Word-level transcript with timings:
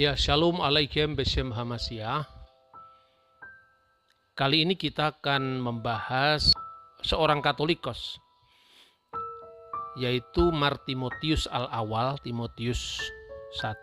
Ya, 0.00 0.16
Shalom 0.16 0.64
Alaikum 0.64 1.12
Beshem 1.12 1.52
Hamasya. 1.52 2.24
Kali 4.32 4.64
ini 4.64 4.72
kita 4.72 5.12
akan 5.12 5.60
membahas 5.60 6.56
seorang 7.04 7.44
Katolikos, 7.44 8.16
yaitu 10.00 10.48
Martimotius 10.56 11.44
Al-Awal, 11.52 12.16
Timotius 12.24 12.96
I, 13.60 13.76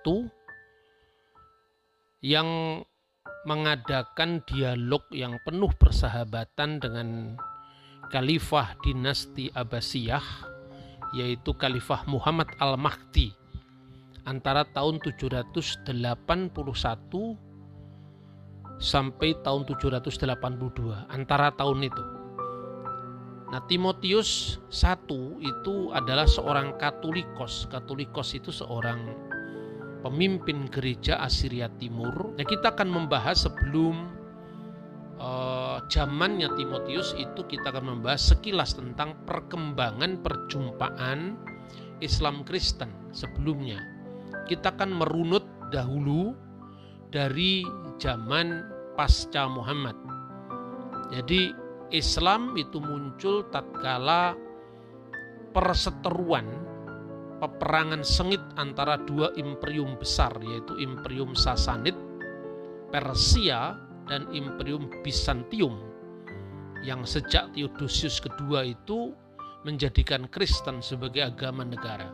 yang 2.26 2.82
mengadakan 3.46 4.42
dialog 4.50 5.06
yang 5.14 5.38
penuh 5.46 5.70
persahabatan 5.78 6.82
dengan 6.82 7.38
Khalifah 8.10 8.74
dinasti 8.82 9.54
Abbasiyah, 9.54 10.26
yaitu 11.14 11.54
Khalifah 11.54 12.10
Muhammad 12.10 12.50
Al-Mahdi 12.58 13.46
antara 14.28 14.68
tahun 14.76 15.00
781 15.00 15.88
sampai 18.78 19.30
tahun 19.42 19.62
782 19.66 21.08
antara 21.10 21.50
tahun 21.56 21.88
itu. 21.88 22.04
Nah, 23.48 23.64
Timotius 23.72 24.60
I 24.68 24.92
itu 25.40 25.96
adalah 25.96 26.28
seorang 26.28 26.76
Katolikos. 26.76 27.72
Katolikos 27.72 28.36
itu 28.36 28.52
seorang 28.52 29.08
pemimpin 30.04 30.68
gereja 30.68 31.24
Assyria 31.24 31.72
Timur. 31.80 32.36
Nah, 32.36 32.44
kita 32.44 32.76
akan 32.76 32.92
membahas 32.92 33.48
sebelum 33.48 34.12
uh, 35.16 35.80
zamannya 35.88 36.52
Timotius 36.60 37.16
itu 37.16 37.48
kita 37.48 37.72
akan 37.72 37.98
membahas 37.98 38.36
sekilas 38.36 38.76
tentang 38.76 39.16
perkembangan 39.24 40.20
perjumpaan 40.20 41.40
Islam 42.04 42.44
Kristen 42.44 42.92
sebelumnya 43.16 43.97
kita 44.48 44.74
akan 44.74 44.96
merunut 44.96 45.44
dahulu 45.70 46.34
dari 47.12 47.64
zaman 48.00 48.64
pasca 48.96 49.48
Muhammad. 49.48 49.96
Jadi 51.12 51.52
Islam 51.96 52.56
itu 52.60 52.84
muncul 52.84 53.48
tatkala 53.48 54.36
perseteruan 55.56 56.44
peperangan 57.40 58.02
sengit 58.02 58.42
antara 58.58 58.98
dua 58.98 59.32
imperium 59.38 59.96
besar 59.96 60.34
yaitu 60.42 60.74
Imperium 60.82 61.38
Sasanid 61.38 61.96
Persia 62.90 63.78
dan 64.10 64.26
Imperium 64.34 64.90
Bizantium 65.06 65.80
yang 66.82 67.06
sejak 67.06 67.54
Theodosius 67.54 68.18
kedua 68.20 68.66
itu 68.66 69.14
menjadikan 69.64 70.26
Kristen 70.32 70.82
sebagai 70.82 71.24
agama 71.30 71.62
negara 71.62 72.10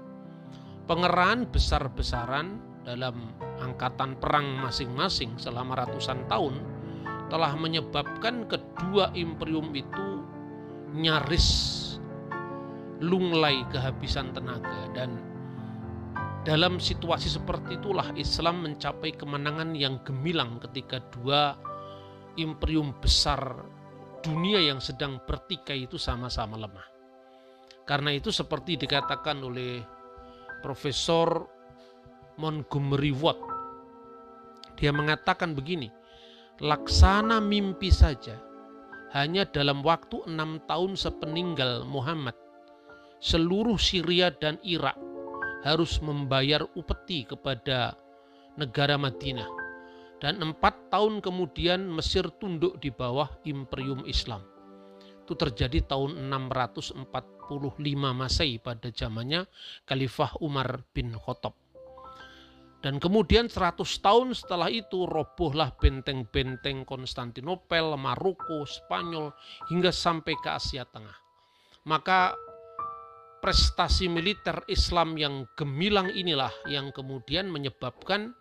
pengerahan 0.85 1.47
besar-besaran 1.47 2.59
dalam 2.83 3.31
angkatan 3.63 4.19
perang 4.19 4.59
masing-masing 4.59 5.39
selama 5.39 5.79
ratusan 5.79 6.27
tahun 6.27 6.59
telah 7.31 7.55
menyebabkan 7.55 8.45
kedua 8.45 9.15
imperium 9.15 9.71
itu 9.71 10.21
nyaris 10.93 11.79
lunglai 12.99 13.63
kehabisan 13.71 14.35
tenaga 14.35 14.91
dan 14.93 15.17
dalam 16.43 16.75
situasi 16.75 17.31
seperti 17.31 17.79
itulah 17.79 18.11
Islam 18.19 18.67
mencapai 18.67 19.15
kemenangan 19.15 19.71
yang 19.79 20.03
gemilang 20.03 20.59
ketika 20.59 20.99
dua 21.15 21.55
imperium 22.35 22.91
besar 22.99 23.63
dunia 24.23 24.59
yang 24.59 24.83
sedang 24.83 25.23
bertikai 25.23 25.87
itu 25.87 25.95
sama-sama 25.95 26.59
lemah. 26.59 26.87
Karena 27.83 28.15
itu 28.15 28.31
seperti 28.31 28.79
dikatakan 28.79 29.43
oleh 29.43 29.83
Profesor 30.63 31.43
Montgomery 32.39 33.11
Watt. 33.11 33.37
Dia 34.79 34.95
mengatakan 34.95 35.53
begini, 35.53 35.91
laksana 36.63 37.43
mimpi 37.43 37.91
saja, 37.91 38.39
hanya 39.13 39.45
dalam 39.45 39.85
waktu 39.85 40.23
enam 40.25 40.63
tahun 40.65 40.97
sepeninggal 40.97 41.85
Muhammad, 41.85 42.33
seluruh 43.21 43.77
Syria 43.77 44.33
dan 44.33 44.57
Irak 44.65 44.97
harus 45.67 46.01
membayar 46.01 46.65
upeti 46.73 47.27
kepada 47.27 47.93
negara 48.57 48.97
Madinah. 48.97 49.47
Dan 50.23 50.39
empat 50.39 50.87
tahun 50.87 51.19
kemudian 51.19 51.83
Mesir 51.91 52.23
tunduk 52.39 52.79
di 52.79 52.87
bawah 52.87 53.27
Imperium 53.43 54.07
Islam. 54.07 54.39
Itu 55.27 55.35
terjadi 55.35 55.83
tahun 55.83 56.15
640 56.31 57.03
45 57.61 58.13
Masehi 58.13 58.57
pada 58.57 58.89
zamannya 58.89 59.45
Khalifah 59.85 60.41
Umar 60.41 60.81
bin 60.95 61.13
Khattab. 61.13 61.53
Dan 62.83 62.99
kemudian 62.99 63.47
100 63.47 63.79
tahun 64.03 64.35
setelah 64.35 64.67
itu 64.67 65.07
robohlah 65.07 65.71
benteng-benteng 65.79 66.83
Konstantinopel, 66.83 67.95
Maroko, 67.95 68.67
Spanyol 68.67 69.31
hingga 69.71 69.87
sampai 69.87 70.35
ke 70.35 70.49
Asia 70.51 70.83
Tengah. 70.83 71.15
Maka 71.87 72.35
prestasi 73.39 74.11
militer 74.11 74.67
Islam 74.67 75.15
yang 75.15 75.47
gemilang 75.55 76.11
inilah 76.11 76.51
yang 76.67 76.91
kemudian 76.91 77.47
menyebabkan 77.47 78.35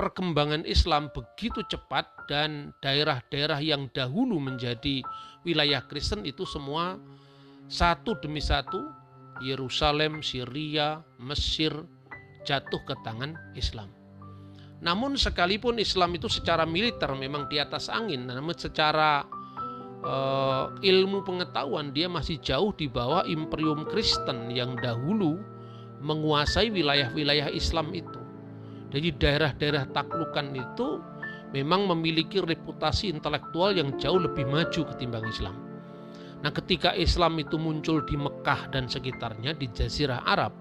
perkembangan 0.00 0.64
Islam 0.64 1.12
begitu 1.12 1.60
cepat 1.68 2.08
dan 2.32 2.72
daerah-daerah 2.80 3.60
yang 3.60 3.92
dahulu 3.92 4.40
menjadi 4.40 5.04
wilayah 5.44 5.84
Kristen 5.84 6.24
itu 6.24 6.48
semua 6.48 6.96
satu 7.70 8.18
demi 8.18 8.42
satu 8.42 8.90
Yerusalem, 9.38 10.20
Syria, 10.20 11.00
Mesir 11.22 11.70
jatuh 12.42 12.82
ke 12.82 12.98
tangan 13.06 13.38
Islam. 13.54 13.88
Namun 14.82 15.14
sekalipun 15.14 15.78
Islam 15.78 16.18
itu 16.18 16.26
secara 16.26 16.66
militer 16.66 17.08
memang 17.14 17.46
di 17.46 17.62
atas 17.62 17.86
angin, 17.86 18.26
namun 18.26 18.56
secara 18.56 19.22
uh, 20.02 20.72
ilmu 20.82 21.22
pengetahuan 21.22 21.94
dia 21.94 22.10
masih 22.10 22.42
jauh 22.42 22.74
di 22.74 22.90
bawah 22.90 23.22
imperium 23.28 23.86
Kristen 23.86 24.50
yang 24.50 24.74
dahulu 24.80 25.38
menguasai 26.00 26.72
wilayah-wilayah 26.72 27.52
Islam 27.52 27.92
itu. 27.92 28.18
Jadi 28.90 29.14
daerah-daerah 29.14 29.86
taklukan 29.94 30.50
itu 30.56 30.98
memang 31.54 31.86
memiliki 31.86 32.42
reputasi 32.42 33.12
intelektual 33.12 33.76
yang 33.76 33.94
jauh 34.00 34.18
lebih 34.18 34.48
maju 34.48 34.80
ketimbang 34.90 35.28
Islam. 35.28 35.69
Nah, 36.40 36.50
ketika 36.52 36.96
Islam 36.96 37.36
itu 37.36 37.60
muncul 37.60 38.00
di 38.08 38.16
Mekah 38.16 38.72
dan 38.72 38.88
sekitarnya 38.88 39.52
di 39.52 39.68
Jazirah 39.68 40.24
Arab, 40.24 40.56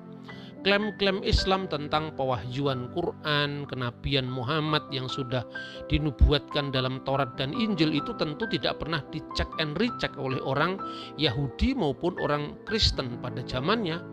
klaim-klaim 0.59 1.23
Islam 1.23 1.71
tentang 1.71 2.11
pewahyuan 2.19 2.91
Quran, 2.91 3.63
kenabian 3.63 4.27
Muhammad 4.27 4.83
yang 4.91 5.07
sudah 5.07 5.47
dinubuatkan 5.87 6.75
dalam 6.75 6.99
Taurat 7.07 7.39
dan 7.39 7.55
Injil 7.55 7.95
itu 7.95 8.11
tentu 8.19 8.43
tidak 8.51 8.83
pernah 8.83 8.99
dicek 9.07 9.47
and 9.63 9.79
recheck 9.79 10.11
oleh 10.19 10.39
orang 10.43 10.75
Yahudi 11.15 11.71
maupun 11.71 12.19
orang 12.19 12.59
Kristen 12.67 13.19
pada 13.23 13.39
zamannya. 13.47 14.03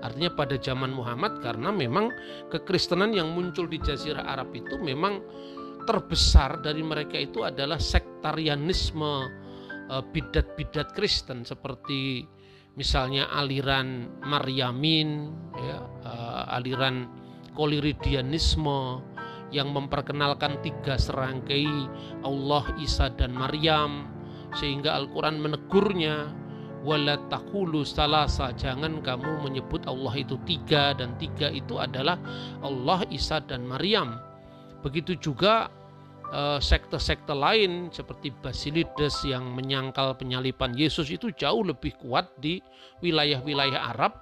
Artinya 0.00 0.32
pada 0.32 0.56
zaman 0.56 0.96
Muhammad 0.96 1.44
karena 1.44 1.68
memang 1.68 2.08
kekristenan 2.48 3.12
yang 3.12 3.36
muncul 3.36 3.68
di 3.68 3.76
Jazirah 3.76 4.24
Arab 4.24 4.56
itu 4.56 4.80
memang 4.80 5.20
terbesar 5.84 6.64
dari 6.64 6.80
mereka 6.80 7.20
itu 7.20 7.44
adalah 7.44 7.76
sektarianisme 7.76 9.28
bidat-bidat 9.98 10.94
Kristen 10.94 11.42
seperti 11.42 12.22
misalnya 12.78 13.26
aliran 13.34 14.06
Maryamin, 14.22 15.34
ya, 15.58 15.78
uh, 16.06 16.44
aliran 16.54 17.10
Koliridianisme 17.50 19.02
yang 19.50 19.74
memperkenalkan 19.74 20.62
tiga 20.62 20.94
serangkai 20.94 21.66
Allah, 22.22 22.64
Isa, 22.78 23.10
dan 23.10 23.34
Maryam 23.34 24.06
sehingga 24.54 24.94
Al-Quran 24.94 25.42
menegurnya 25.42 26.30
wala 26.86 27.18
takulu 27.28 27.82
salasa 27.82 28.54
jangan 28.54 29.02
kamu 29.04 29.44
menyebut 29.44 29.84
Allah 29.84 30.14
itu 30.16 30.38
tiga 30.46 30.94
dan 30.94 31.18
tiga 31.18 31.50
itu 31.50 31.82
adalah 31.82 32.16
Allah, 32.62 33.02
Isa, 33.10 33.42
dan 33.42 33.66
Maryam. 33.66 34.22
Begitu 34.80 35.18
juga 35.18 35.68
Eh, 35.68 35.79
sekte-sekte 36.62 37.34
lain 37.34 37.90
seperti 37.90 38.30
Basilides 38.30 39.26
yang 39.26 39.50
menyangkal 39.50 40.14
penyalipan 40.14 40.78
Yesus 40.78 41.10
itu 41.10 41.34
jauh 41.34 41.66
lebih 41.66 41.98
kuat 41.98 42.30
di 42.38 42.62
wilayah-wilayah 43.02 43.90
Arab 43.90 44.14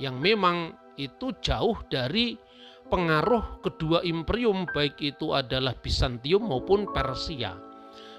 yang 0.00 0.16
memang 0.16 0.72
itu 0.96 1.36
jauh 1.44 1.76
dari 1.92 2.40
pengaruh 2.88 3.60
kedua 3.60 4.00
imperium 4.08 4.64
baik 4.72 4.96
itu 5.04 5.36
adalah 5.36 5.76
Bizantium 5.76 6.48
maupun 6.48 6.88
Persia. 6.88 7.52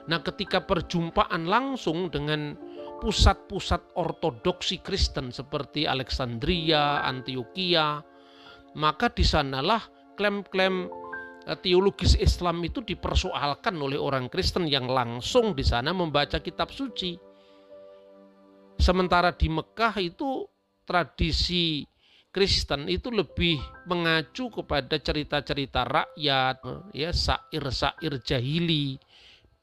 Nah, 0.06 0.22
ketika 0.22 0.62
perjumpaan 0.62 1.50
langsung 1.50 2.14
dengan 2.14 2.54
pusat-pusat 3.02 3.98
ortodoksi 3.98 4.86
Kristen 4.86 5.34
seperti 5.34 5.90
Alexandria, 5.90 7.02
Antioquia, 7.02 8.06
maka 8.78 9.10
di 9.10 9.26
sanalah 9.26 9.82
klaim-klaim 10.14 10.86
Eh, 10.88 11.05
teologis 11.54 12.18
Islam 12.18 12.66
itu 12.66 12.82
dipersoalkan 12.82 13.78
oleh 13.78 14.02
orang 14.02 14.34
Kristen 14.34 14.66
yang 14.66 14.90
langsung 14.90 15.54
di 15.54 15.62
sana 15.62 15.94
membaca 15.94 16.42
kitab 16.42 16.74
suci. 16.74 17.14
Sementara 18.82 19.30
di 19.38 19.48
Mekah 19.54 19.94
itu 20.02 20.50
tradisi 20.90 21.86
Kristen 22.34 22.92
itu 22.92 23.14
lebih 23.14 23.62
mengacu 23.88 24.52
kepada 24.52 25.00
cerita-cerita 25.00 25.88
rakyat, 25.88 26.92
ya 26.92 27.14
sair-sair 27.14 28.20
jahili. 28.26 29.00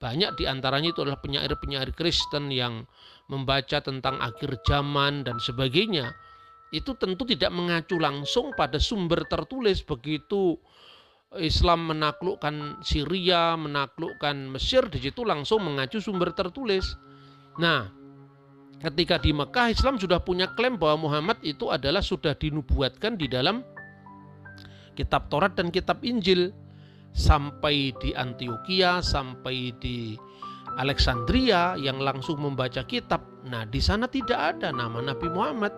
Banyak 0.00 0.40
di 0.40 0.48
antaranya 0.48 0.94
itu 0.94 1.04
adalah 1.04 1.20
penyair-penyair 1.20 1.92
Kristen 1.92 2.48
yang 2.48 2.88
membaca 3.28 3.84
tentang 3.84 4.16
akhir 4.22 4.64
zaman 4.64 5.20
dan 5.20 5.36
sebagainya. 5.36 6.16
Itu 6.72 6.96
tentu 6.96 7.28
tidak 7.28 7.52
mengacu 7.52 8.00
langsung 8.00 8.56
pada 8.56 8.80
sumber 8.80 9.28
tertulis 9.28 9.84
begitu 9.84 10.56
Islam 11.40 11.88
menaklukkan 11.88 12.84
Syria, 12.84 13.56
menaklukkan 13.56 14.52
Mesir, 14.52 14.84
di 14.92 15.00
situ 15.00 15.24
langsung 15.24 15.64
mengacu 15.64 15.96
sumber 15.96 16.36
tertulis. 16.36 16.84
Nah, 17.56 17.88
ketika 18.84 19.16
di 19.16 19.32
Mekah 19.32 19.72
Islam 19.72 19.96
sudah 19.96 20.20
punya 20.20 20.52
klaim 20.52 20.76
bahwa 20.76 21.08
Muhammad 21.08 21.40
itu 21.40 21.72
adalah 21.72 22.04
sudah 22.04 22.36
dinubuatkan 22.36 23.16
di 23.16 23.32
dalam 23.32 23.64
kitab 24.92 25.32
Taurat 25.32 25.56
dan 25.56 25.72
kitab 25.72 26.04
Injil 26.04 26.52
sampai 27.16 27.92
di 28.00 28.12
Antioquia 28.12 29.00
sampai 29.00 29.72
di 29.80 30.16
Alexandria 30.80 31.76
yang 31.76 32.00
langsung 32.00 32.40
membaca 32.40 32.84
kitab. 32.84 33.24
Nah, 33.44 33.68
di 33.68 33.80
sana 33.80 34.08
tidak 34.08 34.56
ada 34.56 34.72
nama 34.72 35.00
Nabi 35.04 35.28
Muhammad. 35.28 35.72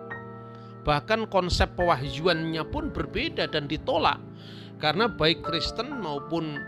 Bahkan 0.87 1.27
konsep 1.33 1.75
pewahyuannya 1.75 2.63
pun 2.69 2.93
berbeda 2.93 3.49
dan 3.49 3.65
ditolak 3.65 4.21
karena 4.77 5.07
baik 5.07 5.41
Kristen 5.45 5.99
maupun 6.03 6.59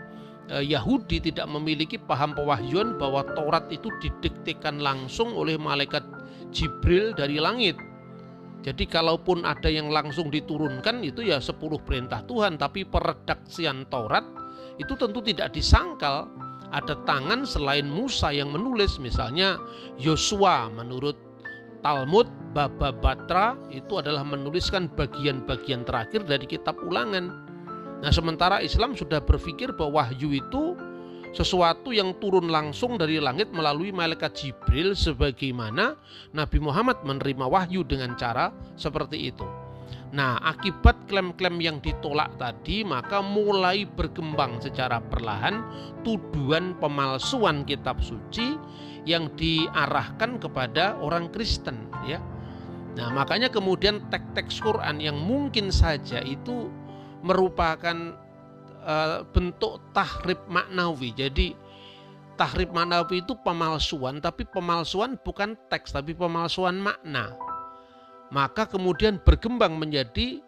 Eh, 0.48 0.64
Yahudi 0.64 1.20
tidak 1.20 1.44
memiliki 1.44 2.00
paham 2.00 2.32
pewahyuan 2.32 2.96
bahwa 2.96 3.20
Taurat 3.36 3.68
itu 3.68 3.92
didiktekan 4.00 4.80
langsung 4.80 5.36
oleh 5.36 5.60
malaikat 5.60 6.00
Jibril 6.48 7.12
dari 7.12 7.36
langit. 7.36 7.76
Jadi 8.64 8.88
kalaupun 8.88 9.44
ada 9.44 9.68
yang 9.68 9.92
langsung 9.92 10.32
diturunkan 10.32 11.04
itu 11.04 11.20
ya 11.20 11.36
10 11.36 11.60
perintah 11.84 12.24
Tuhan, 12.24 12.56
tapi 12.56 12.88
peredaksian 12.88 13.92
Taurat 13.92 14.24
itu 14.80 14.96
tentu 14.96 15.20
tidak 15.20 15.52
disangkal. 15.52 16.32
Ada 16.68 16.96
tangan 17.04 17.44
selain 17.48 17.88
Musa 17.88 18.32
yang 18.32 18.52
menulis. 18.52 18.96
Misalnya 19.00 19.60
Yosua 20.00 20.72
menurut 20.72 21.16
Talmud 21.84 22.28
Baba 22.56 22.92
Batra 22.92 23.56
itu 23.68 24.00
adalah 24.00 24.24
menuliskan 24.24 24.88
bagian-bagian 24.96 25.84
terakhir 25.84 26.24
dari 26.24 26.44
kitab 26.48 26.76
ulangan 26.84 27.47
Nah, 27.98 28.14
sementara 28.14 28.62
Islam 28.62 28.94
sudah 28.94 29.18
berpikir 29.18 29.74
bahwa 29.74 30.06
wahyu 30.06 30.30
itu 30.38 30.78
sesuatu 31.34 31.92
yang 31.92 32.16
turun 32.22 32.48
langsung 32.48 32.96
dari 32.96 33.20
langit 33.20 33.52
melalui 33.52 33.92
malaikat 33.92 34.32
Jibril 34.32 34.96
sebagaimana 34.96 35.98
Nabi 36.32 36.58
Muhammad 36.62 37.04
menerima 37.04 37.46
wahyu 37.46 37.84
dengan 37.84 38.16
cara 38.16 38.54
seperti 38.78 39.34
itu. 39.34 39.44
Nah, 40.08 40.40
akibat 40.40 41.04
klaim-klaim 41.04 41.60
yang 41.60 41.76
ditolak 41.84 42.32
tadi, 42.40 42.80
maka 42.80 43.20
mulai 43.20 43.84
berkembang 43.84 44.56
secara 44.56 45.04
perlahan 45.04 45.60
tuduhan 46.00 46.80
pemalsuan 46.80 47.60
kitab 47.68 48.00
suci 48.00 48.56
yang 49.04 49.28
diarahkan 49.36 50.40
kepada 50.40 50.96
orang 50.96 51.28
Kristen, 51.28 51.92
ya. 52.08 52.24
Nah, 52.96 53.12
makanya 53.12 53.52
kemudian 53.52 54.08
teks-teks 54.08 54.64
Quran 54.64 54.96
yang 54.96 55.16
mungkin 55.20 55.68
saja 55.68 56.24
itu 56.24 56.72
merupakan 57.24 58.14
uh, 58.82 59.26
bentuk 59.30 59.82
tahrib 59.92 60.38
maknawi. 60.46 61.14
Jadi 61.14 61.54
tahrib 62.38 62.70
maknawi 62.70 63.26
itu 63.26 63.34
pemalsuan, 63.42 64.22
tapi 64.22 64.46
pemalsuan 64.46 65.18
bukan 65.20 65.58
teks, 65.66 65.94
tapi 65.94 66.14
pemalsuan 66.14 66.78
makna. 66.78 67.34
Maka 68.28 68.68
kemudian 68.68 69.18
berkembang 69.24 69.80
menjadi 69.80 70.44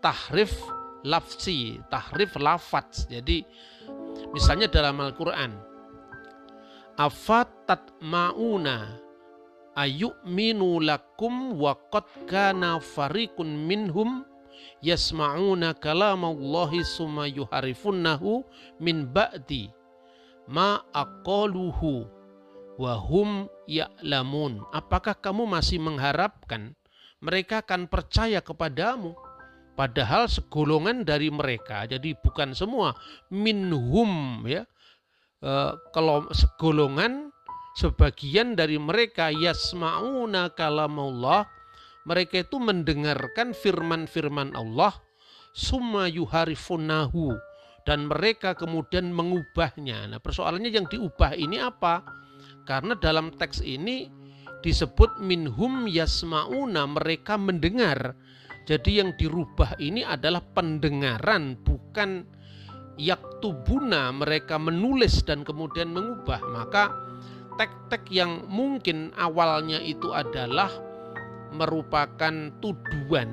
tahrif 0.00 0.54
lafsi, 1.04 1.82
tahrif 1.90 2.34
lafaz. 2.38 3.10
Jadi 3.10 3.42
misalnya 4.30 4.70
dalam 4.70 4.96
Al-Quran, 5.02 5.52
afatat 6.96 7.90
mauna 8.00 9.02
ayu'minu 9.74 10.80
lakum 10.84 11.56
wa 11.58 11.74
qad 11.90 12.06
kana 12.28 12.78
farikun 12.78 13.66
minhum 13.66 14.22
yasma'una 14.82 15.78
kalamallahi 15.78 16.82
summa 16.82 17.30
yuharifunnahu 17.30 18.42
min 18.82 19.06
ba'di 19.08 19.70
ma 20.50 20.82
aqaluhu 20.90 22.04
wa 22.76 22.98
hum 22.98 23.46
ya'lamun. 23.70 24.58
Apakah 24.74 25.14
kamu 25.14 25.46
masih 25.46 25.78
mengharapkan 25.78 26.74
mereka 27.22 27.62
akan 27.62 27.86
percaya 27.86 28.42
kepadamu? 28.42 29.14
Padahal 29.72 30.28
segolongan 30.28 31.00
dari 31.00 31.32
mereka, 31.32 31.88
jadi 31.88 32.12
bukan 32.20 32.52
semua 32.52 32.92
minhum 33.32 34.44
ya. 34.44 34.68
E, 35.40 35.52
kalau 35.96 36.28
segolongan 36.28 37.32
sebagian 37.80 38.52
dari 38.52 38.76
mereka 38.76 39.32
yasma'una 39.32 40.52
kalamullah 40.52 41.48
mereka 42.02 42.42
itu 42.42 42.58
mendengarkan 42.58 43.54
firman-firman 43.54 44.54
Allah 44.58 44.98
summa 45.52 46.08
yuharifunahu 46.08 47.36
dan 47.84 48.06
mereka 48.06 48.54
kemudian 48.54 49.10
mengubahnya. 49.10 50.06
Nah, 50.10 50.18
persoalannya 50.22 50.70
yang 50.70 50.86
diubah 50.86 51.34
ini 51.34 51.58
apa? 51.58 52.02
Karena 52.62 52.94
dalam 52.94 53.34
teks 53.34 53.62
ini 53.62 54.06
disebut 54.62 55.18
minhum 55.18 55.90
yasmauna 55.90 56.86
mereka 56.86 57.34
mendengar. 57.34 58.14
Jadi 58.62 59.02
yang 59.02 59.10
dirubah 59.18 59.74
ini 59.82 60.06
adalah 60.06 60.38
pendengaran 60.54 61.58
bukan 61.66 62.22
yaktubuna 62.94 64.14
mereka 64.14 64.62
menulis 64.62 65.26
dan 65.26 65.42
kemudian 65.42 65.90
mengubah. 65.90 66.38
Maka 66.54 66.94
tek-tek 67.58 68.06
yang 68.14 68.46
mungkin 68.46 69.10
awalnya 69.18 69.82
itu 69.82 70.14
adalah 70.14 70.70
merupakan 71.52 72.34
tuduhan 72.58 73.30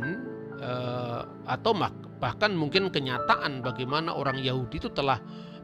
eh, 0.60 1.22
atau 1.48 1.72
bahkan 2.20 2.52
mungkin 2.52 2.92
kenyataan 2.92 3.64
bagaimana 3.64 4.12
orang 4.12 4.44
Yahudi 4.44 4.84
itu 4.84 4.92
telah 4.92 5.18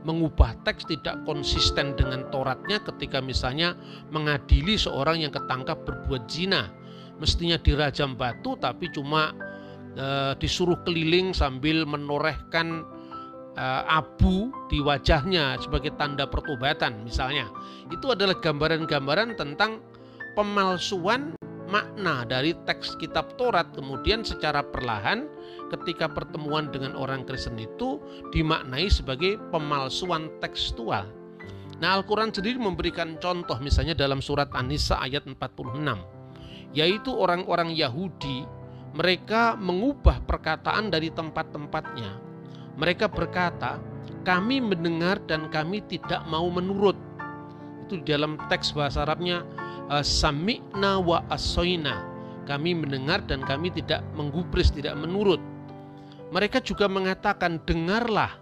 mengubah 0.05 0.53
teks 0.61 0.85
tidak 0.85 1.17
konsisten 1.25 1.97
dengan 1.97 2.29
Toratnya 2.29 2.79
ketika 2.85 3.19
misalnya 3.19 3.73
mengadili 4.13 4.77
seorang 4.77 5.25
yang 5.25 5.33
ketangkap 5.33 5.81
berbuat 5.83 6.29
zina. 6.29 6.69
Mestinya 7.17 7.57
dirajam 7.57 8.13
batu 8.13 8.53
tapi 8.61 8.87
cuma 8.93 9.33
e, 9.97 10.37
disuruh 10.37 10.77
keliling 10.85 11.33
sambil 11.33 11.89
menorehkan 11.89 12.85
e, 13.57 13.65
abu 13.89 14.53
di 14.69 14.77
wajahnya 14.77 15.57
sebagai 15.57 15.97
tanda 15.97 16.29
pertobatan 16.29 17.01
misalnya. 17.01 17.49
Itu 17.89 18.13
adalah 18.13 18.37
gambaran-gambaran 18.37 19.41
tentang 19.41 19.81
pemalsuan 20.37 21.33
makna 21.65 22.25
dari 22.25 22.53
teks 22.65 22.97
kitab 23.01 23.33
Taurat 23.35 23.69
kemudian 23.73 24.21
secara 24.21 24.61
perlahan 24.61 25.25
ketika 25.73 26.05
pertemuan 26.05 26.69
dengan 26.69 26.93
orang 26.93 27.25
Kristen 27.25 27.57
itu 27.57 27.97
dimaknai 28.29 28.85
sebagai 28.89 29.41
pemalsuan 29.49 30.29
tekstual. 30.39 31.09
Nah 31.81 31.99
Al-Quran 31.99 32.31
sendiri 32.31 32.55
memberikan 32.55 33.19
contoh 33.19 33.57
misalnya 33.59 33.97
dalam 33.97 34.23
surat 34.23 34.47
An-Nisa 34.53 35.01
ayat 35.01 35.27
46 35.27 36.75
yaitu 36.75 37.11
orang-orang 37.15 37.71
Yahudi 37.71 38.43
mereka 38.95 39.59
mengubah 39.59 40.23
perkataan 40.23 40.87
dari 40.87 41.11
tempat-tempatnya. 41.11 42.15
Mereka 42.79 43.11
berkata, 43.11 43.79
kami 44.23 44.63
mendengar 44.63 45.19
dan 45.27 45.51
kami 45.51 45.83
tidak 45.83 46.23
mau 46.31 46.47
menurut. 46.47 46.95
Itu 47.85 47.99
dalam 48.07 48.39
teks 48.47 48.71
bahasa 48.71 49.03
Arabnya 49.03 49.43
sami'na 49.89 51.01
wa 51.01 51.21
asoina. 51.29 52.01
Kami 52.45 52.77
mendengar 52.77 53.25
dan 53.25 53.41
kami 53.41 53.73
tidak 53.73 54.05
menggubris, 54.13 54.69
tidak 54.69 54.93
menurut. 54.97 55.41
Mereka 56.29 56.61
juga 56.61 56.85
mengatakan 56.85 57.57
dengarlah. 57.65 58.37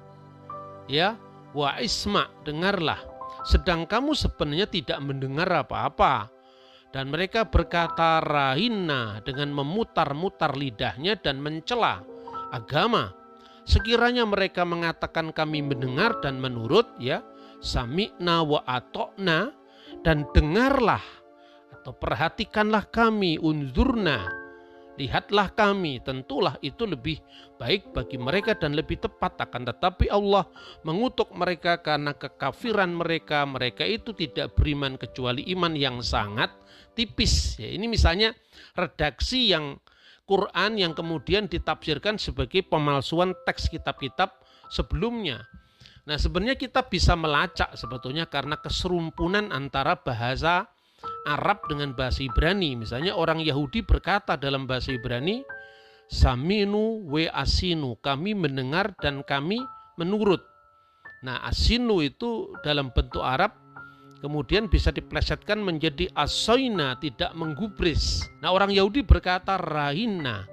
Ya, 0.91 1.15
wa 1.55 1.79
isma, 1.79 2.27
dengarlah. 2.43 2.99
Sedang 3.47 3.87
kamu 3.87 4.11
sebenarnya 4.15 4.67
tidak 4.67 4.99
mendengar 4.99 5.47
apa-apa. 5.63 6.27
Dan 6.93 7.09
mereka 7.09 7.47
berkata 7.47 8.21
rahina 8.21 9.23
dengan 9.25 9.49
memutar-mutar 9.49 10.53
lidahnya 10.53 11.17
dan 11.17 11.41
mencela 11.41 12.05
agama. 12.53 13.15
Sekiranya 13.63 14.27
mereka 14.27 14.67
mengatakan 14.67 15.31
kami 15.31 15.63
mendengar 15.63 16.19
dan 16.19 16.37
menurut 16.37 16.85
ya, 16.99 17.23
sami'na 17.63 18.43
wa 18.43 18.61
atokna 18.67 19.55
dan 20.03 20.27
dengarlah 20.35 21.22
atau 21.83 21.91
perhatikanlah 21.91 22.87
kami, 22.87 23.35
unzurna, 23.43 24.31
lihatlah 24.95 25.51
kami, 25.51 25.99
tentulah 25.99 26.55
itu 26.63 26.87
lebih 26.87 27.19
baik 27.59 27.91
bagi 27.91 28.15
mereka 28.15 28.55
dan 28.55 28.71
lebih 28.71 29.03
tepat 29.03 29.35
akan 29.43 29.67
tetapi 29.67 30.07
Allah 30.07 30.47
mengutuk 30.87 31.35
mereka 31.35 31.83
karena 31.83 32.15
kekafiran 32.15 32.95
mereka, 32.95 33.43
mereka 33.43 33.83
itu 33.83 34.15
tidak 34.15 34.55
beriman 34.55 34.95
kecuali 34.95 35.43
iman 35.51 35.75
yang 35.75 35.99
sangat 35.99 36.55
tipis. 36.95 37.59
Ya, 37.59 37.67
ini 37.67 37.91
misalnya 37.91 38.31
redaksi 38.79 39.51
yang 39.51 39.75
Quran 40.23 40.79
yang 40.79 40.95
kemudian 40.95 41.51
ditafsirkan 41.51 42.15
sebagai 42.15 42.63
pemalsuan 42.63 43.35
teks 43.43 43.67
kitab-kitab 43.67 44.31
sebelumnya. 44.71 45.43
Nah, 46.07 46.15
sebenarnya 46.15 46.55
kita 46.55 46.87
bisa 46.87 47.15
melacak 47.15 47.75
sebetulnya 47.75 48.27
karena 48.27 48.55
keserumpunan 48.55 49.51
antara 49.51 49.99
bahasa 49.99 50.72
Arab 51.27 51.63
dengan 51.71 51.95
bahasa 51.95 52.23
Ibrani. 52.23 52.75
Misalnya 52.79 53.15
orang 53.15 53.39
Yahudi 53.39 53.83
berkata 53.83 54.35
dalam 54.35 54.67
bahasa 54.67 54.91
Ibrani, 54.91 55.43
Saminu 56.11 57.07
we 57.07 57.31
asinu, 57.31 57.95
kami 58.03 58.35
mendengar 58.35 58.91
dan 58.99 59.23
kami 59.23 59.63
menurut. 59.95 60.43
Nah, 61.23 61.39
asinu 61.47 62.03
itu 62.03 62.51
dalam 62.61 62.91
bentuk 62.91 63.23
Arab 63.23 63.55
kemudian 64.23 64.71
bisa 64.71 64.87
diplesetkan 64.87 65.59
menjadi 65.59 66.07
asoina, 66.15 66.95
tidak 67.03 67.35
menggubris. 67.35 68.23
Nah 68.39 68.55
orang 68.55 68.71
Yahudi 68.71 69.03
berkata 69.03 69.59
rahina, 69.59 70.47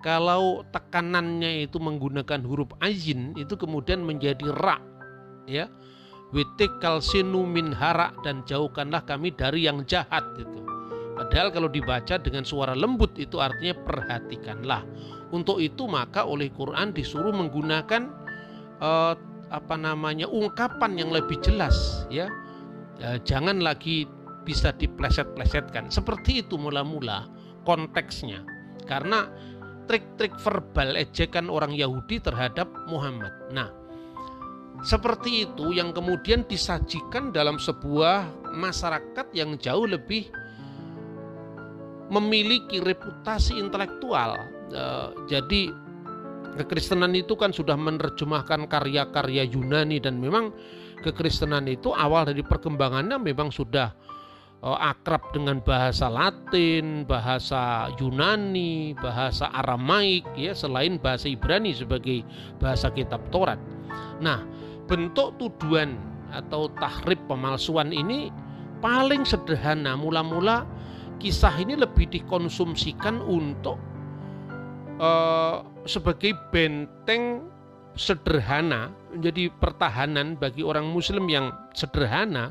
kalau 0.00 0.64
tekanannya 0.72 1.68
itu 1.68 1.76
menggunakan 1.76 2.40
huruf 2.48 2.72
ajin 2.80 3.36
itu 3.36 3.52
kemudian 3.60 4.00
menjadi 4.00 4.48
ra 4.56 4.80
ya 5.44 5.68
witikal 6.30 7.02
sinu 7.02 7.42
min 7.46 7.74
hara 7.74 8.14
dan 8.22 8.42
jauhkanlah 8.46 9.02
kami 9.06 9.34
dari 9.34 9.66
yang 9.66 9.82
jahat 9.86 10.22
itu 10.38 10.60
padahal 11.18 11.50
kalau 11.50 11.68
dibaca 11.68 12.16
dengan 12.16 12.46
suara 12.46 12.72
lembut 12.72 13.16
itu 13.18 13.42
artinya 13.42 13.74
perhatikanlah 13.84 14.82
untuk 15.34 15.58
itu 15.58 15.86
maka 15.90 16.26
oleh 16.26 16.50
Quran 16.54 16.94
disuruh 16.94 17.34
menggunakan 17.34 18.08
uh, 18.78 19.14
apa 19.50 19.74
namanya 19.74 20.30
ungkapan 20.30 20.94
yang 20.94 21.10
lebih 21.10 21.42
jelas 21.42 22.06
ya 22.06 22.30
Eh, 23.00 23.18
jangan 23.24 23.64
lagi 23.64 24.04
bisa 24.44 24.76
dipleset-plesetkan. 24.76 25.88
Seperti 25.88 26.44
itu 26.44 26.60
mula-mula 26.60 27.24
konteksnya. 27.64 28.44
Karena 28.84 29.24
trik-trik 29.88 30.36
verbal 30.36 31.00
ejekan 31.00 31.48
orang 31.48 31.72
Yahudi 31.72 32.20
terhadap 32.20 32.68
Muhammad. 32.92 33.32
Nah, 33.56 33.72
seperti 34.80 35.44
itu 35.48 35.76
yang 35.76 35.92
kemudian 35.92 36.44
disajikan 36.48 37.32
dalam 37.32 37.60
sebuah 37.60 38.48
masyarakat 38.56 39.26
yang 39.36 39.60
jauh 39.60 39.84
lebih 39.84 40.32
memiliki 42.10 42.82
reputasi 42.82 43.60
intelektual. 43.60 44.34
Eh, 44.70 45.08
jadi 45.30 45.70
kekristenan 46.58 47.14
itu 47.14 47.38
kan 47.38 47.54
sudah 47.54 47.78
menerjemahkan 47.78 48.66
karya-karya 48.66 49.46
Yunani 49.46 50.02
dan 50.02 50.18
memang 50.18 50.50
kekristenan 51.00 51.70
itu 51.70 51.94
awal 51.94 52.26
dari 52.26 52.42
perkembangannya 52.42 53.16
memang 53.16 53.48
sudah 53.54 53.94
uh, 54.64 54.78
akrab 54.78 55.32
dengan 55.32 55.60
bahasa 55.64 56.06
Latin, 56.12 57.08
bahasa 57.08 57.92
Yunani, 57.96 58.92
bahasa 58.98 59.48
Aramaik 59.52 60.28
ya 60.36 60.52
selain 60.52 61.00
bahasa 61.00 61.28
Ibrani 61.28 61.72
sebagai 61.72 62.24
bahasa 62.60 62.92
kitab 62.92 63.24
Taurat. 63.32 63.58
Nah, 64.20 64.44
bentuk 64.90 65.38
tuduhan 65.38 65.94
atau 66.34 66.66
tahrib 66.74 67.22
pemalsuan 67.30 67.94
ini 67.94 68.34
paling 68.82 69.22
sederhana. 69.22 69.94
Mula-mula 69.94 70.66
kisah 71.22 71.54
ini 71.62 71.78
lebih 71.78 72.10
dikonsumsikan 72.10 73.22
untuk 73.22 73.78
uh, 74.98 75.62
sebagai 75.86 76.34
benteng 76.50 77.46
sederhana 77.94 78.90
menjadi 79.14 79.54
pertahanan 79.62 80.34
bagi 80.34 80.66
orang 80.66 80.90
muslim 80.90 81.30
yang 81.30 81.54
sederhana 81.70 82.50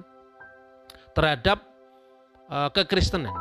terhadap 1.12 1.60
uh, 2.48 2.72
kekristenan. 2.72 3.36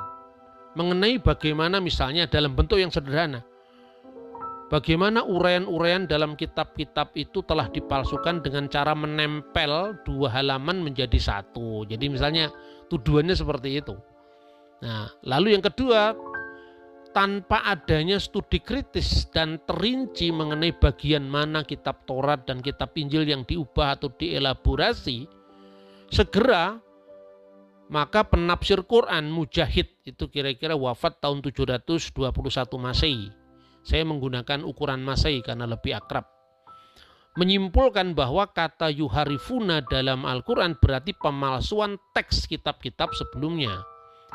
Mengenai 0.75 1.23
bagaimana 1.23 1.79
misalnya 1.79 2.27
dalam 2.27 2.55
bentuk 2.55 2.83
yang 2.83 2.91
sederhana 2.91 3.47
bagaimana 4.69 5.25
uraian-uraian 5.25 6.05
dalam 6.05 6.37
kitab-kitab 6.37 7.13
itu 7.17 7.45
telah 7.45 7.69
dipalsukan 7.73 8.45
dengan 8.45 8.69
cara 8.69 8.93
menempel 8.93 9.97
dua 10.05 10.29
halaman 10.33 10.85
menjadi 10.85 11.17
satu 11.17 11.89
jadi 11.89 12.05
misalnya 12.09 12.53
tuduhannya 12.93 13.35
seperti 13.37 13.81
itu 13.81 13.97
nah 14.79 15.11
lalu 15.27 15.59
yang 15.59 15.65
kedua 15.65 16.15
tanpa 17.19 17.65
adanya 17.67 18.21
studi 18.21 18.61
kritis 18.61 19.27
dan 19.33 19.59
terinci 19.65 20.31
mengenai 20.31 20.77
bagian 20.77 21.27
mana 21.27 21.65
kitab 21.65 22.05
Taurat 22.05 22.45
dan 22.45 22.61
kitab 22.61 22.93
Injil 22.95 23.27
yang 23.27 23.43
diubah 23.43 23.99
atau 23.99 24.13
dielaborasi, 24.13 25.27
segera 26.13 26.79
maka 27.89 28.23
penafsir 28.23 28.85
Quran 28.85 29.33
Mujahid 29.33 29.89
itu 30.05 30.25
kira-kira 30.29 30.77
wafat 30.77 31.25
tahun 31.25 31.41
721 31.41 32.23
Masehi. 32.77 33.33
Saya 33.89 34.05
menggunakan 34.05 34.69
ukuran 34.69 35.01
Masehi 35.01 35.41
karena 35.41 35.65
lebih 35.65 35.97
akrab. 35.97 36.29
Menyimpulkan 37.41 38.13
bahwa 38.13 38.45
kata 38.53 38.93
yuharifuna 38.93 39.81
dalam 39.89 40.29
Al-Quran 40.29 40.77
berarti 40.77 41.17
pemalsuan 41.17 41.97
teks 42.13 42.45
kitab-kitab 42.45 43.17
sebelumnya. 43.17 43.81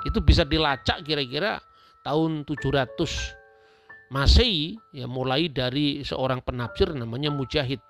Itu 0.09 0.25
bisa 0.25 0.41
dilacak 0.41 1.05
kira-kira 1.05 1.61
tahun 2.01 2.49
700 2.49 4.09
Masehi 4.09 4.73
ya 4.89 5.05
mulai 5.05 5.53
dari 5.53 6.01
seorang 6.01 6.41
penafsir 6.41 6.89
namanya 6.93 7.29
Mujahid. 7.29 7.81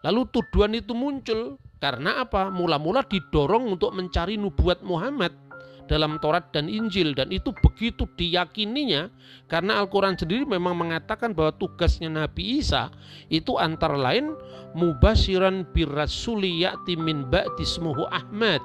Lalu 0.00 0.24
tuduhan 0.32 0.72
itu 0.72 0.96
muncul 0.96 1.60
karena 1.76 2.24
apa? 2.24 2.48
Mula-mula 2.48 3.04
didorong 3.04 3.76
untuk 3.76 3.92
mencari 3.92 4.40
nubuat 4.40 4.80
Muhammad 4.84 5.49
dalam 5.90 6.22
Taurat 6.22 6.54
dan 6.54 6.70
Injil 6.70 7.18
dan 7.18 7.34
itu 7.34 7.50
begitu 7.50 8.06
diyakininya 8.14 9.10
karena 9.50 9.82
Al-Qur'an 9.82 10.14
sendiri 10.14 10.46
memang 10.46 10.78
mengatakan 10.78 11.34
bahwa 11.34 11.50
tugasnya 11.58 12.06
Nabi 12.06 12.62
Isa 12.62 12.94
itu 13.26 13.58
antara 13.58 13.98
lain 13.98 14.38
mubasyiran 14.78 15.66
birrasuli 15.74 16.62
ya'ti 16.62 16.94
min 16.94 17.26
ba'dismuhu 17.26 18.06
Ahmad 18.06 18.62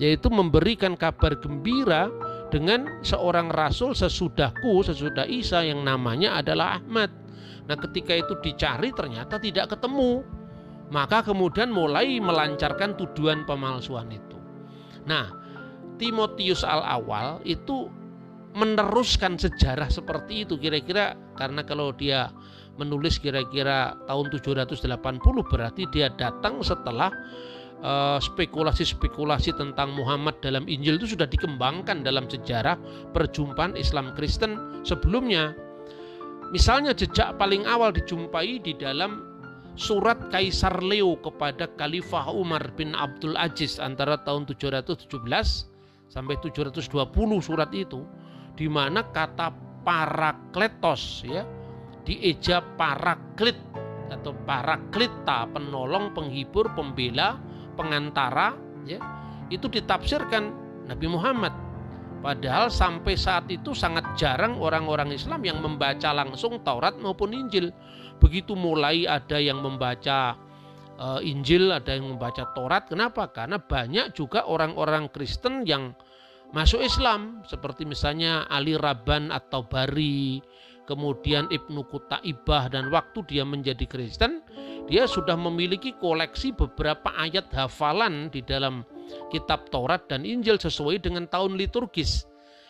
yaitu 0.00 0.32
memberikan 0.32 0.96
kabar 0.96 1.36
gembira 1.36 2.08
dengan 2.52 3.00
seorang 3.00 3.48
rasul 3.48 3.96
sesudahku, 3.96 4.84
sesudah 4.84 5.24
Isa 5.28 5.64
yang 5.64 5.82
namanya 5.82 6.40
adalah 6.40 6.78
Ahmad. 6.78 7.08
Nah, 7.66 7.74
ketika 7.74 8.14
itu 8.14 8.38
dicari 8.44 8.94
ternyata 8.94 9.40
tidak 9.40 9.74
ketemu. 9.74 10.22
Maka 10.86 11.26
kemudian 11.26 11.74
mulai 11.74 12.22
melancarkan 12.22 12.94
tuduhan 12.94 13.42
pemalsuan 13.42 14.06
itu. 14.06 14.38
Nah, 15.02 15.45
Timotius 15.96 16.62
al-awal 16.64 17.40
itu 17.44 17.88
meneruskan 18.56 19.36
sejarah 19.36 19.92
seperti 19.92 20.48
itu 20.48 20.56
kira-kira 20.56 21.12
karena 21.36 21.60
kalau 21.60 21.92
dia 21.92 22.32
menulis 22.80 23.20
kira-kira 23.20 23.96
tahun 24.08 24.32
780 24.32 24.88
berarti 25.52 25.84
dia 25.92 26.08
datang 26.16 26.64
setelah 26.64 27.12
Eh, 27.76 28.18
spekulasi-spekulasi 28.24 29.52
tentang 29.52 29.92
Muhammad 29.92 30.40
dalam 30.40 30.64
Injil 30.64 30.96
itu 30.96 31.12
sudah 31.12 31.28
dikembangkan 31.28 32.00
dalam 32.00 32.24
sejarah 32.24 32.80
perjumpaan 33.12 33.76
Islam 33.76 34.16
Kristen 34.16 34.80
sebelumnya. 34.80 35.52
Misalnya 36.56 36.96
jejak 36.96 37.36
paling 37.36 37.68
awal 37.68 37.92
dijumpai 37.92 38.64
di 38.64 38.72
dalam 38.80 39.28
surat 39.76 40.16
Kaisar 40.32 40.80
Leo 40.80 41.20
kepada 41.20 41.68
Khalifah 41.76 42.32
Umar 42.32 42.64
bin 42.80 42.96
Abdul 42.96 43.36
Aziz 43.36 43.76
antara 43.76 44.16
tahun 44.24 44.48
717 44.48 45.12
sampai 46.06 46.38
720 46.38 46.90
surat 47.42 47.70
itu 47.74 48.02
di 48.56 48.66
mana 48.70 49.04
kata 49.04 49.52
parakletos 49.84 51.26
ya 51.26 51.44
dieja 52.06 52.62
paraklit 52.78 53.58
atau 54.10 54.32
paraklita 54.46 55.50
penolong 55.50 56.14
penghibur 56.14 56.70
pembela 56.78 57.38
pengantara 57.74 58.54
ya 58.86 59.02
itu 59.50 59.66
ditafsirkan 59.70 60.50
Nabi 60.86 61.06
Muhammad. 61.10 61.54
Padahal 62.22 62.72
sampai 62.72 63.14
saat 63.14 63.46
itu 63.52 63.70
sangat 63.76 64.02
jarang 64.18 64.58
orang-orang 64.58 65.14
Islam 65.14 65.46
yang 65.46 65.62
membaca 65.62 66.10
langsung 66.10 66.58
Taurat 66.66 66.98
maupun 66.98 67.30
Injil. 67.30 67.70
Begitu 68.18 68.56
mulai 68.58 69.06
ada 69.06 69.38
yang 69.38 69.62
membaca 69.62 70.34
uh, 70.98 71.20
Injil 71.22 71.72
ada 71.72 71.96
yang 71.96 72.16
membaca 72.16 72.48
Taurat 72.52 72.88
kenapa 72.88 73.30
karena 73.32 73.60
banyak 73.60 74.12
juga 74.16 74.44
orang-orang 74.48 75.08
Kristen 75.12 75.64
yang 75.64 75.96
masuk 76.54 76.82
Islam 76.84 77.42
seperti 77.46 77.84
misalnya 77.84 78.46
Ali 78.46 78.78
Rabban 78.78 79.34
atau 79.34 79.66
Bari 79.66 80.40
kemudian 80.86 81.50
Ibnu 81.50 81.82
Kutaibah 81.90 82.70
dan 82.70 82.88
waktu 82.94 83.26
dia 83.26 83.42
menjadi 83.42 83.84
Kristen 83.84 84.40
dia 84.86 85.10
sudah 85.10 85.34
memiliki 85.34 85.98
koleksi 85.98 86.54
beberapa 86.54 87.10
ayat 87.18 87.50
hafalan 87.50 88.30
di 88.30 88.38
dalam 88.46 88.86
kitab 89.34 89.66
Taurat 89.74 90.06
dan 90.06 90.22
Injil 90.22 90.62
sesuai 90.62 91.02
dengan 91.02 91.26
tahun 91.26 91.58
liturgis. 91.58 92.26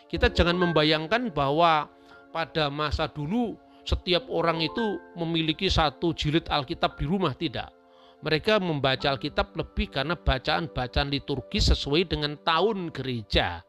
Kita 0.09 0.33
jangan 0.33 0.57
membayangkan 0.57 1.29
bahwa 1.29 1.85
pada 2.33 2.73
masa 2.73 3.05
dulu 3.05 3.53
setiap 3.85 4.25
orang 4.33 4.65
itu 4.65 4.97
memiliki 5.13 5.69
satu 5.69 6.11
jilid 6.17 6.49
Alkitab 6.49 6.97
di 6.97 7.05
rumah 7.05 7.37
tidak. 7.37 7.76
Mereka 8.25 8.57
membaca 8.57 9.13
Alkitab 9.13 9.53
lebih 9.53 9.93
karena 9.93 10.17
bacaan-bacaan 10.17 11.13
liturgis 11.13 11.69
sesuai 11.69 12.09
dengan 12.09 12.33
tahun 12.41 12.89
gereja. 12.89 13.61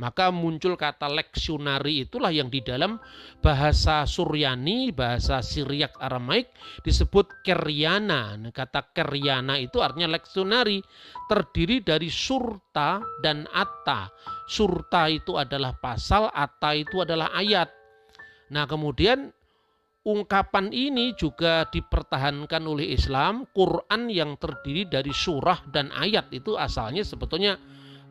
Maka 0.00 0.32
muncul 0.32 0.80
kata 0.80 1.12
leksionari 1.12 2.08
itulah 2.08 2.32
yang 2.32 2.48
di 2.48 2.64
dalam 2.64 2.96
bahasa 3.44 4.08
Suryani, 4.08 4.96
bahasa 4.96 5.44
Syriak 5.44 6.00
Aramaik 6.00 6.48
disebut 6.80 7.44
keryana. 7.44 8.40
Nah, 8.40 8.48
kata 8.48 8.96
keryana 8.96 9.60
itu 9.60 9.76
artinya 9.84 10.16
leksionari, 10.16 10.80
terdiri 11.28 11.84
dari 11.84 12.08
surta 12.08 13.04
dan 13.20 13.44
atta. 13.52 14.08
Surta 14.48 15.04
itu 15.12 15.36
adalah 15.36 15.76
pasal, 15.76 16.32
atta 16.32 16.72
itu 16.72 17.04
adalah 17.04 17.36
ayat. 17.36 17.68
Nah 18.50 18.64
kemudian 18.66 19.30
ungkapan 20.04 20.72
ini 20.72 21.12
juga 21.16 21.68
dipertahankan 21.68 22.62
oleh 22.64 22.96
Islam. 22.96 23.44
Quran 23.52 24.08
yang 24.08 24.40
terdiri 24.40 24.88
dari 24.88 25.12
surah 25.12 25.68
dan 25.68 25.92
ayat 25.92 26.32
itu 26.32 26.56
asalnya 26.56 27.04
sebetulnya 27.04 27.60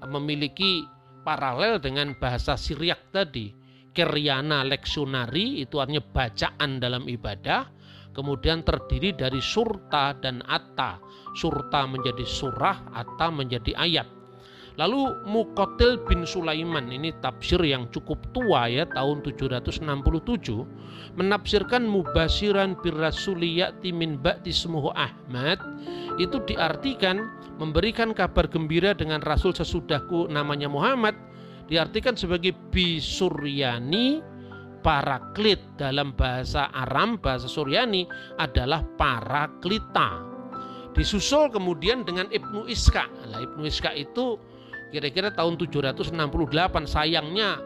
memiliki 0.05 0.86
paralel 1.25 1.81
dengan 1.81 2.13
bahasa 2.17 2.55
Syriak 2.55 3.10
tadi. 3.10 3.51
Keryana 3.89 4.62
leksionari 4.63 5.65
itu 5.65 5.81
artinya 5.81 6.03
bacaan 6.03 6.77
dalam 6.77 7.10
ibadah. 7.10 7.67
Kemudian 8.13 8.65
terdiri 8.65 9.13
dari 9.15 9.41
surta 9.41 10.13
dan 10.17 10.46
atta. 10.46 10.98
Surta 11.34 11.86
menjadi 11.86 12.25
surah, 12.25 12.93
atta 12.93 13.27
menjadi 13.34 13.74
ayat. 13.77 14.19
Lalu 14.78 15.26
Mukotil 15.26 15.98
bin 16.06 16.28
Sulaiman 16.28 16.92
ini 16.94 17.16
tafsir 17.24 17.58
yang 17.64 17.90
cukup 17.90 18.20
tua 18.36 18.70
ya 18.70 18.86
tahun 18.92 19.26
767 19.26 19.82
menafsirkan 21.18 21.88
mubasiran 21.88 22.78
birrasuliyati 22.78 23.90
min 23.90 24.20
ba'di 24.22 24.54
Ahmad. 24.94 25.60
Itu 26.22 26.44
diartikan 26.46 27.24
memberikan 27.58 28.14
kabar 28.14 28.46
gembira 28.46 28.94
dengan 28.94 29.24
rasul 29.26 29.56
sesudahku 29.56 30.30
namanya 30.30 30.70
Muhammad. 30.70 31.18
Diartikan 31.70 32.18
sebagai 32.18 32.54
bisuryani 32.74 34.24
paraklit. 34.82 35.60
Dalam 35.76 36.16
bahasa 36.16 36.72
Aram 36.72 37.20
bahasa 37.20 37.46
Suryani 37.46 38.08
adalah 38.40 38.84
paraklita. 38.98 40.26
Disusul 40.96 41.54
kemudian 41.54 42.02
dengan 42.04 42.28
Ibnu 42.28 42.66
Iska. 42.66 43.06
Nah, 43.30 43.40
Ibnu 43.40 43.64
Iska 43.70 43.94
itu 43.94 44.42
kira-kira 44.89 45.29
tahun 45.34 45.58
768 45.58 46.13
sayangnya 46.86 47.62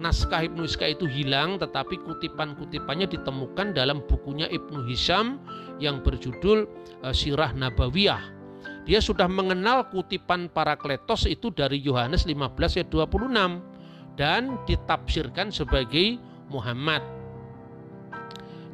naskah 0.00 0.48
Ibnu 0.48 0.64
Iska 0.64 0.88
itu 0.88 1.04
hilang 1.04 1.60
tetapi 1.60 2.00
kutipan-kutipannya 2.02 3.10
ditemukan 3.10 3.76
dalam 3.76 4.00
bukunya 4.08 4.48
Ibnu 4.48 4.88
Hisham 4.88 5.42
yang 5.82 6.00
berjudul 6.00 6.64
eh, 7.04 7.14
Sirah 7.14 7.52
Nabawiyah 7.52 8.40
dia 8.88 8.98
sudah 8.98 9.28
mengenal 9.28 9.86
kutipan 9.92 10.48
para 10.50 10.74
kletos 10.74 11.28
itu 11.28 11.52
dari 11.52 11.78
Yohanes 11.84 12.24
15 12.24 12.80
ayat 12.80 12.88
26 12.88 14.18
dan 14.18 14.56
ditafsirkan 14.66 15.54
sebagai 15.54 16.18
Muhammad. 16.50 16.98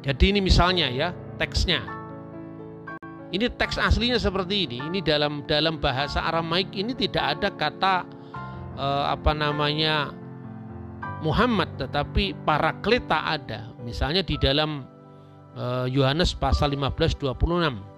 Jadi 0.01 0.33
ini 0.33 0.39
misalnya 0.39 0.87
ya 0.89 1.11
teksnya. 1.37 1.83
Ini 3.27 3.51
teks 3.59 3.75
aslinya 3.75 4.15
seperti 4.15 4.69
ini. 4.69 4.77
Ini 4.79 4.99
dalam 5.03 5.43
dalam 5.43 5.83
bahasa 5.83 6.23
Aramaik 6.23 6.71
ini 6.71 6.95
tidak 6.95 7.37
ada 7.37 7.49
kata 7.51 7.95
eh, 8.79 9.05
apa 9.11 9.35
namanya 9.35 10.15
Muhammad 11.19 11.75
tetapi 11.75 12.37
para 12.47 12.71
kleta 12.79 13.35
ada. 13.35 13.75
Misalnya 13.83 14.23
di 14.23 14.39
dalam 14.39 14.87
eh, 15.59 15.91
Yohanes 15.91 16.31
pasal 16.39 16.71
15 16.71 17.19
26 17.19 17.97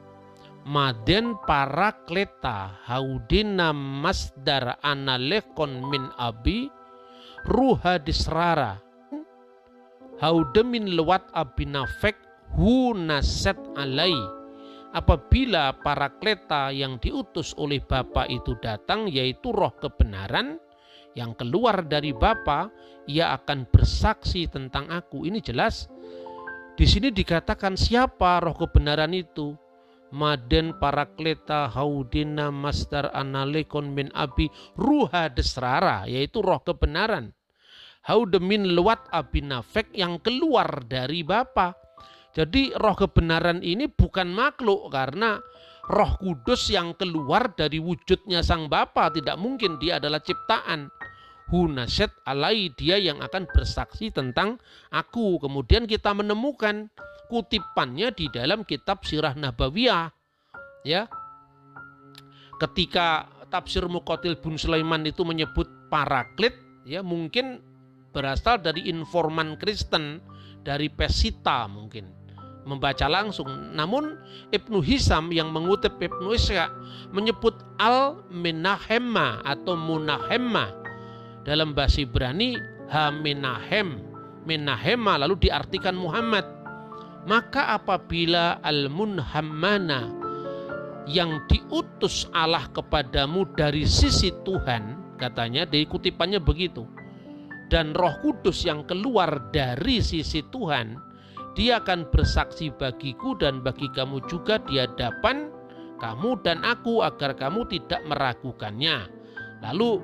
Maden 0.70 1.40
para 1.50 1.96
kleta 2.06 2.78
haudina 2.86 3.74
masdar 3.74 4.78
analekon 4.86 5.82
min 5.88 6.14
abi 6.20 6.70
ruha 7.48 7.98
disrara 7.98 8.78
haudemin 10.20 10.94
lewat 10.94 11.26
abinafek 11.34 12.20
hu 12.54 12.92
naset 12.94 13.58
alai 13.80 14.14
apabila 14.94 15.76
para 15.82 16.10
kleta 16.18 16.74
yang 16.74 16.98
diutus 16.98 17.54
oleh 17.58 17.82
Bapa 17.82 18.26
itu 18.26 18.58
datang 18.58 19.06
yaitu 19.06 19.54
roh 19.54 19.74
kebenaran 19.78 20.58
yang 21.14 21.34
keluar 21.38 21.86
dari 21.86 22.14
Bapa 22.14 22.70
ia 23.10 23.34
akan 23.38 23.70
bersaksi 23.70 24.50
tentang 24.50 24.90
aku 24.90 25.26
ini 25.26 25.42
jelas 25.42 25.90
di 26.74 26.86
sini 26.88 27.12
dikatakan 27.12 27.76
siapa 27.76 28.40
roh 28.40 28.56
kebenaran 28.56 29.14
itu 29.14 29.58
Maden 30.10 30.82
parakleta 30.82 31.70
haudina 31.70 32.50
masdar 32.50 33.14
analekon 33.14 33.94
min 33.94 34.10
abi 34.18 34.50
ruha 34.74 35.30
desrara 35.30 36.10
yaitu 36.10 36.42
roh 36.42 36.58
kebenaran. 36.66 37.30
Haudemin 38.10 38.74
lewat 38.74 39.06
abinafek 39.14 39.94
yang 39.94 40.18
keluar 40.18 40.82
dari 40.90 41.22
Bapa. 41.22 41.78
Jadi 42.30 42.70
roh 42.78 42.94
kebenaran 42.94 43.66
ini 43.66 43.90
bukan 43.90 44.30
makhluk 44.30 44.94
karena 44.94 45.42
roh 45.90 46.14
kudus 46.22 46.70
yang 46.70 46.94
keluar 46.94 47.58
dari 47.58 47.82
wujudnya 47.82 48.46
sang 48.46 48.70
Bapa 48.70 49.10
tidak 49.10 49.42
mungkin 49.42 49.82
dia 49.82 49.98
adalah 49.98 50.22
ciptaan. 50.22 50.94
Hunaset 51.50 52.14
alai 52.30 52.70
dia 52.78 53.02
yang 53.02 53.26
akan 53.26 53.50
bersaksi 53.50 54.14
tentang 54.14 54.62
aku. 54.94 55.42
Kemudian 55.42 55.90
kita 55.90 56.14
menemukan 56.14 56.94
kutipannya 57.26 58.14
di 58.14 58.30
dalam 58.30 58.62
kitab 58.62 59.02
Sirah 59.02 59.34
Nabawiyah. 59.34 60.14
Ya. 60.86 61.10
Ketika 62.62 63.26
tafsir 63.50 63.82
Muqatil 63.90 64.38
bin 64.38 64.62
Sulaiman 64.62 65.02
itu 65.10 65.26
menyebut 65.26 65.66
paraklit, 65.90 66.54
ya 66.86 67.02
mungkin 67.02 67.66
berasal 68.14 68.62
dari 68.62 68.86
informan 68.86 69.58
Kristen 69.58 70.22
dari 70.62 70.86
Pesita 70.92 71.66
mungkin 71.66 72.19
membaca 72.70 73.10
langsung. 73.10 73.50
Namun 73.74 74.14
Ibnu 74.54 74.86
Hisam 74.86 75.34
yang 75.34 75.50
mengutip 75.50 75.98
Ibnu 75.98 76.38
Isya 76.38 76.70
menyebut 77.10 77.58
al 77.82 78.22
menahema 78.30 79.42
atau 79.42 79.74
munahema 79.74 80.70
dalam 81.42 81.74
bahasa 81.74 82.06
Ibrani 82.06 82.54
ha 82.94 83.10
menahem 83.10 83.98
menahema 84.46 85.18
lalu 85.18 85.50
diartikan 85.50 85.98
Muhammad 85.98 86.60
maka 87.28 87.76
apabila 87.76 88.64
al-munhammana 88.64 90.08
yang 91.10 91.42
diutus 91.50 92.30
Allah 92.32 92.70
kepadamu 92.72 93.50
dari 93.58 93.84
sisi 93.84 94.32
Tuhan, 94.46 95.18
katanya 95.18 95.66
dari 95.66 95.84
kutipannya 95.90 96.40
begitu. 96.40 96.86
Dan 97.70 97.94
Roh 97.94 98.18
Kudus 98.26 98.66
yang 98.66 98.86
keluar 98.86 99.54
dari 99.54 100.02
sisi 100.02 100.42
Tuhan, 100.50 100.98
dia 101.60 101.84
akan 101.84 102.08
bersaksi 102.08 102.72
bagiku 102.72 103.36
dan 103.36 103.60
bagi 103.60 103.92
kamu 103.92 104.24
juga 104.32 104.64
di 104.64 104.80
hadapan 104.80 105.52
kamu 106.00 106.40
dan 106.48 106.64
aku 106.64 107.04
agar 107.04 107.36
kamu 107.36 107.68
tidak 107.68 108.00
meragukannya. 108.08 109.12
Lalu 109.68 110.00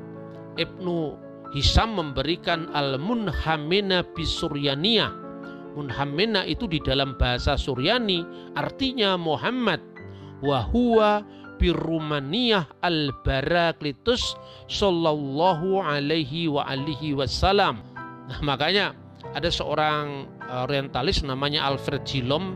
Ibnu 0.59 1.23
Hisam 1.55 1.95
memberikan 1.95 2.67
al-munhamina 2.75 4.03
bisuryaniyah 4.03 5.23
Munhammena 5.75 6.47
itu 6.47 6.71
di 6.71 6.79
dalam 6.79 7.19
bahasa 7.19 7.59
Suryani 7.59 8.23
artinya 8.55 9.19
Muhammad. 9.19 9.83
Wahua 10.39 11.23
birumaniyah 11.59 12.79
al-baraklitus 12.83 14.39
sallallahu 14.71 15.83
alaihi 15.83 16.47
wa 16.47 16.63
alihi 16.63 17.15
wasallam. 17.15 17.83
Nah, 18.31 18.39
makanya 18.43 18.95
ada 19.33 19.49
seorang 19.49 20.29
eh, 20.45 20.65
orientalis 20.67 21.25
namanya 21.25 21.65
Alfred 21.65 22.05
Jilom 22.05 22.55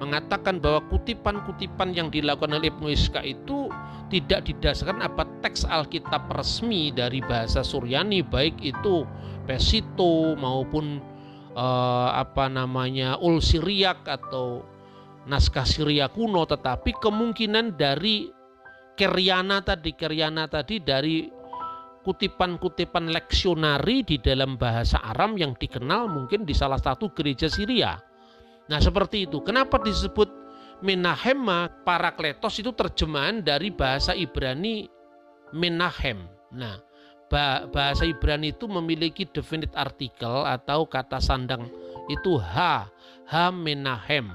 mengatakan 0.00 0.56
bahwa 0.64 0.80
kutipan-kutipan 0.88 1.92
yang 1.92 2.08
dilakukan 2.08 2.56
oleh 2.56 2.72
Ibnu 2.72 2.88
Iska 2.88 3.20
itu 3.20 3.68
tidak 4.08 4.48
didasarkan 4.48 5.04
apa 5.04 5.28
teks 5.44 5.68
Alkitab 5.68 6.32
resmi 6.32 6.88
dari 6.88 7.20
bahasa 7.20 7.60
Suryani 7.60 8.24
baik 8.24 8.56
itu 8.64 9.04
Pesito 9.44 10.34
maupun 10.40 11.04
uh, 11.52 12.10
apa 12.16 12.48
namanya 12.48 13.20
ul 13.20 13.44
Siriak 13.44 14.08
atau 14.08 14.64
naskah 15.28 15.68
Syria 15.68 16.08
kuno 16.08 16.48
tetapi 16.48 16.96
kemungkinan 16.96 17.76
dari 17.76 18.32
Keryana 18.96 19.60
tadi 19.60 19.92
Keryana 19.92 20.48
tadi 20.48 20.80
dari 20.80 21.28
kutipan-kutipan 22.10 23.14
leksionari 23.14 24.02
di 24.02 24.18
dalam 24.18 24.58
bahasa 24.58 24.98
Aram 24.98 25.38
yang 25.38 25.54
dikenal 25.54 26.10
mungkin 26.10 26.42
di 26.42 26.50
salah 26.50 26.82
satu 26.82 27.14
gereja 27.14 27.46
Syria. 27.46 27.94
Nah 28.66 28.82
seperti 28.82 29.30
itu. 29.30 29.38
Kenapa 29.46 29.78
disebut 29.78 30.26
Menahema 30.82 31.70
Parakletos 31.86 32.58
itu 32.58 32.74
terjemahan 32.74 33.46
dari 33.46 33.70
bahasa 33.70 34.10
Ibrani 34.10 34.90
Menahem. 35.54 36.26
Nah 36.50 36.82
bahasa 37.70 38.02
Ibrani 38.02 38.50
itu 38.50 38.66
memiliki 38.66 39.22
definite 39.22 39.70
artikel 39.78 40.42
atau 40.42 40.82
kata 40.90 41.22
sandang 41.22 41.70
itu 42.10 42.42
ha, 42.42 42.90
ha 43.30 43.54
menahem. 43.54 44.34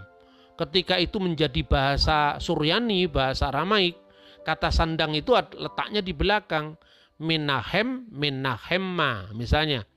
Ketika 0.56 0.96
itu 0.96 1.20
menjadi 1.20 1.60
bahasa 1.68 2.40
Suryani, 2.40 3.12
bahasa 3.12 3.52
Aramaik, 3.52 4.00
kata 4.48 4.72
sandang 4.72 5.12
itu 5.12 5.36
letaknya 5.36 6.00
di 6.00 6.16
belakang. 6.16 6.80
Menahem, 7.18 8.08
Menahemma. 8.12 9.32
Misalnya, 9.32 9.88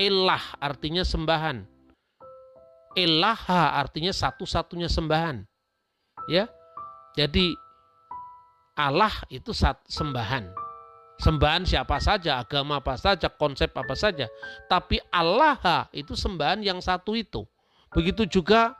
Elah 0.00 0.56
artinya 0.56 1.04
sembahan. 1.04 1.60
Elaha 2.96 3.76
artinya 3.76 4.10
satu-satunya 4.10 4.88
sembahan. 4.88 5.44
Ya. 6.26 6.48
Jadi 7.14 7.52
Allah 8.80 9.12
itu 9.28 9.52
sembahan. 9.86 10.48
Sembahan 11.20 11.68
siapa 11.68 12.00
saja, 12.00 12.40
agama 12.40 12.80
apa 12.80 12.96
saja, 12.96 13.28
konsep 13.28 13.68
apa 13.76 13.92
saja. 13.92 14.24
Tapi 14.72 14.96
Allah 15.12 15.84
itu 15.92 16.16
sembahan 16.16 16.64
yang 16.64 16.80
satu 16.80 17.12
itu. 17.12 17.44
Begitu 17.92 18.24
juga 18.40 18.72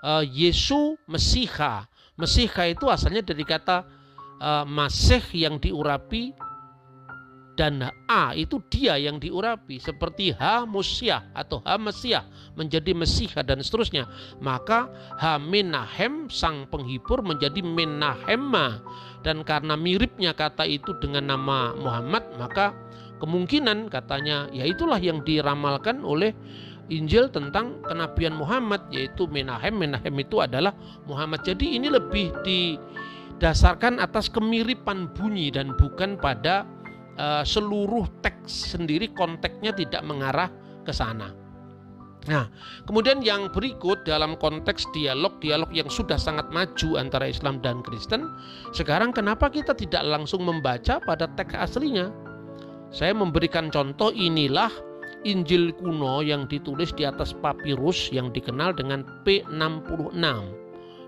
uh, 0.00 0.24
Yesu 0.24 0.96
Mesiha. 1.04 1.84
Mesiha 2.16 2.72
itu 2.72 2.88
asalnya 2.88 3.20
dari 3.20 3.44
kata 3.44 3.84
uh, 4.40 4.64
masih 4.64 5.20
yang 5.36 5.60
diurapi 5.60 6.32
dan 7.52 7.84
A 8.08 8.32
itu 8.32 8.64
dia 8.72 8.96
yang 8.96 9.20
diurapi 9.20 9.76
seperti 9.76 10.32
H 10.32 10.64
Musyah 10.64 11.36
atau 11.36 11.60
H 11.60 11.76
Mesiah 11.76 12.24
menjadi 12.56 12.96
Mesiha 12.96 13.44
dan 13.44 13.60
seterusnya. 13.60 14.08
Maka 14.40 14.88
H 15.20 15.36
Menahem 15.36 16.32
sang 16.32 16.64
penghibur 16.72 17.20
menjadi 17.20 17.60
Menahemma 17.60 18.80
dan 19.20 19.44
karena 19.44 19.76
miripnya 19.76 20.32
kata 20.32 20.64
itu 20.64 20.96
dengan 20.98 21.28
nama 21.28 21.76
Muhammad 21.76 22.24
maka 22.40 22.72
kemungkinan 23.20 23.92
katanya 23.92 24.48
ya 24.50 24.66
itulah 24.66 24.98
yang 24.98 25.20
diramalkan 25.22 26.02
oleh 26.02 26.32
Injil 26.90 27.30
tentang 27.30 27.80
kenabian 27.86 28.36
Muhammad 28.36 28.84
yaitu 28.90 29.28
Menahem. 29.30 29.76
Menahem 29.76 30.12
itu 30.18 30.42
adalah 30.42 30.74
Muhammad. 31.06 31.40
Jadi 31.46 31.78
ini 31.78 31.88
lebih 31.88 32.34
didasarkan 32.42 34.02
atas 34.02 34.28
kemiripan 34.28 35.08
bunyi 35.14 35.48
dan 35.54 35.72
bukan 35.78 36.18
pada 36.18 36.66
uh, 37.18 37.44
seluruh 37.44 38.08
teks 38.20 38.76
sendiri 38.76 39.10
konteksnya 39.12 39.72
tidak 39.74 40.02
mengarah 40.04 40.48
ke 40.86 40.92
sana. 40.94 41.42
Nah, 42.30 42.46
kemudian 42.86 43.18
yang 43.18 43.50
berikut 43.50 44.06
dalam 44.06 44.38
konteks 44.38 44.86
dialog-dialog 44.94 45.66
yang 45.74 45.90
sudah 45.90 46.14
sangat 46.14 46.46
maju 46.54 46.94
antara 46.94 47.26
Islam 47.26 47.58
dan 47.58 47.82
Kristen, 47.82 48.30
sekarang 48.70 49.10
kenapa 49.10 49.50
kita 49.50 49.74
tidak 49.74 50.06
langsung 50.06 50.46
membaca 50.46 51.02
pada 51.02 51.26
teks 51.34 51.58
aslinya? 51.58 52.14
Saya 52.94 53.10
memberikan 53.10 53.74
contoh 53.74 54.14
inilah 54.14 54.70
Injil 55.26 55.74
kuno 55.78 56.22
yang 56.22 56.46
ditulis 56.46 56.94
di 56.94 57.06
atas 57.06 57.34
papirus 57.34 58.10
yang 58.14 58.30
dikenal 58.30 58.74
dengan 58.74 59.02
P66. 59.26 60.22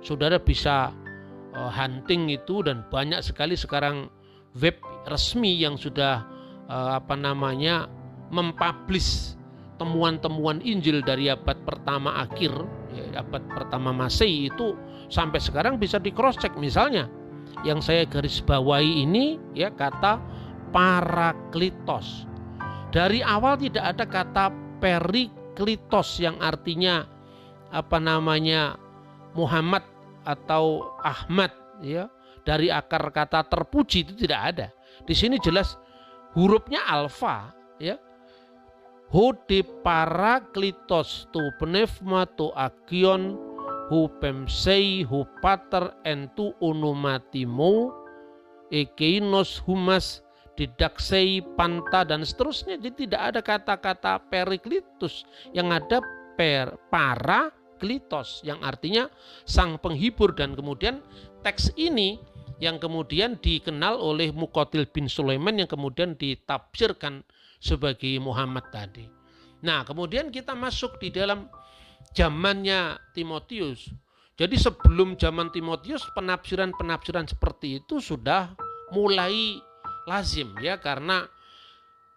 Saudara 0.03 0.39
bisa 0.39 0.91
uh, 1.55 1.71
hunting 1.71 2.31
itu 2.31 2.63
dan 2.63 2.83
banyak 2.91 3.23
sekali 3.23 3.55
sekarang 3.55 4.11
web 4.59 4.77
resmi 5.11 5.59
yang 5.59 5.75
sudah 5.75 6.25
uh, 6.71 6.99
apa 6.99 7.15
namanya 7.19 7.91
mempublish 8.31 9.35
temuan-temuan 9.77 10.63
Injil 10.63 11.03
dari 11.03 11.27
abad 11.29 11.59
pertama 11.67 12.23
akhir 12.23 12.55
ya, 12.95 13.21
abad 13.21 13.43
pertama 13.51 13.91
Masehi 13.91 14.49
itu 14.49 14.79
sampai 15.11 15.43
sekarang 15.43 15.77
bisa 15.77 15.99
di 15.99 16.15
cross 16.15 16.39
check 16.39 16.55
misalnya 16.55 17.11
yang 17.63 17.79
saya 17.79 18.07
garis 18.07 18.43
bawahi 18.43 19.07
ini 19.07 19.39
ya 19.55 19.71
kata 19.71 20.19
paraklitos. 20.75 22.27
Dari 22.91 23.23
awal 23.23 23.59
tidak 23.59 23.95
ada 23.95 24.05
kata 24.07 24.45
periklitos 24.83 26.19
yang 26.19 26.35
artinya 26.43 27.07
apa 27.71 27.99
namanya 28.03 28.79
Muhammad 29.35 29.83
atau 30.27 30.95
Ahmad 31.03 31.51
ya 31.83 32.11
dari 32.45 32.69
akar 32.69 33.09
kata 33.11 33.43
terpuji 33.49 34.05
itu 34.05 34.13
tidak 34.15 34.41
ada. 34.55 34.67
Di 35.03 35.17
sini 35.17 35.41
jelas 35.41 35.75
hurufnya 36.37 36.85
alfa 36.85 37.51
ya. 37.81 37.97
Hode 39.15 39.63
paraklitos 39.85 41.31
tu 41.31 41.41
pneuma 41.61 42.27
tu 42.35 42.51
akion 42.53 43.37
hu 43.89 44.11
pemsei 44.19 45.07
hu 45.07 45.23
pater 45.39 45.93
entu 46.03 46.51
onomatimo 46.59 47.95
ekeinos 48.73 49.63
humas 49.63 50.25
didaksei 50.59 51.43
panta 51.55 52.03
dan 52.03 52.27
seterusnya. 52.27 52.79
Jadi 52.79 53.07
tidak 53.07 53.23
ada 53.33 53.41
kata-kata 53.43 54.13
periklitus 54.27 55.23
yang 55.55 55.71
ada 55.71 56.03
per 56.35 56.75
para 56.91 57.55
klitos 57.79 58.43
yang 58.47 58.59
artinya 58.63 59.11
sang 59.45 59.79
penghibur 59.79 60.35
dan 60.35 60.55
kemudian 60.55 61.03
teks 61.43 61.75
ini 61.77 62.19
yang 62.63 62.79
kemudian 62.79 63.39
dikenal 63.39 63.99
oleh 63.99 64.31
Mukotil 64.31 64.87
bin 64.91 65.11
Sulaiman 65.11 65.59
yang 65.59 65.71
kemudian 65.71 66.15
ditafsirkan 66.15 67.27
sebagai 67.59 68.19
Muhammad 68.23 68.69
tadi. 68.71 69.07
Nah, 69.65 69.83
kemudian 69.83 70.29
kita 70.29 70.53
masuk 70.53 71.01
di 71.01 71.09
dalam 71.09 71.49
zamannya 72.13 73.01
Timotius. 73.17 73.89
Jadi 74.35 74.59
sebelum 74.59 75.15
zaman 75.15 75.49
Timotius 75.55 76.05
penafsiran-penafsiran 76.13 77.31
seperti 77.31 77.81
itu 77.81 78.03
sudah 78.03 78.53
mulai 78.93 79.63
lazim 80.05 80.53
ya 80.61 80.77
karena 80.77 81.25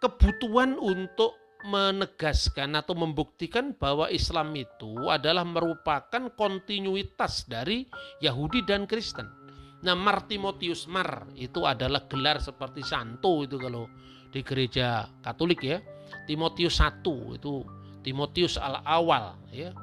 kebutuhan 0.04 0.76
untuk 0.82 1.38
menegaskan 1.66 2.78
atau 2.78 2.94
membuktikan 2.94 3.74
bahwa 3.74 4.10
Islam 4.14 4.54
itu 4.54 5.10
adalah 5.10 5.46
merupakan 5.46 6.30
kontinuitas 6.38 7.50
dari 7.50 7.90
Yahudi 8.22 8.62
dan 8.66 8.86
Kristen. 8.86 9.47
Nah, 9.78 9.94
Martimotius 9.94 10.90
Mar 10.90 11.30
itu 11.38 11.62
adalah 11.62 12.10
gelar 12.10 12.42
seperti 12.42 12.82
santo 12.82 13.46
itu 13.46 13.62
kalau 13.62 13.86
di 14.34 14.42
gereja 14.42 15.06
Katolik 15.22 15.62
ya. 15.62 15.78
Timotius 16.26 16.80
I 16.80 16.92
itu 17.38 17.62
Timotius 18.02 18.58
al-awal 18.58 19.38
ya. 19.54 19.76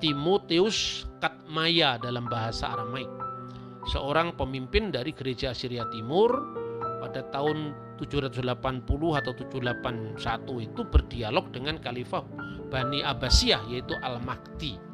Timotius 0.00 1.08
Katmaya 1.20 1.96
dalam 2.00 2.28
bahasa 2.28 2.72
Aramaik. 2.76 3.08
Seorang 3.88 4.36
pemimpin 4.36 4.92
dari 4.92 5.16
gereja 5.16 5.56
Syria 5.56 5.88
Timur 5.88 6.28
pada 7.00 7.24
tahun 7.32 7.72
780 7.96 8.44
atau 8.92 9.32
781 9.32 10.66
itu 10.68 10.80
berdialog 10.84 11.48
dengan 11.52 11.80
Khalifah 11.80 12.24
Bani 12.68 13.00
Abbasiyah 13.00 13.64
yaitu 13.72 13.96
Al-Mahdi 14.00 14.89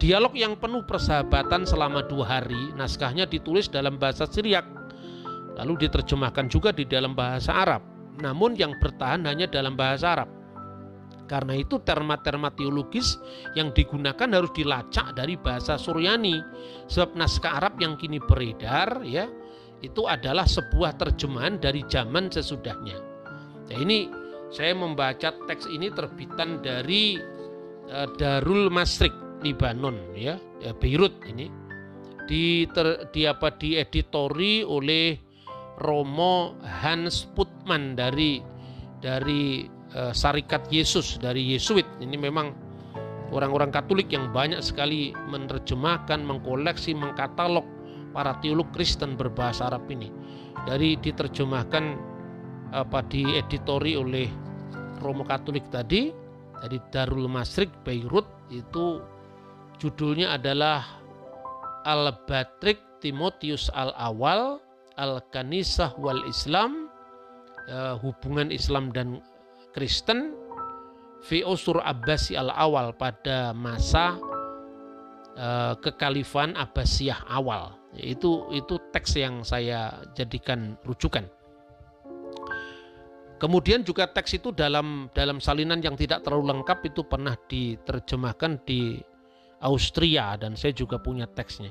Dialog 0.00 0.32
yang 0.32 0.56
penuh 0.56 0.82
persahabatan 0.86 1.68
selama 1.68 2.06
dua 2.08 2.40
hari, 2.40 2.72
naskahnya 2.74 3.28
ditulis 3.28 3.68
dalam 3.68 4.00
bahasa 4.00 4.24
Syriak, 4.24 4.64
lalu 5.60 5.86
diterjemahkan 5.86 6.48
juga 6.48 6.72
di 6.72 6.88
dalam 6.88 7.12
bahasa 7.12 7.52
Arab, 7.52 7.82
namun 8.18 8.56
yang 8.56 8.76
bertahan 8.80 9.28
hanya 9.28 9.44
dalam 9.44 9.76
bahasa 9.76 10.16
Arab. 10.16 10.30
Karena 11.30 11.54
itu 11.54 11.78
terma-terma 11.86 12.50
teologis 12.50 13.14
yang 13.54 13.70
digunakan 13.70 14.26
harus 14.34 14.50
dilacak 14.50 15.14
dari 15.14 15.38
bahasa 15.38 15.78
Suryani. 15.78 16.42
Sebab 16.90 17.14
naskah 17.14 17.62
Arab 17.62 17.78
yang 17.78 17.94
kini 17.94 18.18
beredar 18.18 19.06
ya 19.06 19.30
itu 19.78 20.10
adalah 20.10 20.42
sebuah 20.42 20.98
terjemahan 20.98 21.62
dari 21.62 21.86
zaman 21.86 22.34
sesudahnya. 22.34 22.98
Nah, 23.70 23.78
ini 23.78 24.10
saya 24.50 24.74
membaca 24.74 25.30
teks 25.46 25.70
ini 25.70 25.94
terbitan 25.94 26.58
dari 26.66 27.14
uh, 27.86 28.10
Darul 28.18 28.66
Masrik 28.66 29.14
Libanon 29.40 29.96
ya, 30.16 30.36
ya 30.60 30.72
Beirut 30.76 31.14
ini. 31.26 31.48
Di 32.30 32.62
ter, 32.70 33.10
di 33.10 33.26
apa 33.26 33.50
dieditori 33.58 34.62
oleh 34.62 35.18
Romo 35.82 36.54
Hans 36.62 37.26
Putman 37.34 37.98
dari 37.98 38.38
dari 39.02 39.66
uh, 39.96 40.14
Sarikat 40.14 40.70
Yesus 40.70 41.18
dari 41.18 41.42
Yesuit. 41.42 41.88
Ini 41.98 42.14
memang 42.14 42.54
orang-orang 43.34 43.74
Katolik 43.74 44.14
yang 44.14 44.30
banyak 44.30 44.62
sekali 44.62 45.10
menerjemahkan, 45.26 46.22
mengkoleksi, 46.22 46.94
mengkatalog 46.94 47.66
para 48.14 48.38
teolog 48.38 48.70
Kristen 48.70 49.18
berbahasa 49.18 49.66
Arab 49.66 49.90
ini. 49.90 50.12
Dari 50.68 50.94
diterjemahkan 51.00 51.84
apa 52.70 53.02
dieditori 53.10 53.98
oleh 53.98 54.30
Romo 55.02 55.26
Katolik 55.26 55.66
tadi 55.72 56.12
dari 56.60 56.78
Darul 56.92 57.26
Masrik 57.26 57.72
Beirut 57.82 58.28
itu 58.52 59.00
Judulnya 59.80 60.36
adalah 60.36 60.84
Al-Batrik 61.88 63.00
Timotius 63.00 63.72
Al-Awal 63.72 64.60
Al-Kanisah 65.00 65.96
wal 65.96 66.20
Islam 66.28 66.92
uh, 67.72 67.96
hubungan 68.04 68.52
Islam 68.52 68.92
dan 68.92 69.24
Kristen 69.72 70.36
fi 71.24 71.40
usur 71.40 71.80
Abbasi 71.80 72.36
Al-Awal 72.36 72.92
pada 72.92 73.56
masa 73.56 74.20
uh, 75.40 75.72
kekhalifan 75.80 76.52
Abbasiyah 76.60 77.24
awal. 77.32 77.72
Itu 77.96 78.52
itu 78.52 78.76
teks 78.92 79.16
yang 79.16 79.42
saya 79.42 80.04
jadikan 80.14 80.76
rujukan. 80.84 81.26
Kemudian 83.40 83.80
juga 83.80 84.04
teks 84.04 84.36
itu 84.36 84.52
dalam 84.52 85.08
dalam 85.16 85.40
salinan 85.40 85.80
yang 85.80 85.96
tidak 85.96 86.20
terlalu 86.20 86.52
lengkap 86.52 86.92
itu 86.92 87.00
pernah 87.08 87.32
diterjemahkan 87.48 88.60
di 88.68 89.00
Austria 89.60 90.36
dan 90.40 90.56
saya 90.56 90.72
juga 90.72 90.96
punya 91.00 91.28
teksnya. 91.28 91.70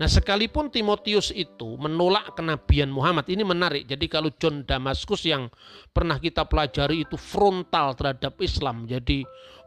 Nah, 0.00 0.08
sekalipun 0.08 0.72
Timotius 0.72 1.28
itu 1.36 1.76
menolak 1.76 2.32
kenabian 2.32 2.88
Muhammad, 2.88 3.28
ini 3.28 3.44
menarik. 3.44 3.84
Jadi 3.84 4.08
kalau 4.08 4.32
John 4.40 4.64
Damaskus 4.64 5.28
yang 5.28 5.52
pernah 5.92 6.16
kita 6.16 6.48
pelajari 6.48 7.04
itu 7.04 7.20
frontal 7.20 7.92
terhadap 7.92 8.40
Islam. 8.40 8.88
Jadi 8.88 9.20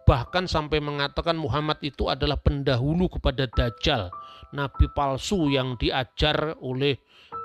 bahkan 0.10 0.50
sampai 0.50 0.82
mengatakan 0.82 1.38
Muhammad 1.38 1.78
itu 1.86 2.10
adalah 2.10 2.42
pendahulu 2.42 3.06
kepada 3.06 3.46
Dajjal, 3.46 4.10
nabi 4.58 4.90
palsu 4.98 5.54
yang 5.54 5.78
diajar 5.78 6.58
oleh 6.58 6.98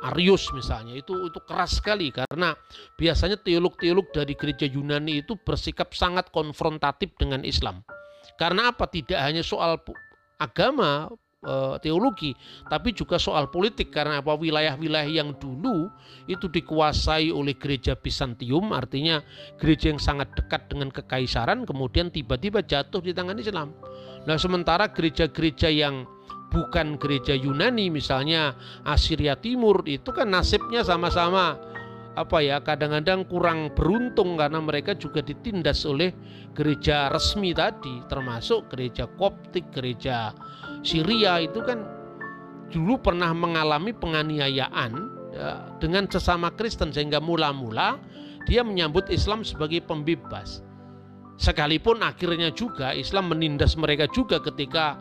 Arius 0.04 0.52
misalnya 0.52 0.96
itu 0.96 1.12
itu 1.28 1.40
keras 1.48 1.80
sekali 1.80 2.12
karena 2.12 2.52
biasanya 2.96 3.40
teolog-teolog 3.40 4.08
dari 4.12 4.36
gereja 4.36 4.68
Yunani 4.68 5.24
itu 5.24 5.36
bersikap 5.40 5.92
sangat 5.96 6.28
konfrontatif 6.32 7.12
dengan 7.16 7.44
Islam. 7.44 7.84
Karena 8.40 8.72
apa? 8.72 8.88
Tidak 8.88 9.16
hanya 9.16 9.44
soal 9.44 9.80
agama 10.44 11.08
Eh, 11.44 11.76
teologi, 11.84 12.32
tapi 12.72 12.96
juga 12.96 13.20
soal 13.20 13.52
politik 13.52 13.92
karena 13.92 14.24
apa 14.24 14.32
wilayah-wilayah 14.32 15.12
yang 15.12 15.36
dulu 15.36 15.92
itu 16.24 16.48
dikuasai 16.48 17.28
oleh 17.28 17.52
gereja 17.60 17.92
Bizantium, 17.92 18.72
artinya 18.72 19.20
gereja 19.60 19.92
yang 19.92 20.00
sangat 20.00 20.32
dekat 20.32 20.72
dengan 20.72 20.88
kekaisaran, 20.88 21.68
kemudian 21.68 22.08
tiba-tiba 22.08 22.64
jatuh 22.64 23.04
di 23.04 23.12
tangan 23.12 23.36
Islam. 23.36 23.76
Nah, 24.24 24.40
sementara 24.40 24.88
gereja-gereja 24.88 25.68
yang 25.68 26.08
bukan 26.48 26.96
gereja 26.96 27.36
Yunani, 27.36 27.92
misalnya 27.92 28.56
Assyria 28.80 29.36
Timur, 29.36 29.84
itu 29.84 30.16
kan 30.16 30.32
nasibnya 30.32 30.80
sama-sama 30.80 31.60
apa 32.14 32.38
ya 32.38 32.62
kadang-kadang 32.62 33.26
kurang 33.26 33.74
beruntung 33.74 34.38
karena 34.38 34.62
mereka 34.62 34.94
juga 34.94 35.18
ditindas 35.18 35.82
oleh 35.82 36.14
gereja 36.54 37.10
resmi 37.10 37.50
tadi 37.50 38.06
termasuk 38.06 38.70
gereja 38.70 39.10
Koptik, 39.18 39.74
gereja 39.74 40.30
Syria 40.86 41.42
itu 41.42 41.58
kan 41.66 41.82
dulu 42.70 43.02
pernah 43.02 43.34
mengalami 43.34 43.90
penganiayaan 43.90 44.92
ya, 45.34 45.66
dengan 45.82 46.06
sesama 46.06 46.54
Kristen 46.54 46.94
sehingga 46.94 47.18
mula-mula 47.18 47.98
dia 48.46 48.62
menyambut 48.62 49.10
Islam 49.10 49.42
sebagai 49.42 49.82
pembebas. 49.82 50.62
Sekalipun 51.34 51.98
akhirnya 52.06 52.54
juga 52.54 52.94
Islam 52.94 53.34
menindas 53.34 53.74
mereka 53.74 54.06
juga 54.14 54.38
ketika 54.38 54.94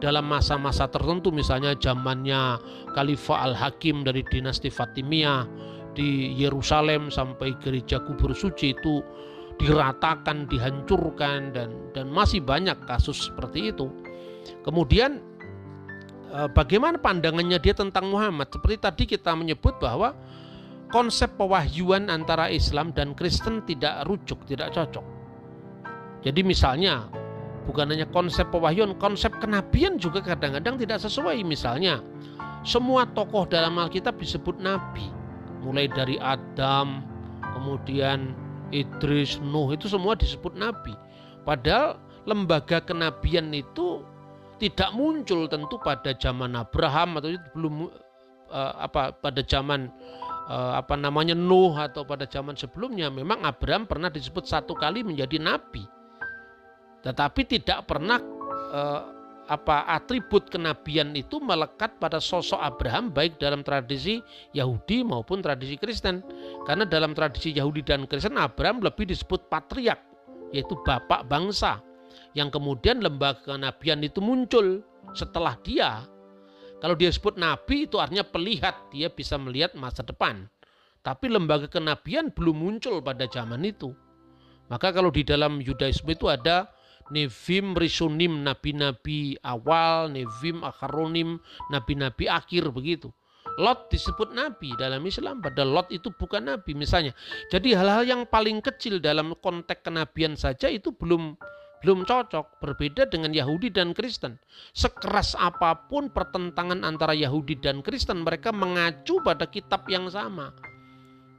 dalam 0.00 0.24
masa-masa 0.24 0.88
tertentu 0.88 1.28
misalnya 1.28 1.76
zamannya 1.76 2.56
Khalifah 2.96 3.52
Al-Hakim 3.52 4.00
dari 4.00 4.24
dinasti 4.24 4.72
Fatimiyah 4.72 5.44
di 5.94 6.34
Yerusalem 6.34 7.08
sampai 7.08 7.54
gereja 7.62 8.02
kubur 8.02 8.34
suci 8.34 8.74
itu 8.74 9.00
diratakan, 9.56 10.50
dihancurkan 10.50 11.54
dan 11.54 11.70
dan 11.94 12.10
masih 12.10 12.42
banyak 12.42 12.74
kasus 12.84 13.30
seperti 13.30 13.70
itu. 13.70 13.86
Kemudian 14.66 15.22
eh, 16.34 16.48
bagaimana 16.50 16.98
pandangannya 16.98 17.62
dia 17.62 17.72
tentang 17.72 18.10
Muhammad? 18.10 18.50
Seperti 18.50 18.76
tadi 18.82 19.02
kita 19.06 19.32
menyebut 19.38 19.78
bahwa 19.78 20.12
konsep 20.90 21.38
pewahyuan 21.38 22.10
antara 22.10 22.50
Islam 22.50 22.90
dan 22.92 23.14
Kristen 23.14 23.62
tidak 23.62 24.04
rujuk, 24.10 24.42
tidak 24.50 24.74
cocok. 24.74 25.06
Jadi 26.26 26.40
misalnya 26.42 27.06
bukan 27.70 27.94
hanya 27.94 28.10
konsep 28.10 28.50
pewahyuan, 28.50 28.98
konsep 28.98 29.32
kenabian 29.38 29.96
juga 29.96 30.18
kadang-kadang 30.20 30.76
tidak 30.76 30.98
sesuai. 30.98 31.40
Misalnya 31.46 32.02
semua 32.66 33.06
tokoh 33.06 33.46
dalam 33.46 33.76
Alkitab 33.76 34.18
disebut 34.18 34.58
nabi 34.58 35.23
mulai 35.64 35.88
dari 35.88 36.20
Adam, 36.20 37.00
kemudian 37.56 38.36
Idris, 38.70 39.40
Nuh 39.40 39.72
itu 39.72 39.88
semua 39.88 40.12
disebut 40.12 40.52
nabi. 40.52 40.92
Padahal 41.48 41.96
lembaga 42.28 42.84
kenabian 42.84 43.52
itu 43.56 44.04
tidak 44.60 44.92
muncul 44.92 45.48
tentu 45.48 45.80
pada 45.80 46.12
zaman 46.16 46.54
Abraham 46.54 47.20
atau 47.20 47.36
belum 47.56 47.74
uh, 48.48 48.72
apa 48.80 49.12
pada 49.18 49.42
zaman 49.44 49.90
uh, 50.48 50.78
apa 50.78 50.94
namanya 50.96 51.32
Nuh 51.36 51.74
atau 51.74 52.04
pada 52.04 52.24
zaman 52.28 52.54
sebelumnya 52.56 53.08
memang 53.08 53.42
Abraham 53.44 53.88
pernah 53.88 54.08
disebut 54.08 54.44
satu 54.44 54.76
kali 54.76 55.04
menjadi 55.04 55.40
nabi. 55.40 55.84
Tetapi 57.04 57.40
tidak 57.44 57.84
pernah 57.84 58.16
uh, 58.72 59.13
apa 59.44 59.84
atribut 59.92 60.48
kenabian 60.48 61.12
itu 61.12 61.36
melekat 61.36 62.00
pada 62.00 62.16
sosok 62.16 62.56
Abraham 62.60 63.12
baik 63.12 63.36
dalam 63.36 63.60
tradisi 63.60 64.24
Yahudi 64.56 65.04
maupun 65.04 65.44
tradisi 65.44 65.76
Kristen. 65.76 66.24
Karena 66.64 66.88
dalam 66.88 67.12
tradisi 67.12 67.52
Yahudi 67.52 67.84
dan 67.84 68.08
Kristen 68.08 68.40
Abraham 68.40 68.80
lebih 68.80 69.04
disebut 69.08 69.48
patriark 69.52 70.00
yaitu 70.54 70.78
bapak 70.86 71.26
bangsa 71.26 71.82
yang 72.38 72.50
kemudian 72.50 73.02
lembaga 73.02 73.42
kenabian 73.58 74.02
itu 74.02 74.22
muncul 74.22 74.82
setelah 75.14 75.58
dia. 75.66 76.06
Kalau 76.82 76.94
dia 76.98 77.08
sebut 77.08 77.40
nabi 77.40 77.88
itu 77.88 77.96
artinya 77.96 78.26
pelihat, 78.26 78.76
dia 78.92 79.08
bisa 79.08 79.40
melihat 79.40 79.72
masa 79.72 80.04
depan. 80.04 80.46
Tapi 81.00 81.32
lembaga 81.32 81.68
kenabian 81.68 82.28
belum 82.32 82.60
muncul 82.60 83.00
pada 83.00 83.24
zaman 83.28 83.64
itu. 83.64 83.92
Maka 84.68 84.92
kalau 84.92 85.12
di 85.12 85.24
dalam 85.24 85.60
Yudaisme 85.60 86.12
itu 86.12 86.28
ada 86.28 86.68
Nevim 87.12 87.76
Risunim 87.76 88.40
nabi-nabi 88.40 89.36
awal, 89.44 90.08
Nevim 90.08 90.64
Akharonim 90.64 91.36
nabi-nabi 91.68 92.30
akhir 92.30 92.72
begitu. 92.72 93.12
Lot 93.60 93.86
disebut 93.92 94.34
nabi 94.34 94.74
dalam 94.80 95.04
Islam, 95.06 95.38
padahal 95.38 95.70
Lot 95.70 95.88
itu 95.92 96.10
bukan 96.10 96.48
nabi 96.48 96.74
misalnya. 96.74 97.12
Jadi 97.52 97.76
hal-hal 97.76 98.02
yang 98.02 98.22
paling 98.26 98.58
kecil 98.64 98.98
dalam 98.98 99.36
konteks 99.38 99.84
kenabian 99.84 100.34
saja 100.34 100.66
itu 100.66 100.90
belum 100.90 101.38
belum 101.84 102.08
cocok, 102.08 102.64
berbeda 102.64 103.12
dengan 103.12 103.36
Yahudi 103.36 103.68
dan 103.68 103.92
Kristen. 103.92 104.40
Sekeras 104.72 105.36
apa 105.36 105.84
pun 105.86 106.08
pertentangan 106.08 106.80
antara 106.80 107.12
Yahudi 107.12 107.60
dan 107.60 107.84
Kristen, 107.84 108.24
mereka 108.24 108.56
mengacu 108.56 109.20
pada 109.20 109.44
kitab 109.44 109.84
yang 109.92 110.08
sama. 110.08 110.48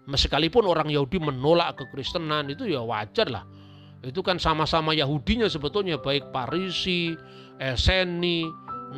Mesekalipun 0.05 0.69
orang 0.69 0.93
Yahudi 0.93 1.17
menolak 1.17 1.81
kekristenan 1.81 2.53
itu 2.53 2.69
ya 2.69 2.85
wajar 2.85 3.25
lah 3.25 3.41
itu 4.05 4.21
kan 4.21 4.37
sama-sama 4.37 4.93
Yahudinya 4.93 5.49
sebetulnya 5.49 5.97
baik 5.97 6.29
Parisi, 6.29 7.17
Eseni, 7.57 8.45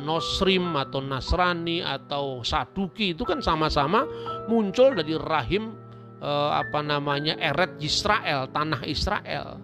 Nosrim 0.04 0.76
atau 0.76 1.00
Nasrani 1.00 1.80
atau 1.80 2.44
Saduki 2.44 3.16
itu 3.16 3.24
kan 3.24 3.40
sama-sama 3.40 4.04
muncul 4.46 4.92
dari 4.92 5.16
rahim 5.16 5.74
eh, 6.20 6.50
apa 6.52 6.84
namanya 6.84 7.40
Eret 7.40 7.80
Israel, 7.80 8.46
tanah 8.52 8.84
Israel. 8.84 9.58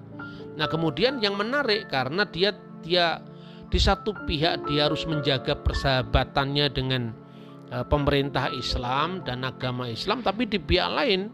Nah, 0.55 0.67
kemudian 0.71 1.21
yang 1.21 1.37
menarik 1.37 1.91
karena 1.91 2.25
dia 2.25 2.55
dia 2.81 3.21
di 3.69 3.81
satu 3.81 4.15
pihak 4.27 4.71
dia 4.71 4.87
harus 4.87 5.05
menjaga 5.05 5.61
persahabatannya 5.61 6.67
dengan 6.73 7.13
eh, 7.69 7.85
pemerintah 7.85 8.49
Islam 8.57 9.21
dan 9.29 9.45
agama 9.45 9.87
Islam, 9.93 10.25
tapi 10.25 10.49
di 10.49 10.57
pihak 10.57 10.89
lain 10.89 11.31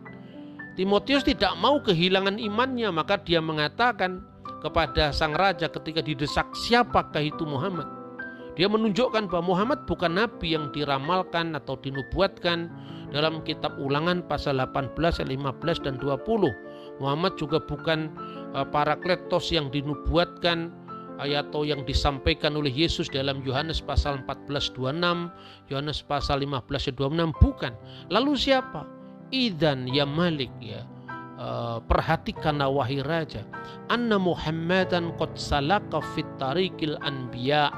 Timotius 0.80 1.28
tidak 1.28 1.52
mau 1.60 1.76
kehilangan 1.84 2.40
imannya, 2.40 2.88
maka 2.88 3.20
dia 3.20 3.36
mengatakan 3.36 4.24
kepada 4.64 5.12
sang 5.12 5.36
raja 5.36 5.68
ketika 5.68 6.00
didesak, 6.00 6.48
"Siapakah 6.56 7.20
itu 7.20 7.44
Muhammad?" 7.44 7.84
Dia 8.56 8.64
menunjukkan 8.64 9.28
bahwa 9.28 9.52
Muhammad 9.52 9.84
bukan 9.84 10.16
nabi 10.16 10.56
yang 10.56 10.72
diramalkan 10.72 11.52
atau 11.52 11.76
dinubuatkan 11.84 12.72
dalam 13.12 13.44
kitab 13.44 13.76
Ulangan 13.76 14.24
pasal 14.24 14.56
18, 14.56 15.20
15 15.20 15.84
dan 15.84 16.00
20. 16.00 16.48
Muhammad 16.96 17.36
juga 17.36 17.60
bukan 17.60 18.08
uh, 18.56 18.64
parakletos 18.64 19.52
yang 19.52 19.68
dinubuatkan 19.68 20.72
atau 21.20 21.68
yang 21.68 21.84
disampaikan 21.84 22.56
oleh 22.56 22.72
Yesus 22.72 23.12
dalam 23.12 23.44
Yohanes 23.44 23.84
pasal 23.84 24.24
14 24.24 24.72
26, 24.72 25.28
Yohanes 25.68 26.00
pasal 26.00 26.40
15 26.40 26.96
26 26.96 27.36
bukan. 27.36 27.76
Lalu 28.08 28.32
siapa? 28.40 28.99
Idan 29.30 29.86
ya 29.86 30.04
Malik 30.06 30.50
ya. 30.58 30.82
Uh, 31.40 31.80
perhatikanlah 31.88 32.68
wahai 32.68 33.00
raja. 33.00 33.40
Anna 33.88 34.20
Muhammadan 34.20 35.16
qad 35.16 35.32
salaka 35.40 36.04
fit 36.12 36.28
tariqil 36.36 37.00
anbiya. 37.00 37.72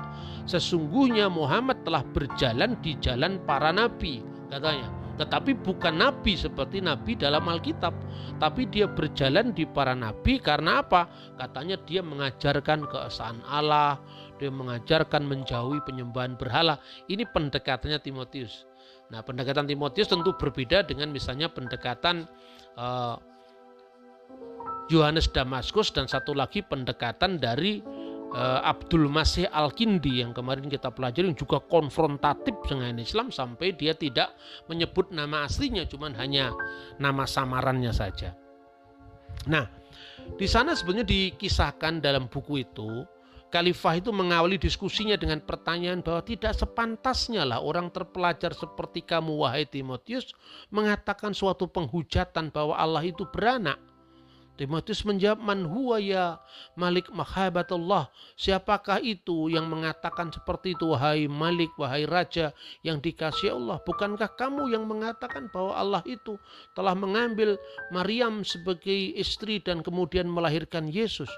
Sesungguhnya 0.51 1.31
Muhammad 1.31 1.87
telah 1.87 2.03
berjalan 2.11 2.75
di 2.83 2.99
jalan 2.99 3.39
para 3.47 3.71
nabi 3.71 4.19
katanya. 4.51 4.91
Tetapi 5.13 5.63
bukan 5.63 6.03
nabi 6.03 6.35
seperti 6.35 6.83
nabi 6.83 7.15
dalam 7.15 7.47
Alkitab 7.47 7.95
tapi 8.43 8.67
dia 8.67 8.91
berjalan 8.91 9.55
di 9.55 9.63
para 9.63 9.95
nabi 9.95 10.43
karena 10.43 10.83
apa? 10.83 11.07
Katanya 11.39 11.79
dia 11.87 12.03
mengajarkan 12.03 12.91
keesaan 12.91 13.45
Allah 13.47 14.03
dia 14.43 14.51
mengajarkan 14.51 15.23
menjauhi 15.23 15.79
penyembahan 15.87 16.35
berhala. 16.35 16.83
Ini 17.07 17.31
pendekatannya 17.31 18.03
Timotius 18.03 18.67
Nah, 19.13 19.21
pendekatan 19.21 19.69
Timotius 19.69 20.09
tentu 20.09 20.33
berbeda 20.33 20.89
dengan 20.89 21.13
misalnya 21.13 21.53
pendekatan 21.53 22.25
uh, 22.81 23.21
Yohanes 24.89 25.29
Damaskus 25.29 25.93
dan 25.93 26.09
satu 26.09 26.33
lagi 26.33 26.65
pendekatan 26.65 27.37
dari 27.37 27.85
uh, 28.33 28.61
Abdul 28.65 29.13
Masih 29.13 29.45
Al-Kindi 29.53 30.25
yang 30.25 30.33
kemarin 30.33 30.67
kita 30.73 30.89
pelajari 30.89 31.29
yang 31.29 31.37
juga 31.37 31.61
konfrontatif 31.61 32.57
dengan 32.65 32.97
Islam 32.97 33.29
sampai 33.29 33.77
dia 33.77 33.93
tidak 33.93 34.33
menyebut 34.73 35.13
nama 35.13 35.45
aslinya 35.45 35.85
cuman 35.85 36.17
hanya 36.17 36.57
nama 36.97 37.29
samarannya 37.29 37.93
saja. 37.93 38.33
Nah, 39.45 39.69
di 40.41 40.49
sana 40.49 40.73
sebenarnya 40.73 41.05
dikisahkan 41.09 42.01
dalam 42.01 42.33
buku 42.33 42.65
itu 42.65 43.05
Khalifah 43.53 44.01
itu 44.01 44.09
mengawali 44.17 44.57
diskusinya 44.57 45.13
dengan 45.13 45.45
pertanyaan 45.45 46.01
bahwa 46.01 46.25
tidak 46.25 46.57
sepantasnya 46.57 47.45
lah 47.45 47.61
orang 47.61 47.93
terpelajar 47.93 48.57
seperti 48.57 49.05
kamu 49.05 49.45
wahai 49.45 49.69
Timotius 49.69 50.33
mengatakan 50.73 51.37
suatu 51.37 51.69
penghujatan 51.69 52.49
bahwa 52.49 52.81
Allah 52.81 53.05
itu 53.05 53.29
beranak. 53.29 53.77
Timotius 54.57 55.05
menjawab 55.05 55.41
man 55.41 55.69
huwa 55.69 56.01
ya 56.01 56.41
malik 56.81 57.13
mahabatullah. 57.13 58.09
Siapakah 58.41 59.05
itu 59.05 59.53
yang 59.53 59.69
mengatakan 59.69 60.33
seperti 60.33 60.73
itu 60.73 60.89
wahai 60.93 61.29
malik 61.29 61.77
wahai 61.77 62.09
raja 62.09 62.57
yang 62.81 63.05
dikasih 63.05 63.53
Allah. 63.53 63.85
Bukankah 63.85 64.33
kamu 64.33 64.73
yang 64.73 64.89
mengatakan 64.89 65.53
bahwa 65.53 65.77
Allah 65.77 66.03
itu 66.09 66.41
telah 66.73 66.97
mengambil 66.97 67.61
Maryam 67.93 68.49
sebagai 68.49 69.13
istri 69.13 69.61
dan 69.61 69.85
kemudian 69.85 70.25
melahirkan 70.25 70.89
Yesus. 70.89 71.29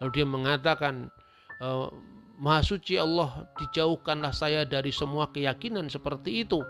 Lalu 0.00 0.10
dia 0.16 0.26
mengatakan 0.28 1.12
uh, 1.62 1.90
Maha 2.38 2.62
suci 2.62 2.94
Allah 2.94 3.50
dijauhkanlah 3.58 4.30
saya 4.30 4.62
dari 4.62 4.94
semua 4.94 5.26
keyakinan 5.34 5.90
seperti 5.90 6.46
itu. 6.46 6.62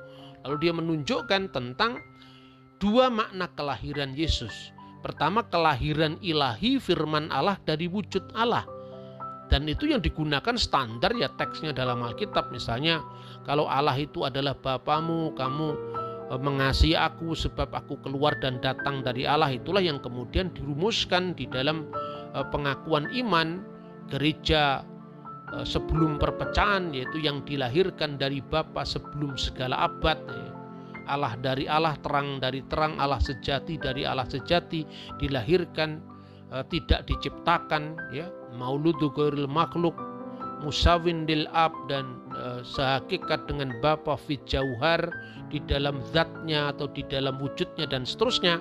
Lalu 0.49 0.57
dia 0.65 0.73
menunjukkan 0.73 1.53
tentang 1.53 2.01
dua 2.81 3.13
makna 3.13 3.53
kelahiran 3.53 4.17
Yesus. 4.17 4.73
Pertama 5.05 5.45
kelahiran 5.45 6.17
ilahi 6.25 6.81
firman 6.81 7.29
Allah 7.29 7.61
dari 7.69 7.85
wujud 7.85 8.33
Allah. 8.33 8.65
Dan 9.53 9.69
itu 9.69 9.89
yang 9.93 10.01
digunakan 10.01 10.57
standar 10.57 11.13
ya 11.17 11.29
teksnya 11.37 11.77
dalam 11.77 12.01
Alkitab. 12.01 12.49
Misalnya 12.49 13.05
kalau 13.45 13.69
Allah 13.69 13.97
itu 13.97 14.25
adalah 14.25 14.57
Bapamu, 14.57 15.37
kamu 15.37 15.69
eh, 16.33 16.41
mengasihi 16.41 16.97
aku 16.97 17.37
sebab 17.37 17.77
aku 17.77 18.01
keluar 18.01 18.37
dan 18.41 18.57
datang 18.65 19.05
dari 19.05 19.29
Allah. 19.29 19.53
Itulah 19.53 19.85
yang 19.85 20.01
kemudian 20.01 20.49
dirumuskan 20.57 21.37
di 21.37 21.45
dalam 21.45 21.89
eh, 22.33 22.47
pengakuan 22.49 23.09
iman 23.13 23.78
gereja 24.09 24.83
eh, 25.55 25.65
sebelum 25.65 26.17
perpecahan 26.21 26.93
yaitu 26.93 27.23
yang 27.23 27.45
dilahirkan 27.45 28.17
dari 28.17 28.43
Bapa 28.43 28.83
sebelum 28.83 29.37
segala 29.37 29.89
abad 29.89 30.19
ya. 30.29 30.49
Allah 31.09 31.41
dari 31.41 31.65
Allah 31.65 31.97
terang 32.05 32.37
dari 32.37 32.61
terang 32.69 33.01
Allah 33.01 33.17
sejati 33.17 33.81
dari 33.81 34.05
Allah 34.05 34.29
sejati 34.29 34.85
dilahirkan 35.17 36.01
eh, 36.53 36.65
tidak 36.69 37.09
diciptakan 37.09 37.97
ya 38.13 38.29
mauludu 38.57 39.09
ghairil 39.13 39.49
makhluk 39.49 39.97
musawin 40.63 41.25
lil 41.27 41.47
ab 41.55 41.71
dan 41.87 42.19
uh, 42.35 42.61
sehakikat 42.67 43.47
dengan 43.47 43.75
Bapa 43.79 44.19
fit 44.19 44.43
jauhar 44.47 45.01
di 45.49 45.63
dalam 45.65 46.03
zatnya 46.13 46.75
atau 46.75 46.91
di 46.91 47.07
dalam 47.07 47.39
wujudnya 47.41 47.89
dan 47.89 48.05
seterusnya. 48.05 48.61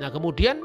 Nah, 0.00 0.08
kemudian 0.08 0.62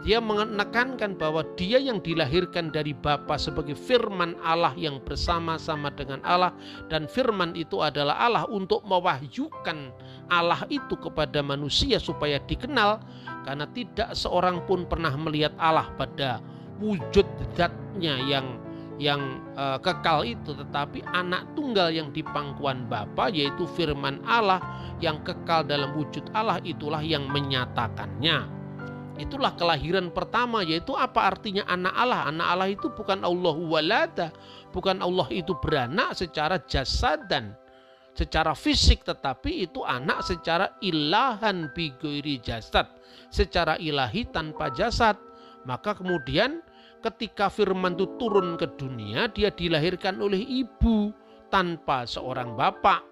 dia 0.00 0.16
menekankan 0.16 1.12
bahwa 1.20 1.44
dia 1.60 1.76
yang 1.76 2.00
dilahirkan 2.00 2.72
dari 2.72 2.96
Bapa 2.96 3.36
sebagai 3.36 3.76
firman 3.76 4.32
Allah 4.40 4.72
yang 4.72 4.96
bersama-sama 5.04 5.92
dengan 5.92 6.24
Allah. 6.24 6.56
Dan 6.88 7.04
firman 7.04 7.52
itu 7.52 7.84
adalah 7.84 8.16
Allah 8.16 8.44
untuk 8.48 8.80
mewahyukan 8.88 9.92
Allah 10.32 10.64
itu 10.72 10.96
kepada 10.96 11.44
manusia 11.44 12.00
supaya 12.00 12.40
dikenal. 12.48 13.04
Karena 13.44 13.68
tidak 13.76 14.16
seorang 14.16 14.64
pun 14.64 14.88
pernah 14.88 15.12
melihat 15.20 15.52
Allah 15.60 15.92
pada 16.00 16.40
wujud 16.80 17.28
zatnya 17.52 18.16
yang 18.24 18.56
yang 18.96 19.20
uh, 19.60 19.76
kekal 19.84 20.24
itu. 20.24 20.56
Tetapi 20.56 21.04
anak 21.12 21.52
tunggal 21.52 21.92
yang 21.92 22.08
di 22.08 22.24
pangkuan 22.24 22.88
Bapa 22.88 23.28
yaitu 23.28 23.68
firman 23.76 24.24
Allah 24.24 24.64
yang 25.04 25.20
kekal 25.28 25.60
dalam 25.60 25.92
wujud 25.92 26.24
Allah 26.32 26.56
itulah 26.64 27.04
yang 27.04 27.28
menyatakannya. 27.28 28.59
Itulah 29.20 29.52
kelahiran 29.52 30.08
pertama 30.08 30.64
yaitu 30.64 30.96
apa 30.96 31.28
artinya 31.28 31.68
anak 31.68 31.92
Allah? 31.92 32.32
Anak 32.32 32.46
Allah 32.56 32.68
itu 32.72 32.88
bukan 32.88 33.20
Allah 33.20 33.52
walada, 33.52 34.28
bukan 34.72 35.04
Allah 35.04 35.28
itu 35.28 35.52
beranak 35.60 36.16
secara 36.16 36.56
jasad 36.64 37.28
dan 37.28 37.52
secara 38.16 38.56
fisik 38.56 39.04
tetapi 39.04 39.68
itu 39.68 39.84
anak 39.84 40.24
secara 40.24 40.72
ilahan 40.80 41.68
bigoiri 41.76 42.40
jasad, 42.40 42.88
secara 43.28 43.76
ilahi 43.76 44.24
tanpa 44.32 44.72
jasad. 44.72 45.20
Maka 45.68 45.92
kemudian 45.92 46.64
ketika 47.04 47.52
firman 47.52 48.00
itu 48.00 48.08
turun 48.16 48.56
ke 48.56 48.72
dunia, 48.80 49.28
dia 49.28 49.52
dilahirkan 49.52 50.16
oleh 50.16 50.40
ibu 50.40 51.12
tanpa 51.52 52.08
seorang 52.08 52.56
bapak. 52.56 53.04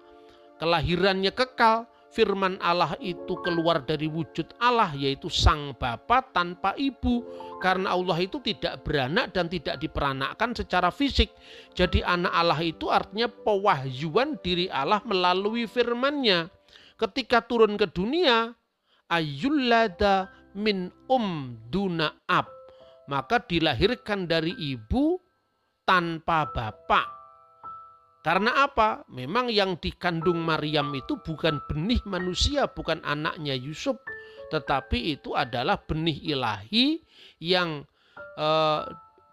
Kelahirannya 0.57 1.29
kekal, 1.37 1.85
firman 2.09 2.57
Allah 2.61 2.97
itu 2.97 3.37
keluar 3.45 3.85
dari 3.85 4.09
wujud 4.09 4.57
Allah 4.57 4.89
yaitu 4.97 5.29
sang 5.29 5.77
bapa 5.77 6.25
tanpa 6.33 6.73
ibu 6.75 7.21
karena 7.61 7.93
Allah 7.93 8.17
itu 8.17 8.41
tidak 8.41 8.81
beranak 8.81 9.29
dan 9.33 9.45
tidak 9.45 9.77
diperanakkan 9.77 10.57
secara 10.57 10.89
fisik. 10.89 11.29
Jadi 11.77 12.01
anak 12.01 12.33
Allah 12.33 12.59
itu 12.65 12.89
artinya 12.89 13.29
pewahyuan 13.29 14.41
diri 14.41 14.71
Allah 14.71 15.01
melalui 15.05 15.69
firman-Nya. 15.69 16.49
Ketika 16.99 17.45
turun 17.45 17.79
ke 17.79 17.87
dunia, 17.87 18.51
ayyullada 19.07 20.27
min 20.57 20.91
um 21.07 21.55
duna 21.69 22.11
ab. 22.27 22.49
Maka 23.09 23.41
dilahirkan 23.41 24.29
dari 24.29 24.53
ibu 24.53 25.17
tanpa 25.81 26.45
bapak 26.45 27.18
karena 28.19 28.67
apa? 28.67 29.07
Memang 29.07 29.47
yang 29.47 29.79
dikandung 29.79 30.43
Maryam 30.43 30.91
itu 30.91 31.15
bukan 31.23 31.63
benih 31.71 32.03
manusia, 32.03 32.67
bukan 32.67 32.99
anaknya 33.07 33.55
Yusuf, 33.55 33.95
tetapi 34.51 35.15
itu 35.15 35.39
adalah 35.39 35.79
benih 35.79 36.19
ilahi 36.35 36.99
yang 37.39 37.87
eh, 38.35 38.81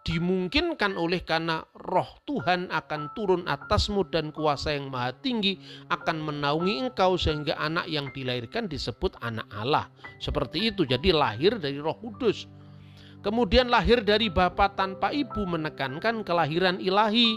dimungkinkan 0.07 0.95
oleh 0.95 1.27
karena 1.27 1.67
roh 1.75 2.23
Tuhan 2.31 2.71
akan 2.71 3.11
turun 3.19 3.43
atasmu 3.51 4.07
dan 4.07 4.31
kuasa 4.31 4.79
yang 4.79 4.87
maha 4.87 5.11
tinggi 5.19 5.59
akan 5.91 6.23
menaungi 6.23 6.87
engkau 6.87 7.19
sehingga 7.19 7.59
anak 7.59 7.91
yang 7.91 8.15
dilahirkan 8.15 8.71
disebut 8.71 9.19
anak 9.19 9.51
Allah. 9.51 9.91
Seperti 10.23 10.71
itu, 10.71 10.87
jadi 10.87 11.11
lahir 11.11 11.59
dari 11.59 11.83
roh 11.83 11.99
kudus. 11.99 12.47
Kemudian 13.27 13.67
lahir 13.67 14.07
dari 14.07 14.31
bapa 14.31 14.71
tanpa 14.79 15.11
ibu 15.11 15.43
menekankan 15.43 16.23
kelahiran 16.23 16.79
ilahi 16.79 17.35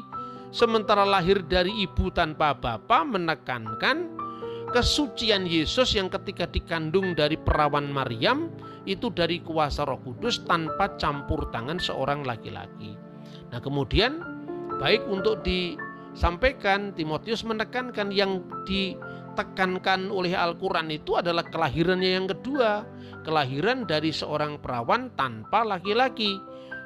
sementara 0.49 1.05
lahir 1.05 1.45
dari 1.45 1.71
ibu 1.85 2.09
tanpa 2.09 2.57
bapa 2.57 3.05
menekankan 3.05 4.09
kesucian 4.69 5.49
Yesus 5.49 5.97
yang 5.97 6.13
ketika 6.13 6.45
dikandung 6.45 7.17
dari 7.17 7.37
perawan 7.37 7.89
Maryam 7.89 8.53
itu 8.85 9.09
dari 9.09 9.41
kuasa 9.41 9.85
Roh 9.85 10.01
Kudus 10.01 10.45
tanpa 10.45 10.93
campur 10.97 11.49
tangan 11.49 11.81
seorang 11.81 12.25
laki-laki. 12.25 12.93
Nah, 13.49 13.57
kemudian 13.61 14.21
baik 14.77 15.05
untuk 15.09 15.41
disampaikan 15.41 16.93
Timotius 16.93 17.41
menekankan 17.41 18.13
yang 18.13 18.45
ditekankan 18.69 20.13
oleh 20.13 20.37
Al-Qur'an 20.37 20.89
itu 20.93 21.17
adalah 21.17 21.45
kelahirannya 21.49 22.11
yang 22.21 22.27
kedua, 22.29 22.85
kelahiran 23.25 23.89
dari 23.89 24.13
seorang 24.13 24.61
perawan 24.61 25.09
tanpa 25.17 25.65
laki-laki. 25.65 26.37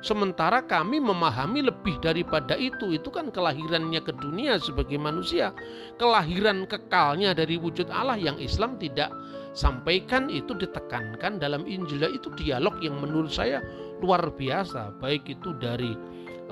Sementara 0.04 0.60
kami 0.68 1.00
memahami 1.00 1.64
lebih 1.64 1.96
daripada 2.04 2.60
itu. 2.60 2.92
Itu 2.92 3.08
kan 3.08 3.32
kelahirannya 3.32 4.04
ke 4.04 4.12
dunia 4.20 4.60
sebagai 4.60 5.00
manusia. 5.00 5.56
Kelahiran 5.96 6.68
kekalnya 6.68 7.32
dari 7.32 7.56
wujud 7.56 7.88
Allah 7.88 8.20
yang 8.20 8.36
Islam 8.36 8.76
tidak 8.76 9.16
sampaikan 9.56 10.28
itu 10.28 10.52
ditekankan 10.52 11.40
dalam 11.40 11.64
Injil. 11.64 12.04
Itu 12.12 12.36
dialog 12.36 12.84
yang 12.84 13.00
menurut 13.00 13.32
saya 13.32 13.64
luar 14.04 14.28
biasa. 14.28 14.92
Baik 15.00 15.40
itu 15.40 15.56
dari 15.56 15.96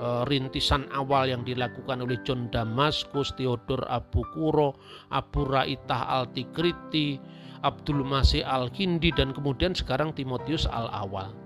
e, 0.00 0.06
rintisan 0.32 0.88
awal 0.88 1.28
yang 1.28 1.44
dilakukan 1.44 2.00
oleh 2.00 2.16
John 2.24 2.48
Damaskus, 2.48 3.36
Theodor 3.36 3.84
Abu 3.92 4.24
Kuro, 4.32 4.80
Abu 5.12 5.44
Raitah 5.44 6.08
Al-Tikriti, 6.08 7.20
Abdul 7.60 8.00
Masih 8.00 8.48
Al-Kindi, 8.48 9.12
dan 9.12 9.36
kemudian 9.36 9.76
sekarang 9.76 10.16
Timotius 10.16 10.64
Al-Awal. 10.64 11.36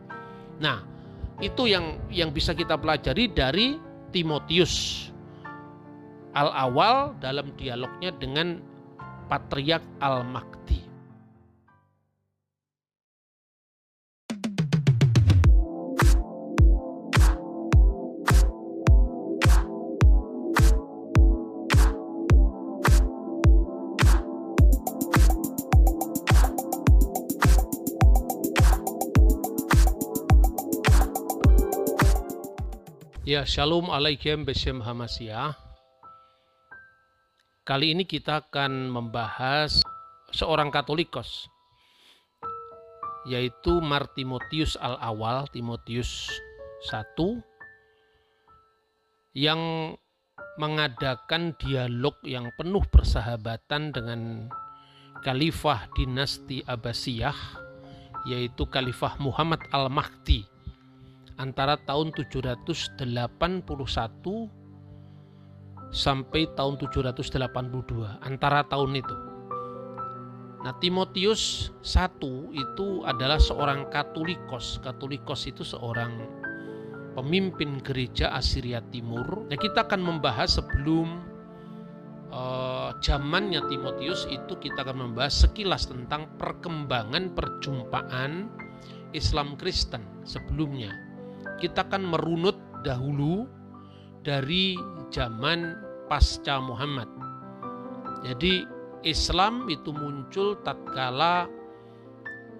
Nah, 0.63 0.96
itu 1.45 1.69
yang 1.69 2.01
yang 2.09 2.33
bisa 2.33 2.57
kita 2.57 2.81
pelajari 2.81 3.29
dari 3.29 3.77
Timotius 4.13 5.07
al-awal 6.33 7.17
dalam 7.21 7.53
dialognya 7.57 8.13
dengan 8.17 8.61
Patriark 9.27 9.85
Al-Makti. 10.01 10.96
Ya, 33.37 33.45
Shalom 33.45 33.93
Alaikum. 33.93 34.49
Kali 37.69 37.87
ini 37.93 38.09
kita 38.09 38.41
akan 38.41 38.89
membahas 38.89 39.85
seorang 40.33 40.73
Katolikos, 40.73 41.45
yaitu 43.29 43.85
Martimotius 43.85 44.81
Al-Awal, 44.81 45.53
Timotius 45.53 46.33
1, 46.89 47.13
yang 49.37 49.93
mengadakan 50.57 51.53
dialog 51.61 52.17
yang 52.25 52.49
penuh 52.57 52.89
persahabatan 52.89 53.93
dengan 53.93 54.49
Khalifah 55.21 55.93
dinasti 55.93 56.65
Abbasiyah 56.65 57.37
yaitu 58.33 58.65
Khalifah 58.65 59.21
Muhammad 59.21 59.61
Al-Mahdi 59.77 60.56
antara 61.37 61.77
tahun 61.85 62.13
781 62.17 63.01
sampai 65.93 66.43
tahun 66.57 66.75
782 66.81 68.25
antara 68.25 68.67
tahun 68.67 68.99
itu. 68.99 69.17
Nah, 70.67 70.75
Timotius 70.83 71.71
I 71.87 72.11
itu 72.59 73.07
adalah 73.07 73.39
seorang 73.39 73.87
Katolikos. 73.87 74.83
Katolikos 74.83 75.47
itu 75.47 75.63
seorang 75.63 76.27
pemimpin 77.15 77.79
gereja 77.87 78.35
Assyria 78.35 78.83
Timur. 78.91 79.47
Nah, 79.47 79.55
kita 79.55 79.87
akan 79.87 80.03
membahas 80.03 80.59
sebelum 80.59 81.23
uh, 82.35 82.91
zamannya 82.99 83.63
Timotius 83.71 84.27
itu 84.27 84.59
kita 84.59 84.83
akan 84.83 85.07
membahas 85.07 85.47
sekilas 85.47 85.87
tentang 85.87 86.27
perkembangan 86.35 87.31
perjumpaan 87.39 88.51
Islam 89.15 89.55
Kristen 89.55 90.03
sebelumnya. 90.27 91.06
Kita 91.57 91.89
akan 91.89 92.03
merunut 92.05 92.57
dahulu 92.85 93.49
dari 94.21 94.77
zaman 95.09 95.73
pasca 96.07 96.61
Muhammad. 96.61 97.09
Jadi 98.27 98.67
Islam 99.07 99.71
itu 99.71 99.95
muncul 99.95 100.59
tatkala 100.67 101.47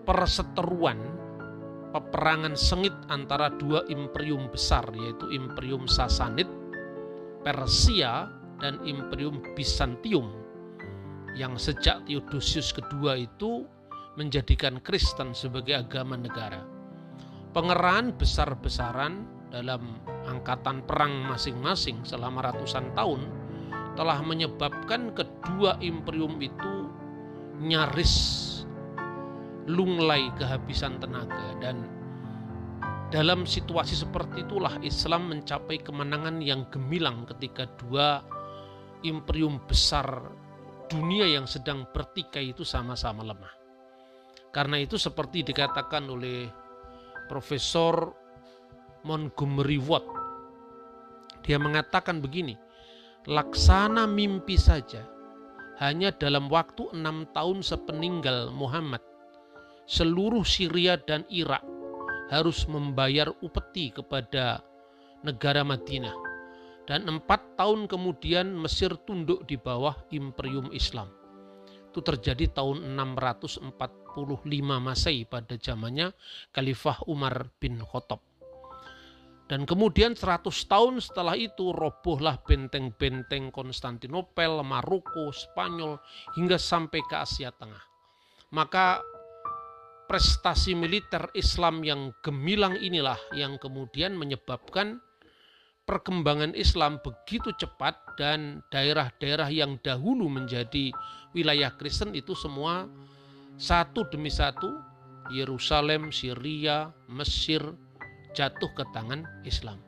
perseteruan 0.07 0.99
peperangan 1.91 2.55
sengit 2.55 2.95
antara 3.11 3.51
dua 3.51 3.83
imperium 3.91 4.47
besar 4.53 4.87
yaitu 4.95 5.27
Imperium 5.35 5.91
Sasanid 5.91 6.47
Persia 7.43 8.31
dan 8.63 8.79
Imperium 8.87 9.43
Bizantium 9.55 10.31
yang 11.35 11.55
sejak 11.59 12.05
Theodosius 12.05 12.73
kedua 12.73 13.17
itu 13.17 13.65
menjadikan 14.17 14.81
Kristen 14.81 15.37
sebagai 15.37 15.77
agama 15.77 16.17
negara. 16.17 16.76
Pengerahan 17.57 18.13
besar-besaran 18.13 19.25
dalam 19.49 19.97
angkatan 20.29 20.85
perang 20.85 21.25
masing-masing 21.25 22.05
selama 22.05 22.53
ratusan 22.53 22.93
tahun 22.93 23.25
telah 23.97 24.21
menyebabkan 24.21 25.17
kedua 25.17 25.81
imperium 25.81 26.37
itu 26.37 26.93
nyaris 27.57 28.45
lunglai 29.65 30.29
kehabisan 30.37 31.01
tenaga 31.01 31.57
dan 31.57 31.89
dalam 33.09 33.49
situasi 33.49 33.97
seperti 33.97 34.45
itulah 34.45 34.77
Islam 34.85 35.33
mencapai 35.33 35.81
kemenangan 35.81 36.45
yang 36.45 36.69
gemilang 36.69 37.25
ketika 37.25 37.65
dua 37.81 38.21
imperium 39.01 39.65
besar 39.65 40.29
dunia 40.93 41.25
yang 41.25 41.49
sedang 41.49 41.89
bertikai 41.89 42.53
itu 42.53 42.69
sama-sama 42.69 43.25
lemah. 43.25 43.55
Karena 44.53 44.77
itu 44.77 45.01
seperti 45.01 45.41
dikatakan 45.41 46.05
oleh 46.13 46.66
Profesor 47.27 48.15
Montgomery 49.07 49.79
Watt. 49.83 50.07
Dia 51.47 51.59
mengatakan 51.63 52.19
begini, 52.19 52.59
laksana 53.27 54.07
mimpi 54.11 54.59
saja 54.59 55.07
hanya 55.79 56.11
dalam 56.11 56.51
waktu 56.51 56.91
enam 56.97 57.29
tahun 57.31 57.63
sepeninggal 57.63 58.51
Muhammad 58.51 59.05
seluruh 59.87 60.43
Syria 60.43 60.99
dan 60.99 61.23
Irak 61.31 61.63
harus 62.27 62.67
membayar 62.67 63.31
upeti 63.39 63.95
kepada 63.95 64.59
negara 65.23 65.63
Madinah. 65.63 66.15
Dan 66.87 67.11
empat 67.11 67.59
tahun 67.59 67.91
kemudian 67.91 68.47
Mesir 68.55 68.95
tunduk 69.07 69.43
di 69.51 69.59
bawah 69.59 69.95
Imperium 70.15 70.71
Islam. 70.71 71.11
Itu 71.91 71.99
terjadi 71.99 72.47
tahun 72.55 72.95
645 72.95 74.06
Masehi 74.25 75.29
pada 75.29 75.61
zamannya 75.61 76.15
Khalifah 76.55 77.05
Umar 77.11 77.53
bin 77.61 77.83
Khattab. 77.83 78.25
Dan 79.47 79.63
kemudian 79.63 80.19
100 80.19 80.43
tahun 80.67 80.99
setelah 80.99 81.39
itu 81.39 81.71
robohlah 81.71 82.43
benteng-benteng 82.43 83.55
Konstantinopel, 83.55 84.59
Maroko, 84.67 85.31
Spanyol 85.31 86.03
hingga 86.35 86.59
sampai 86.59 86.99
ke 87.07 87.15
Asia 87.15 87.55
Tengah. 87.55 87.85
Maka 88.51 88.99
prestasi 90.11 90.75
militer 90.75 91.31
Islam 91.35 91.87
yang 91.87 92.11
gemilang 92.27 92.75
inilah 92.75 93.19
yang 93.35 93.59
kemudian 93.59 94.19
menyebabkan 94.19 94.99
perkembangan 95.87 96.55
Islam 96.59 96.99
begitu 96.99 97.55
cepat 97.55 98.19
dan 98.19 98.67
daerah-daerah 98.75 99.47
yang 99.55 99.79
dahulu 99.79 100.27
menjadi 100.27 100.91
wilayah 101.31 101.71
Kristen 101.79 102.15
itu 102.19 102.35
semua 102.35 102.91
satu 103.57 104.05
demi 104.13 104.29
satu 104.29 104.73
Yerusalem, 105.33 106.15
Syria, 106.15 106.93
Mesir 107.11 107.61
jatuh 108.37 108.71
ke 108.77 108.85
tangan 108.93 109.25
Islam. 109.43 109.81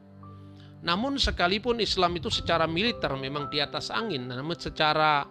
Namun 0.83 1.19
sekalipun 1.19 1.83
Islam 1.83 2.17
itu 2.17 2.31
secara 2.31 2.65
militer 2.65 3.13
memang 3.13 3.51
di 3.53 3.59
atas 3.59 3.91
angin, 3.91 4.31
namun 4.31 4.55
secara 4.55 5.27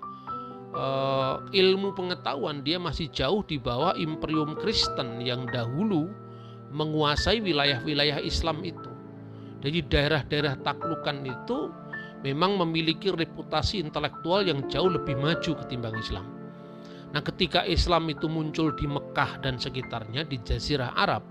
uh, 0.75 1.41
ilmu 1.49 1.95
pengetahuan 1.95 2.61
dia 2.61 2.77
masih 2.77 3.07
jauh 3.09 3.41
di 3.47 3.57
bawah 3.57 3.95
imperium 3.95 4.53
Kristen 4.59 5.23
yang 5.23 5.47
dahulu 5.49 6.11
menguasai 6.75 7.39
wilayah-wilayah 7.39 8.19
Islam 8.19 8.61
itu. 8.61 8.91
Jadi 9.63 9.81
daerah-daerah 9.89 10.61
taklukan 10.61 11.25
itu 11.25 11.73
memang 12.21 12.59
memiliki 12.61 13.09
reputasi 13.09 13.81
intelektual 13.81 14.45
yang 14.45 14.67
jauh 14.69 14.91
lebih 14.91 15.17
maju 15.17 15.51
ketimbang 15.63 15.95
Islam. 15.97 16.36
Nah, 17.18 17.26
ketika 17.26 17.65
Islam 17.65 18.13
itu 18.13 18.30
muncul 18.30 18.78
di 18.78 18.86
Mekah 18.86 19.41
dan 19.41 19.57
sekitarnya 19.57 20.22
di 20.30 20.38
Jazirah 20.38 20.93
Arab, 20.93 21.26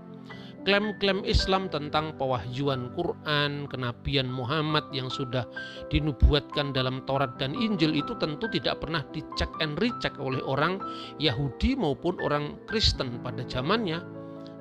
klaim-klaim 0.67 1.23
Islam 1.23 1.71
tentang 1.71 2.11
pewahyuan 2.19 2.91
Quran, 2.91 3.71
kenabian 3.71 4.27
Muhammad 4.27 4.83
yang 4.91 5.07
sudah 5.07 5.47
dinubuatkan 5.87 6.75
dalam 6.75 7.07
Taurat 7.07 7.39
dan 7.39 7.55
Injil 7.55 7.95
itu 7.95 8.19
tentu 8.19 8.51
tidak 8.51 8.83
pernah 8.83 8.99
dicek 9.15 9.47
and 9.63 9.79
recheck 9.79 10.11
oleh 10.19 10.43
orang 10.43 10.75
Yahudi 11.23 11.79
maupun 11.79 12.19
orang 12.19 12.59
Kristen 12.67 13.23
pada 13.23 13.47
zamannya. 13.47 14.03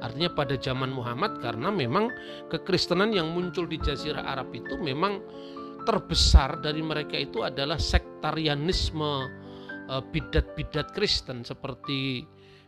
Artinya 0.06 0.30
pada 0.30 0.54
zaman 0.54 0.94
Muhammad 0.94 1.42
karena 1.42 1.74
memang 1.74 2.06
kekristenan 2.54 3.10
yang 3.10 3.34
muncul 3.34 3.66
di 3.66 3.82
Jazirah 3.82 4.30
Arab 4.30 4.54
itu 4.54 4.78
memang 4.78 5.18
terbesar 5.90 6.62
dari 6.62 6.86
mereka 6.86 7.18
itu 7.18 7.42
adalah 7.42 7.82
sektarianisme 7.82 9.42
bidat-bidat 9.86 10.92
Kristen 10.94 11.46
seperti 11.46 12.26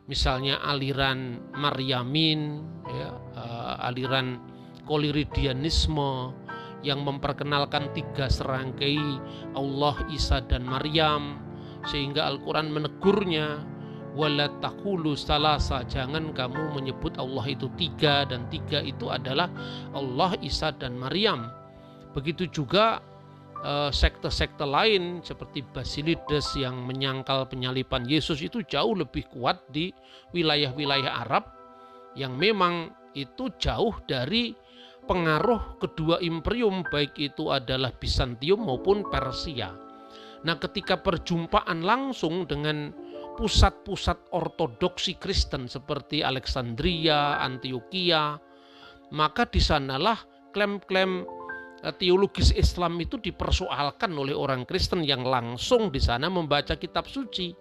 misalnya 0.08 0.58
aliran 0.64 1.38
Maryamin, 1.54 2.64
ya, 2.88 3.10
uh, 3.36 3.74
aliran 3.86 4.40
Koliridianisme 4.88 6.32
yang 6.80 7.04
memperkenalkan 7.04 7.92
tiga 7.92 8.32
serangkai 8.32 8.96
Allah, 9.52 10.00
Isa, 10.08 10.40
dan 10.40 10.64
Maryam 10.64 11.44
sehingga 11.84 12.24
Al-Quran 12.24 12.72
menegurnya 12.72 13.60
wala 14.16 14.48
takulu 14.64 15.12
salasa 15.14 15.84
jangan 15.86 16.32
kamu 16.32 16.74
menyebut 16.74 17.20
Allah 17.20 17.44
itu 17.46 17.68
tiga 17.76 18.24
dan 18.24 18.48
tiga 18.48 18.80
itu 18.80 19.12
adalah 19.12 19.52
Allah, 19.92 20.40
Isa, 20.40 20.72
dan 20.72 20.96
Maryam. 20.96 21.52
Begitu 22.16 22.48
juga 22.48 22.98
Eh, 22.98 23.07
sekte-sekte 23.90 24.62
lain 24.62 25.18
seperti 25.26 25.66
Basilides 25.74 26.54
yang 26.54 26.86
menyangkal 26.86 27.42
penyalipan 27.50 28.06
Yesus 28.06 28.38
itu 28.38 28.62
jauh 28.62 28.94
lebih 28.94 29.26
kuat 29.34 29.58
di 29.74 29.90
wilayah-wilayah 30.30 31.26
Arab 31.26 31.50
yang 32.14 32.38
memang 32.38 32.94
itu 33.18 33.50
jauh 33.58 33.98
dari 34.06 34.54
pengaruh 35.10 35.80
kedua 35.82 36.22
imperium 36.22 36.86
baik 36.86 37.18
itu 37.18 37.50
adalah 37.50 37.90
Bizantium 37.90 38.62
maupun 38.62 39.02
Persia. 39.10 39.74
Nah, 40.46 40.54
ketika 40.62 41.02
perjumpaan 41.02 41.82
langsung 41.82 42.46
dengan 42.46 42.94
pusat-pusat 43.34 44.30
ortodoksi 44.30 45.18
Kristen 45.18 45.66
seperti 45.66 46.22
Alexandria, 46.22 47.42
Antioquia, 47.42 48.38
maka 49.10 49.50
di 49.50 49.58
sanalah 49.58 50.22
klaim-klaim 50.54 51.26
Eh, 51.26 51.37
teologis 51.94 52.52
Islam 52.52 52.98
itu 53.00 53.16
dipersoalkan 53.16 54.12
oleh 54.12 54.34
orang 54.34 54.64
Kristen 54.64 55.06
yang 55.06 55.24
langsung 55.24 55.88
di 55.88 56.00
sana 56.02 56.28
membaca 56.28 56.76
kitab 56.76 57.06
suci. 57.06 57.54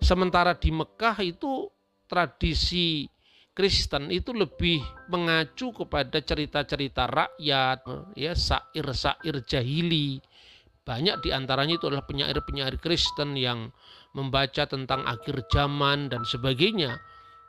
Sementara 0.00 0.52
di 0.58 0.68
Mekah 0.68 1.16
itu 1.24 1.70
tradisi 2.04 3.08
Kristen 3.54 4.10
itu 4.10 4.34
lebih 4.34 4.82
mengacu 5.08 5.70
kepada 5.70 6.18
cerita-cerita 6.18 7.06
rakyat, 7.06 7.86
ya 8.18 8.34
sair-sair 8.34 9.46
jahili. 9.46 10.18
Banyak 10.82 11.22
di 11.22 11.30
antaranya 11.30 11.78
itu 11.78 11.86
adalah 11.86 12.04
penyair-penyair 12.04 12.82
Kristen 12.82 13.38
yang 13.38 13.70
membaca 14.12 14.66
tentang 14.66 15.06
akhir 15.06 15.46
zaman 15.48 16.10
dan 16.10 16.26
sebagainya. 16.26 16.98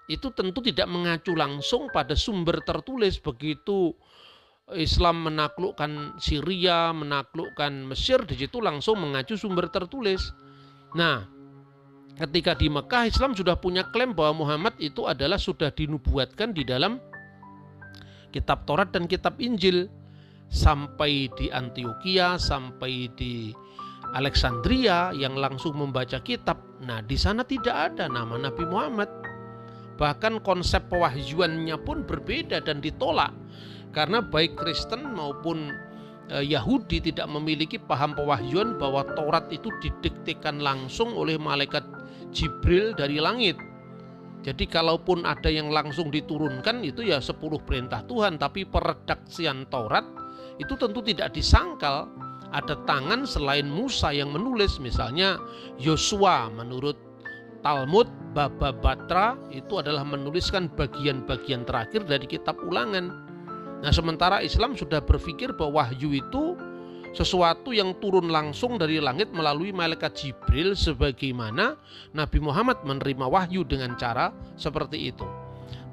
Itu 0.05 0.30
tentu 0.30 0.61
tidak 0.61 0.86
mengacu 0.86 1.34
langsung 1.34 1.89
pada 1.89 2.13
sumber 2.13 2.61
tertulis 2.61 3.17
begitu 3.17 3.97
Islam 4.74 5.30
menaklukkan 5.30 6.18
Syria, 6.18 6.89
menaklukkan 6.89 7.86
Mesir, 7.86 8.26
di 8.26 8.34
situ 8.34 8.57
langsung 8.57 8.97
mengacu 8.97 9.38
sumber 9.38 9.70
tertulis. 9.70 10.34
Nah, 10.97 11.22
ketika 12.18 12.57
di 12.57 12.66
Mekah 12.74 13.05
Islam 13.05 13.38
sudah 13.38 13.61
punya 13.61 13.86
klaim 13.93 14.18
bahwa 14.18 14.41
Muhammad 14.41 14.74
itu 14.82 15.05
adalah 15.05 15.38
sudah 15.38 15.70
dinubuatkan 15.70 16.49
di 16.57 16.66
dalam 16.66 16.97
kitab 18.34 18.66
Taurat 18.66 18.89
dan 18.89 19.05
kitab 19.05 19.38
Injil 19.38 19.86
sampai 20.49 21.30
di 21.38 21.53
Antioquia, 21.53 22.41
sampai 22.41 23.13
di 23.13 23.53
Alexandria 24.18 25.13
yang 25.13 25.38
langsung 25.38 25.78
membaca 25.78 26.18
kitab. 26.26 26.57
Nah, 26.82 27.05
di 27.05 27.22
sana 27.22 27.45
tidak 27.45 27.93
ada 27.93 28.09
nama 28.09 28.34
Nabi 28.41 28.66
Muhammad. 28.66 29.13
Bahkan 30.01 30.41
konsep 30.41 30.89
pewahyuannya 30.89 31.78
pun 31.86 32.01
berbeda 32.01 32.66
dan 32.66 32.82
ditolak 32.82 33.45
karena 33.96 34.20
baik 34.20 34.60
Kristen 34.60 35.16
maupun 35.16 35.72
eh, 36.28 36.43
Yahudi 36.43 37.00
tidak 37.00 37.32
memiliki 37.32 37.80
paham 37.80 38.12
pewahyuan 38.12 38.76
bahwa 38.76 39.08
Taurat 39.16 39.48
itu 39.56 39.72
didiktekan 39.80 40.60
langsung 40.60 41.16
oleh 41.16 41.39
malaikat 41.39 41.88
Jibril 42.36 42.91
dari 42.91 43.24
langit. 43.24 43.56
Jadi 44.43 44.70
kalaupun 44.70 45.26
ada 45.26 45.50
yang 45.50 45.74
langsung 45.74 46.14
diturunkan 46.14 46.86
itu 46.86 47.02
ya 47.02 47.18
10 47.18 47.39
perintah 47.66 48.06
Tuhan. 48.06 48.38
Tapi 48.38 48.68
peredaksian 48.68 49.66
Taurat 49.72 50.06
itu 50.62 50.76
tentu 50.78 51.02
tidak 51.02 51.34
disangkal. 51.34 52.12
Ada 52.54 52.78
tangan 52.86 53.26
selain 53.26 53.66
Musa 53.66 54.14
yang 54.14 54.30
menulis. 54.30 54.78
Misalnya 54.78 55.41
Yosua 55.82 56.54
menurut 56.54 56.93
Talmud 57.66 58.06
Baba 58.38 58.70
Batra 58.70 59.34
itu 59.50 59.82
adalah 59.82 60.06
menuliskan 60.06 60.70
bagian-bagian 60.78 61.66
terakhir 61.66 62.06
dari 62.06 62.30
kitab 62.30 62.62
ulangan 62.62 63.24
Nah, 63.86 63.93
sementara 63.93 64.41
Islam 64.41 64.73
sudah 64.73 64.97
berpikir 64.97 65.53
bahwa 65.53 65.86
wahyu 65.86 66.17
itu 66.17 66.57
sesuatu 67.13 67.69
yang 67.69 67.93
turun 68.01 68.33
langsung 68.33 68.81
dari 68.81 68.97
langit 68.97 69.29
melalui 69.29 69.69
malaikat 69.69 70.17
Jibril 70.17 70.73
sebagaimana 70.73 71.77
Nabi 72.17 72.41
Muhammad 72.41 72.81
menerima 72.81 73.29
wahyu 73.29 73.61
dengan 73.61 73.93
cara 73.93 74.33
seperti 74.57 75.13
itu. 75.13 75.23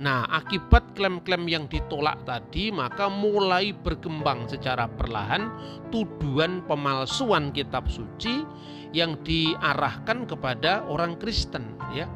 Nah, 0.00 0.24
akibat 0.24 0.96
klaim-klaim 0.96 1.44
yang 1.46 1.64
ditolak 1.68 2.24
tadi, 2.24 2.72
maka 2.72 3.12
mulai 3.12 3.76
berkembang 3.76 4.48
secara 4.48 4.88
perlahan 4.88 5.52
tuduhan 5.92 6.64
pemalsuan 6.64 7.52
kitab 7.52 7.92
suci 7.92 8.42
yang 8.96 9.20
diarahkan 9.20 10.24
kepada 10.24 10.82
orang 10.88 11.20
Kristen, 11.20 11.76
ya. 11.92 12.08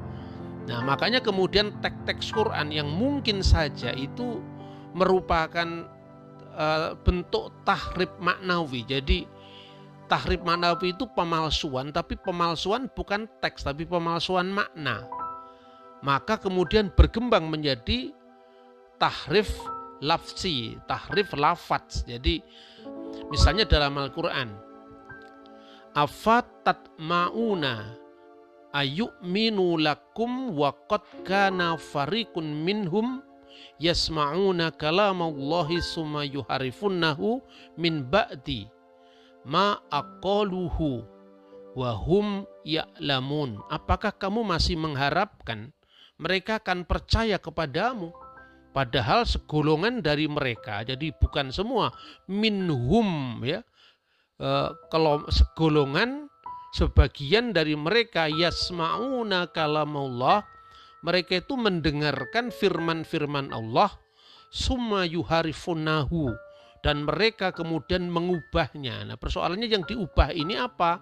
Nah, 0.66 0.82
makanya 0.82 1.22
kemudian 1.22 1.78
teks-teks 1.78 2.34
Quran 2.34 2.74
yang 2.74 2.90
mungkin 2.90 3.44
saja 3.44 3.94
itu 3.94 4.42
merupakan 4.97 5.68
uh, 6.57 6.97
bentuk 7.05 7.53
tahrib 7.68 8.09
maknawi. 8.16 8.88
Jadi 8.88 9.28
tahrib 10.09 10.40
maknawi 10.40 10.97
itu 10.97 11.05
pemalsuan, 11.12 11.92
tapi 11.92 12.16
pemalsuan 12.16 12.88
bukan 12.88 13.28
teks, 13.44 13.68
tapi 13.68 13.84
pemalsuan 13.84 14.49
makna. 14.49 15.05
Maka 16.01 16.40
kemudian 16.40 16.88
berkembang 16.88 17.53
menjadi 17.53 18.16
tahrif 18.97 19.53
lafzi, 20.01 20.80
tahrif 20.88 21.36
lafaz. 21.36 22.09
Jadi 22.09 22.40
misalnya 23.28 23.68
dalam 23.68 23.92
Al-Quran, 24.01 24.49
afatat 25.92 26.97
mauna 27.01 27.97
ayu'minu 28.76 29.80
lakum 29.80 30.53
wa 30.53 30.72
kana 31.24 31.80
fariqun 31.80 32.44
minhum 32.44 33.25
yasma'una 33.76 34.72
kalamallahi 34.72 35.80
summa 35.80 36.24
yuharifunnahu 36.24 37.40
min 37.76 38.04
ba'di 38.06 38.68
ma 39.46 39.78
aqaluhu 39.92 41.06
wa 41.76 41.90
hum 41.92 42.48
ya'lamun. 42.64 43.60
Apakah 43.68 44.10
kamu 44.16 44.42
masih 44.42 44.74
mengharapkan 44.80 45.70
mereka 46.16 46.58
akan 46.58 46.88
percaya 46.88 47.36
kepadamu? 47.36 48.10
Padahal 48.72 49.24
segolongan 49.24 50.04
dari 50.04 50.28
mereka, 50.28 50.84
jadi 50.84 51.08
bukan 51.16 51.48
semua 51.48 51.96
minhum 52.28 53.40
ya. 53.40 53.64
E, 54.36 54.48
kalau 54.92 55.24
segolongan 55.32 56.28
sebagian 56.76 57.56
dari 57.56 57.72
mereka 57.72 58.28
yasma'una 58.28 59.48
kalamullah 59.48 60.44
mereka 61.07 61.38
itu 61.38 61.54
mendengarkan 61.54 62.50
firman-firman 62.50 63.54
Allah 63.54 63.94
summa 64.50 65.07
yuharifunahu 65.07 66.34
dan 66.82 67.07
mereka 67.07 67.54
kemudian 67.54 68.11
mengubahnya. 68.11 69.07
Nah, 69.07 69.14
persoalannya 69.14 69.70
yang 69.70 69.86
diubah 69.86 70.34
ini 70.34 70.59
apa? 70.59 70.98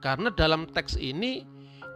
Karena 0.00 0.32
dalam 0.32 0.64
teks 0.68 0.96
ini 0.96 1.44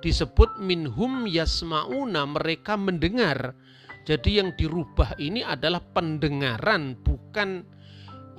disebut 0.04 0.60
minhum 0.60 1.24
yasmauna 1.24 2.28
mereka 2.28 2.76
mendengar. 2.76 3.56
Jadi 4.04 4.40
yang 4.40 4.56
dirubah 4.56 5.16
ini 5.20 5.44
adalah 5.44 5.80
pendengaran 5.80 6.96
bukan 7.04 7.64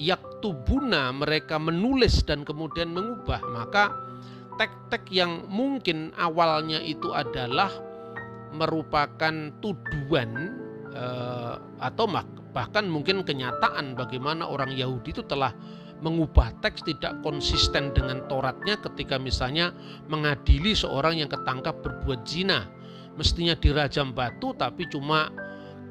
yaktubuna 0.01 1.13
mereka 1.13 1.61
menulis 1.61 2.25
dan 2.25 2.41
kemudian 2.41 2.89
mengubah. 2.89 3.41
Maka 3.45 3.93
tek-tek 4.57 5.05
yang 5.13 5.45
mungkin 5.45 6.09
awalnya 6.17 6.81
itu 6.81 7.13
adalah 7.13 7.88
merupakan 8.53 9.33
tuduhan 9.61 10.29
eh, 10.93 11.55
atau 11.79 12.05
bahkan 12.49 12.89
mungkin 12.89 13.21
kenyataan 13.21 13.93
bagaimana 13.93 14.49
orang 14.49 14.73
Yahudi 14.73 15.13
itu 15.13 15.23
telah 15.25 15.53
mengubah 15.99 16.55
teks 16.63 16.87
tidak 16.87 17.19
konsisten 17.21 17.91
dengan 17.91 18.23
Tauratnya 18.31 18.79
ketika 18.79 19.19
misalnya 19.19 19.75
mengadili 20.07 20.71
seorang 20.71 21.19
yang 21.19 21.29
ketangkap 21.29 21.83
berbuat 21.83 22.23
zina. 22.23 22.71
Mestinya 23.19 23.51
dirajam 23.59 24.15
batu 24.15 24.55
tapi 24.55 24.87
cuma 24.87 25.27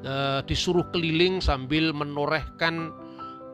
e, 0.01 0.41
disuruh 0.49 0.89
keliling 0.89 1.37
sambil 1.37 1.93
menorehkan 1.93 2.89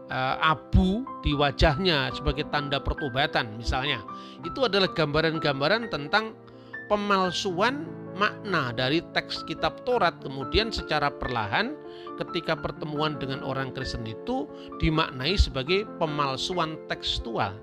e, 0.08 0.20
abu 0.40 1.04
di 1.20 1.36
wajahnya 1.36 2.16
sebagai 2.16 2.48
tanda 2.56 2.80
pertobatan 2.80 3.60
misalnya. 3.60 4.00
Itu 4.48 4.64
adalah 4.64 4.88
gambaran-gambaran 4.96 5.92
tentang 5.92 6.40
pemalsuan 6.88 7.84
makna 8.16 8.72
dari 8.72 9.04
teks 9.12 9.44
kitab 9.44 9.84
Taurat 9.84 10.16
kemudian 10.24 10.72
secara 10.72 11.12
perlahan 11.12 11.76
ketika 12.16 12.56
pertemuan 12.56 13.20
dengan 13.20 13.44
orang 13.44 13.76
Kristen 13.76 14.08
itu 14.08 14.48
dimaknai 14.80 15.36
sebagai 15.36 15.84
pemalsuan 16.00 16.80
tekstual. 16.88 17.60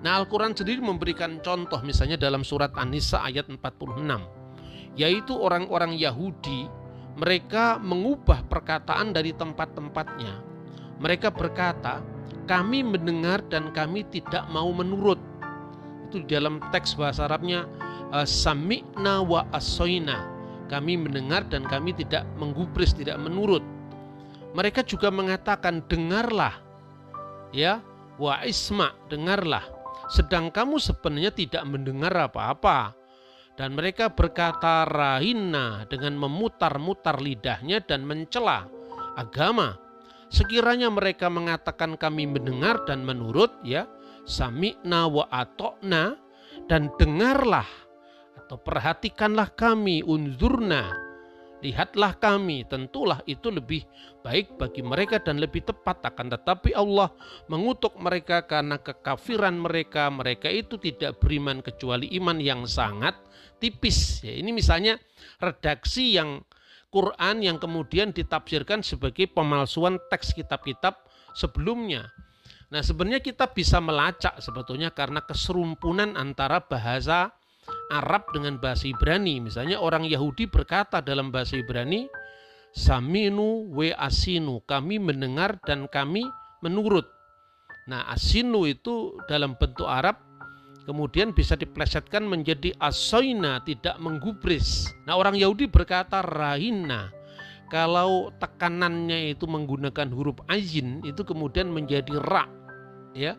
Nah 0.00 0.22
Al-Quran 0.22 0.54
sendiri 0.54 0.80
memberikan 0.80 1.42
contoh 1.42 1.82
misalnya 1.82 2.16
dalam 2.16 2.46
surat 2.46 2.70
An-Nisa 2.78 3.20
ayat 3.20 3.50
46 3.50 4.96
yaitu 4.96 5.34
orang-orang 5.34 5.98
Yahudi 5.98 6.70
mereka 7.18 7.76
mengubah 7.76 8.46
perkataan 8.48 9.12
dari 9.12 9.34
tempat-tempatnya. 9.36 10.40
Mereka 11.00 11.32
berkata, 11.34 12.00
kami 12.48 12.80
mendengar 12.80 13.44
dan 13.52 13.74
kami 13.76 14.08
tidak 14.08 14.46
mau 14.48 14.72
menurut. 14.72 15.20
Itu 16.08 16.24
dalam 16.26 16.58
teks 16.72 16.96
bahasa 16.96 17.28
Arabnya 17.28 17.68
Eh, 18.10 18.26
sami'na 18.26 19.22
wa 19.22 19.46
asoina. 19.54 20.26
Kami 20.66 20.98
mendengar 20.98 21.46
dan 21.46 21.62
kami 21.62 21.94
tidak 21.94 22.26
menggubris, 22.38 22.90
tidak 22.94 23.18
menurut. 23.22 23.62
Mereka 24.54 24.82
juga 24.82 25.14
mengatakan 25.14 25.86
dengarlah. 25.86 26.58
Ya, 27.54 27.82
wa 28.18 28.42
isma, 28.42 28.94
dengarlah. 29.06 29.62
Sedang 30.10 30.50
kamu 30.50 30.82
sebenarnya 30.82 31.30
tidak 31.30 31.62
mendengar 31.66 32.10
apa-apa. 32.14 32.98
Dan 33.54 33.78
mereka 33.78 34.10
berkata 34.10 34.86
rahina 34.86 35.86
dengan 35.86 36.18
memutar-mutar 36.18 37.22
lidahnya 37.22 37.82
dan 37.82 38.02
mencela 38.06 38.66
agama. 39.14 39.78
Sekiranya 40.30 40.90
mereka 40.90 41.26
mengatakan 41.30 41.98
kami 41.98 42.26
mendengar 42.26 42.86
dan 42.86 43.02
menurut 43.06 43.50
ya, 43.62 43.86
sami'na 44.26 45.10
wa 45.10 45.26
atokna 45.30 46.14
dan 46.70 46.90
dengarlah 46.98 47.66
atau 48.50 48.58
perhatikanlah 48.58 49.54
kami, 49.54 50.02
unzurna, 50.02 50.90
lihatlah 51.62 52.18
kami, 52.18 52.66
tentulah 52.66 53.22
itu 53.30 53.46
lebih 53.46 53.86
baik 54.26 54.58
bagi 54.58 54.82
mereka 54.82 55.22
dan 55.22 55.38
lebih 55.38 55.62
tepat 55.62 56.02
akan 56.02 56.34
tetapi 56.34 56.74
Allah 56.74 57.14
mengutuk 57.46 57.94
mereka 58.02 58.42
karena 58.50 58.82
kekafiran 58.82 59.54
mereka, 59.54 60.10
mereka 60.10 60.50
itu 60.50 60.82
tidak 60.82 61.22
beriman 61.22 61.62
kecuali 61.62 62.10
iman 62.18 62.42
yang 62.42 62.66
sangat 62.66 63.14
tipis. 63.62 64.26
Ya, 64.26 64.34
ini 64.34 64.50
misalnya 64.50 64.98
redaksi 65.38 66.18
yang 66.18 66.42
Quran 66.90 67.46
yang 67.46 67.62
kemudian 67.62 68.10
ditafsirkan 68.10 68.82
sebagai 68.82 69.30
pemalsuan 69.30 70.02
teks 70.10 70.34
kitab-kitab 70.34 70.98
sebelumnya. 71.38 72.10
Nah, 72.74 72.82
sebenarnya 72.82 73.22
kita 73.22 73.46
bisa 73.54 73.78
melacak 73.78 74.42
sebetulnya 74.42 74.90
karena 74.90 75.22
keserumpunan 75.22 76.18
antara 76.18 76.58
bahasa 76.66 77.30
Arab 77.90 78.30
dengan 78.30 78.56
bahasa 78.56 78.86
Ibrani. 78.86 79.42
Misalnya 79.42 79.82
orang 79.82 80.06
Yahudi 80.06 80.46
berkata 80.46 81.02
dalam 81.02 81.34
bahasa 81.34 81.58
Ibrani, 81.58 82.06
Saminu 82.70 83.66
we 83.74 83.90
asinu, 83.90 84.62
kami 84.62 85.02
mendengar 85.02 85.58
dan 85.66 85.90
kami 85.90 86.22
menurut. 86.62 87.04
Nah, 87.90 88.06
asinu 88.06 88.70
itu 88.70 89.18
dalam 89.26 89.58
bentuk 89.58 89.90
Arab 89.90 90.30
kemudian 90.86 91.34
bisa 91.34 91.58
diplesetkan 91.58 92.26
menjadi 92.26 92.74
asoina, 92.78 93.58
tidak 93.66 93.98
menggubris. 93.98 94.86
Nah, 95.06 95.18
orang 95.18 95.34
Yahudi 95.34 95.66
berkata 95.66 96.22
rahina. 96.22 97.10
Kalau 97.70 98.34
tekanannya 98.42 99.30
itu 99.30 99.46
menggunakan 99.46 100.10
huruf 100.10 100.42
ayin 100.50 101.06
itu 101.06 101.22
kemudian 101.22 101.70
menjadi 101.70 102.18
ra. 102.18 102.50
Ya. 103.14 103.38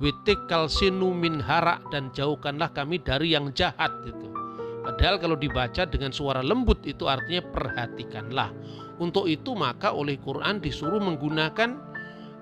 Witik 0.00 0.48
kalsinu 0.48 1.12
min 1.12 1.44
hara 1.44 1.76
dan 1.92 2.08
jauhkanlah 2.16 2.72
kami 2.72 3.04
dari 3.04 3.36
yang 3.36 3.52
jahat 3.52 3.92
itu. 4.08 4.32
Padahal 4.80 5.20
kalau 5.20 5.36
dibaca 5.36 5.84
dengan 5.84 6.08
suara 6.08 6.40
lembut 6.40 6.80
itu 6.88 7.04
artinya 7.04 7.44
perhatikanlah. 7.52 8.48
Untuk 8.96 9.28
itu 9.28 9.52
maka 9.52 9.92
oleh 9.92 10.16
Quran 10.16 10.56
disuruh 10.64 11.04
menggunakan 11.04 11.76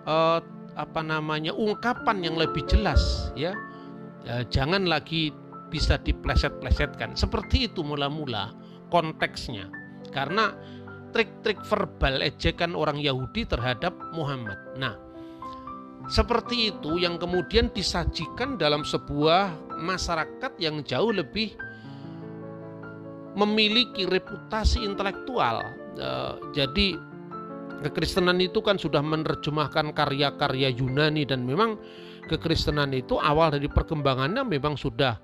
uh, 0.06 0.38
apa 0.78 1.00
namanya 1.02 1.50
ungkapan 1.50 2.22
yang 2.22 2.38
lebih 2.38 2.62
jelas 2.70 3.34
ya. 3.34 3.59
Uh, 4.22 4.46
jangan 4.46 4.86
lagi 4.86 5.34
bisa 5.66 5.98
dipleset-plesetkan. 5.98 7.18
Seperti 7.18 7.66
itu 7.66 7.82
mula-mula 7.82 8.54
konteksnya. 8.86 9.66
Karena 10.14 10.54
trik-trik 11.11 11.59
verbal 11.66 12.22
ejekan 12.22 12.78
orang 12.78 13.02
Yahudi 13.02 13.50
terhadap 13.50 13.92
Muhammad. 14.14 14.56
Nah, 14.78 15.07
seperti 16.07 16.70
itu 16.70 17.03
yang 17.03 17.18
kemudian 17.18 17.68
disajikan 17.74 18.55
dalam 18.57 18.86
sebuah 18.86 19.76
masyarakat 19.82 20.57
yang 20.62 20.80
jauh 20.86 21.11
lebih 21.11 21.53
memiliki 23.36 24.09
reputasi 24.09 24.82
intelektual. 24.82 25.62
Eh, 25.99 26.34
jadi 26.55 26.96
kekristenan 27.84 28.42
itu 28.42 28.59
kan 28.64 28.80
sudah 28.80 29.05
menerjemahkan 29.05 29.94
karya-karya 29.94 30.74
Yunani 30.74 31.22
dan 31.22 31.46
memang 31.46 31.78
kekristenan 32.26 32.90
itu 32.90 33.14
awal 33.20 33.55
dari 33.55 33.70
perkembangannya 33.70 34.42
memang 34.42 34.80
sudah 34.80 35.20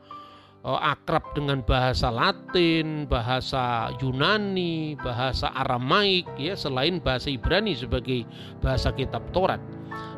eh, 0.62 0.80
akrab 0.84 1.32
dengan 1.32 1.64
bahasa 1.64 2.12
Latin, 2.12 3.08
bahasa 3.08 3.88
Yunani, 3.98 5.00
bahasa 5.00 5.48
Aramaik 5.50 6.28
ya 6.36 6.54
selain 6.54 7.00
bahasa 7.00 7.32
Ibrani 7.32 7.72
sebagai 7.72 8.28
bahasa 8.60 8.92
kitab 8.94 9.26
Taurat. 9.34 9.58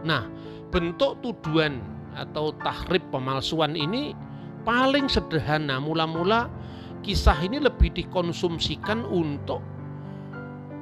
Nah, 0.04 0.45
bentuk 0.70 1.20
tuduhan 1.22 1.82
atau 2.16 2.50
tahrib 2.64 3.04
pemalsuan 3.12 3.76
ini 3.76 4.16
paling 4.64 5.06
sederhana. 5.06 5.78
Mula-mula 5.78 6.48
kisah 7.04 7.36
ini 7.44 7.62
lebih 7.62 7.92
dikonsumsikan 7.94 9.06
untuk 9.06 9.62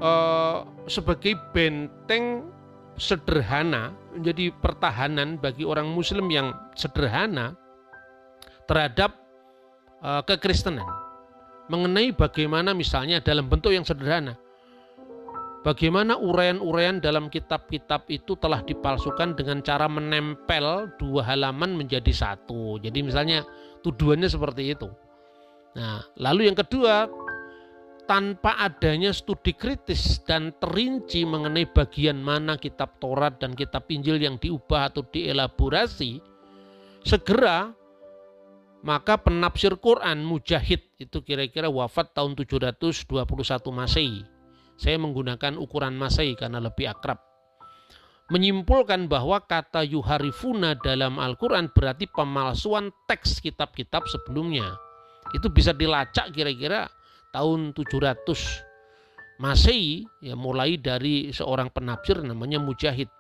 uh, 0.01 0.65
sebagai 0.89 1.37
benteng 1.53 2.49
sederhana 2.95 3.91
menjadi 4.15 4.55
pertahanan 4.63 5.37
bagi 5.37 5.67
orang 5.67 5.91
muslim 5.91 6.31
yang 6.31 6.55
sederhana 6.79 7.59
terhadap 8.71 9.19
uh, 10.01 10.23
kekristenan. 10.23 10.87
Mengenai 11.67 12.13
bagaimana 12.13 12.77
misalnya 12.77 13.25
dalam 13.25 13.49
bentuk 13.49 13.73
yang 13.73 13.89
sederhana 13.89 14.37
bagaimana 15.65 16.21
uraian-uraian 16.21 17.01
dalam 17.01 17.33
kitab-kitab 17.33 18.07
itu 18.13 18.37
telah 18.37 18.61
dipalsukan 18.63 19.35
dengan 19.35 19.65
cara 19.65 19.89
menempel 19.89 20.93
dua 21.01 21.25
halaman 21.25 21.75
menjadi 21.75 22.13
satu 22.13 22.79
jadi 22.79 23.01
misalnya 23.01 23.43
tuduhannya 23.81 24.29
seperti 24.29 24.77
itu 24.77 24.93
Nah, 25.75 26.07
lalu 26.23 26.47
yang 26.47 26.55
kedua, 26.59 27.11
tanpa 28.07 28.63
adanya 28.63 29.11
studi 29.11 29.59
kritis 29.59 30.23
dan 30.23 30.55
terinci 30.63 31.27
mengenai 31.27 31.67
bagian 31.67 32.23
mana 32.23 32.55
kitab 32.55 33.03
Taurat 33.03 33.43
dan 33.43 33.59
kitab 33.59 33.91
Injil 33.91 34.23
yang 34.23 34.39
diubah 34.39 34.95
atau 34.95 35.03
dielaborasi, 35.03 36.23
segera 37.03 37.75
maka 38.85 39.19
penafsir 39.19 39.75
Quran 39.81 40.23
Mujahid 40.23 40.95
itu 41.01 41.19
kira-kira 41.25 41.67
wafat 41.67 42.15
tahun 42.15 42.39
721 42.39 43.19
Masehi. 43.75 44.23
Saya 44.75 44.99
menggunakan 44.99 45.57
ukuran 45.59 45.95
Masehi 45.95 46.35
karena 46.35 46.59
lebih 46.59 46.91
akrab. 46.91 47.23
Menyimpulkan 48.33 49.05
bahwa 49.07 49.37
kata 49.45 49.85
yuharifuna 49.85 50.81
dalam 50.81 51.21
Al-Quran 51.21 51.69
berarti 51.69 52.09
pemalsuan 52.09 52.89
teks 53.05 53.45
kitab-kitab 53.45 54.09
sebelumnya 54.09 54.65
itu 55.37 55.53
bisa 55.53 55.77
dilacak 55.77 56.33
kira-kira 56.33 56.89
tahun 57.35 57.75
700 57.77 58.73
Masehi 59.35 60.07
ya 60.23 60.39
mulai 60.39 60.79
dari 60.79 61.35
seorang 61.35 61.67
penafsir 61.75 62.23
namanya 62.23 62.63
Mujahid. 62.63 63.11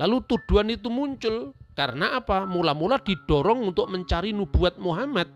Lalu 0.00 0.24
tuduhan 0.24 0.72
itu 0.72 0.88
muncul 0.88 1.52
karena 1.76 2.16
apa? 2.16 2.48
Mula-mula 2.48 2.96
didorong 3.04 3.68
untuk 3.68 3.92
mencari 3.92 4.32
nubuat 4.32 4.80
Muhammad 4.80 5.28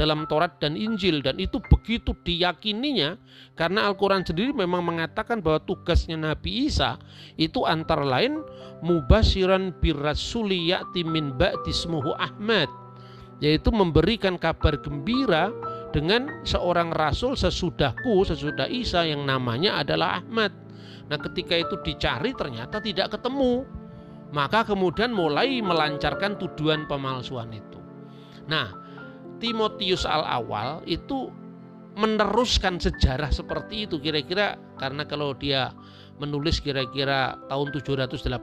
dalam 0.00 0.24
Taurat 0.24 0.56
dan 0.56 0.80
Injil 0.80 1.20
dan 1.20 1.36
itu 1.36 1.60
begitu 1.68 2.16
diyakininya 2.24 3.20
karena 3.52 3.84
Al-Qur'an 3.84 4.24
sendiri 4.24 4.56
memang 4.56 4.80
mengatakan 4.80 5.44
bahwa 5.44 5.60
tugasnya 5.60 6.16
Nabi 6.16 6.72
Isa 6.72 6.96
itu 7.36 7.68
antara 7.68 8.00
lain 8.00 8.40
mubasyiran 8.80 9.76
birrasuli 9.76 10.72
ya'ti 10.72 11.04
min 11.04 11.36
ba'dismuhu 11.36 12.16
Ahmad 12.16 12.72
yaitu 13.44 13.68
memberikan 13.68 14.40
kabar 14.40 14.80
gembira 14.80 15.52
dengan 15.90 16.44
seorang 16.46 16.94
rasul 16.94 17.34
sesudahku, 17.34 18.22
sesudah 18.22 18.68
Isa 18.70 19.02
yang 19.02 19.26
namanya 19.26 19.82
adalah 19.82 20.22
Ahmad. 20.22 20.54
Nah, 21.10 21.18
ketika 21.18 21.58
itu 21.58 21.74
dicari 21.82 22.30
ternyata 22.36 22.78
tidak 22.78 23.18
ketemu. 23.18 23.66
Maka 24.30 24.62
kemudian 24.62 25.10
mulai 25.10 25.58
melancarkan 25.58 26.38
tuduhan 26.38 26.86
pemalsuan 26.86 27.50
itu. 27.50 27.82
Nah, 28.46 28.70
Timotius 29.40 30.04
al-awal 30.04 30.84
itu 30.86 31.32
meneruskan 31.96 32.78
sejarah 32.78 33.34
seperti 33.34 33.88
itu 33.88 33.98
kira-kira 33.98 34.54
karena 34.78 35.02
kalau 35.08 35.34
dia 35.34 35.74
menulis 36.20 36.60
kira-kira 36.62 37.34
tahun 37.48 37.74
780 37.74 38.38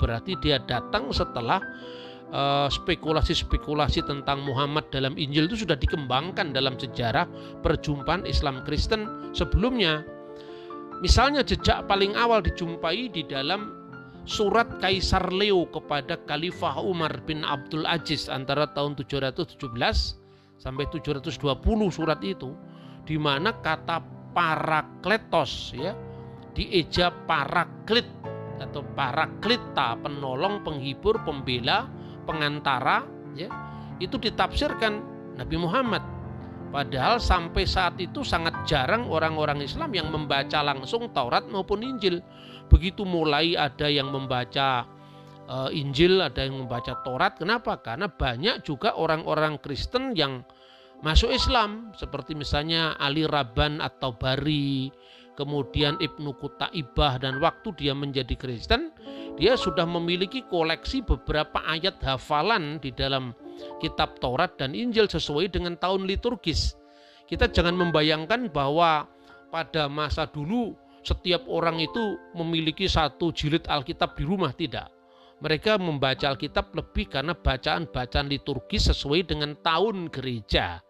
berarti 0.00 0.32
dia 0.42 0.58
datang 0.64 1.12
setelah 1.14 1.60
Eh, 2.28 2.68
spekulasi-spekulasi 2.68 4.04
tentang 4.04 4.44
Muhammad 4.44 4.92
dalam 4.92 5.16
Injil 5.16 5.48
itu 5.48 5.64
sudah 5.64 5.80
dikembangkan 5.80 6.52
dalam 6.52 6.76
sejarah 6.76 7.24
perjumpaan 7.64 8.28
Islam 8.28 8.60
Kristen 8.68 9.32
sebelumnya. 9.32 10.04
Misalnya 11.00 11.40
jejak 11.40 11.88
paling 11.88 12.12
awal 12.20 12.44
dijumpai 12.44 13.08
di 13.08 13.24
dalam 13.24 13.72
surat 14.28 14.68
Kaisar 14.76 15.32
Leo 15.32 15.72
kepada 15.72 16.20
Khalifah 16.28 16.76
Umar 16.84 17.16
bin 17.24 17.48
Abdul 17.48 17.88
Aziz 17.88 18.28
antara 18.28 18.68
tahun 18.76 18.92
717 19.00 19.56
sampai 20.58 20.90
720 20.90 21.38
surat 21.88 22.18
itu 22.20 22.52
di 23.06 23.16
mana 23.16 23.54
kata 23.56 24.02
parakletos 24.34 25.72
ya 25.72 25.96
dieja 26.52 27.14
paraklit 27.24 28.04
atau 28.58 28.82
paraklita 28.98 29.94
penolong 30.02 30.66
penghibur 30.66 31.22
pembela 31.22 31.86
pengantara 32.26 33.06
ya 33.38 33.48
itu 34.02 34.18
ditafsirkan 34.18 35.00
Nabi 35.38 35.56
Muhammad. 35.58 36.02
Padahal 36.68 37.16
sampai 37.16 37.64
saat 37.64 37.96
itu 37.96 38.20
sangat 38.20 38.52
jarang 38.68 39.08
orang-orang 39.08 39.64
Islam 39.64 39.88
yang 39.96 40.12
membaca 40.12 40.60
langsung 40.60 41.08
Taurat 41.16 41.48
maupun 41.48 41.80
Injil. 41.80 42.20
Begitu 42.68 43.08
mulai 43.08 43.56
ada 43.56 43.88
yang 43.88 44.12
membaca 44.12 44.84
uh, 45.48 45.72
Injil 45.72 46.20
ada 46.20 46.44
yang 46.44 46.62
membaca 46.64 47.00
Taurat 47.02 47.34
kenapa 47.40 47.80
karena 47.80 48.06
banyak 48.06 48.62
juga 48.62 48.94
orang-orang 48.94 49.58
Kristen 49.58 50.12
yang 50.14 50.44
masuk 51.00 51.32
Islam 51.32 51.90
seperti 51.96 52.36
misalnya 52.36 52.94
Ali 53.00 53.24
Rabban 53.24 53.80
atau 53.80 54.14
Bari 54.14 54.92
kemudian 55.34 55.96
Ibnu 55.98 56.36
Kutaibah 56.36 57.18
dan 57.18 57.40
waktu 57.40 57.74
dia 57.78 57.94
menjadi 57.96 58.34
Kristen 58.34 58.92
dia 59.38 59.54
sudah 59.54 59.86
memiliki 59.86 60.42
koleksi 60.50 61.06
beberapa 61.06 61.62
ayat 61.62 62.02
hafalan 62.02 62.82
di 62.82 62.90
dalam 62.90 63.30
kitab 63.78 64.18
Taurat 64.18 64.58
dan 64.58 64.74
Injil 64.74 65.06
sesuai 65.06 65.54
dengan 65.54 65.78
tahun 65.78 66.10
liturgis. 66.10 66.74
Kita 67.30 67.46
jangan 67.46 67.78
membayangkan 67.78 68.50
bahwa 68.50 69.06
pada 69.54 69.86
masa 69.86 70.26
dulu 70.26 70.74
setiap 71.06 71.46
orang 71.46 71.78
itu 71.78 72.18
memiliki 72.34 72.90
satu 72.90 73.30
jilid 73.30 73.62
Alkitab 73.70 74.18
di 74.18 74.26
rumah 74.26 74.50
tidak. 74.50 74.97
Mereka 75.38 75.78
membaca 75.78 76.34
Alkitab 76.34 76.74
lebih 76.74 77.06
karena 77.06 77.34
bacaan-bacaan 77.38 78.26
liturgis 78.26 78.90
sesuai 78.90 79.30
dengan 79.30 79.54
tahun 79.62 80.10
gereja. 80.10 80.82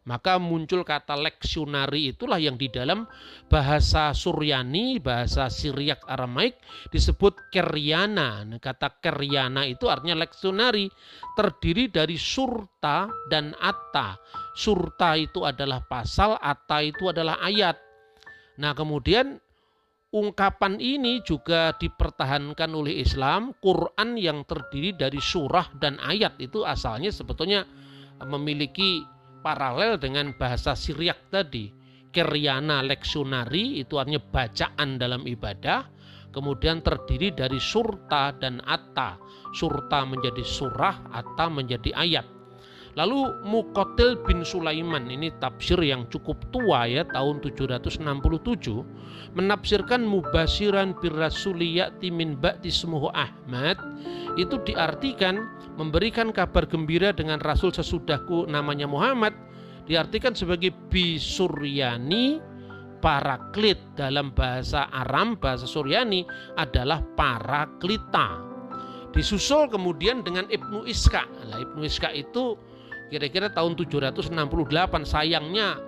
Maka 0.00 0.40
muncul 0.40 0.80
kata 0.80 1.12
leksionari 1.12 2.16
itulah 2.16 2.40
yang 2.40 2.56
di 2.56 2.72
dalam 2.72 3.04
bahasa 3.52 4.16
Suryani, 4.16 4.96
bahasa 4.96 5.52
Syriak 5.52 6.08
Aramaik 6.08 6.56
disebut 6.88 7.52
keryana. 7.52 8.48
Nah, 8.48 8.56
kata 8.56 8.96
keryana 8.96 9.68
itu 9.68 9.92
artinya 9.92 10.16
leksionari, 10.24 10.88
terdiri 11.36 11.92
dari 11.92 12.16
surta 12.16 13.12
dan 13.28 13.52
atta. 13.60 14.16
Surta 14.56 15.20
itu 15.20 15.44
adalah 15.44 15.84
pasal, 15.84 16.40
atta 16.40 16.80
itu 16.80 17.12
adalah 17.12 17.36
ayat. 17.44 17.76
Nah 18.60 18.76
kemudian 18.76 19.40
ungkapan 20.10 20.82
ini 20.82 21.22
juga 21.22 21.74
dipertahankan 21.78 22.70
oleh 22.74 23.02
Islam. 23.02 23.54
Quran 23.62 24.18
yang 24.18 24.42
terdiri 24.42 24.94
dari 24.94 25.22
surah 25.22 25.70
dan 25.78 26.02
ayat 26.02 26.38
itu 26.42 26.66
asalnya 26.66 27.14
sebetulnya 27.14 27.62
memiliki 28.26 29.06
paralel 29.40 29.96
dengan 29.96 30.34
bahasa 30.34 30.74
Syriak 30.74 31.30
tadi. 31.30 31.70
Keryana 32.10 32.82
leksionari 32.82 33.78
itu 33.78 33.94
artinya 33.94 34.18
bacaan 34.18 34.98
dalam 34.98 35.22
ibadah. 35.30 35.86
Kemudian 36.30 36.82
terdiri 36.82 37.34
dari 37.34 37.58
surta 37.58 38.34
dan 38.34 38.58
atta. 38.66 39.18
Surta 39.54 40.06
menjadi 40.06 40.42
surah, 40.42 41.10
atta 41.10 41.46
menjadi 41.50 41.90
ayat. 41.94 42.39
Lalu 42.98 43.46
Mukotil 43.46 44.18
bin 44.26 44.42
Sulaiman 44.42 45.06
ini 45.06 45.30
tafsir 45.38 45.78
yang 45.78 46.10
cukup 46.10 46.42
tua 46.50 46.90
ya 46.90 47.06
tahun 47.06 47.38
767 47.38 48.02
menafsirkan 49.38 50.02
mubasiran 50.02 50.98
birrasuliyati 50.98 52.10
min 52.10 52.34
ba'di 52.34 52.74
Ahmad. 53.14 53.78
Itu 54.34 54.58
diartikan 54.66 55.38
memberikan 55.78 56.34
kabar 56.34 56.66
gembira 56.66 57.14
dengan 57.14 57.38
rasul 57.46 57.70
sesudahku 57.70 58.50
namanya 58.50 58.90
Muhammad. 58.90 59.38
Diartikan 59.86 60.34
sebagai 60.34 60.74
bisuryani 60.90 62.38
paraklit 63.00 63.80
dalam 63.96 64.30
bahasa 64.36 64.86
Aram 64.92 65.34
bahasa 65.40 65.64
Suryani 65.64 66.22
adalah 66.60 67.02
paraklita. 67.16 68.44
Disusul 69.10 69.66
kemudian 69.66 70.22
dengan 70.22 70.46
Ibnu 70.46 70.86
Iska. 70.86 71.26
Nah, 71.50 71.58
Ibnu 71.58 71.82
Iska 71.82 72.14
itu 72.14 72.54
kira-kira 73.10 73.50
tahun 73.50 73.74
768 73.74 74.30
sayangnya 75.02 75.82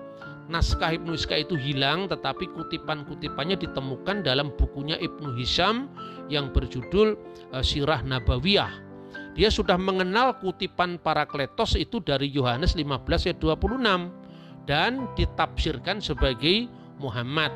naskah 0.51 0.99
Ibnu 0.99 1.15
Iska 1.15 1.39
itu 1.39 1.55
hilang 1.55 2.11
tetapi 2.11 2.51
kutipan-kutipannya 2.51 3.57
ditemukan 3.57 4.27
dalam 4.27 4.51
bukunya 4.59 4.99
Ibnu 4.99 5.39
Hisham 5.39 5.87
yang 6.27 6.51
berjudul 6.51 7.15
eh, 7.55 7.63
Sirah 7.63 8.03
Nabawiyah. 8.03 8.93
Dia 9.33 9.49
sudah 9.49 9.81
mengenal 9.81 10.37
kutipan 10.45 11.01
para 11.01 11.25
kletos 11.25 11.73
itu 11.79 12.05
dari 12.05 12.29
Yohanes 12.29 12.77
15 12.77 13.33
ayat 13.33 13.39
26 13.41 14.69
dan 14.69 15.09
ditafsirkan 15.17 16.05
sebagai 16.05 16.69
Muhammad. 17.01 17.49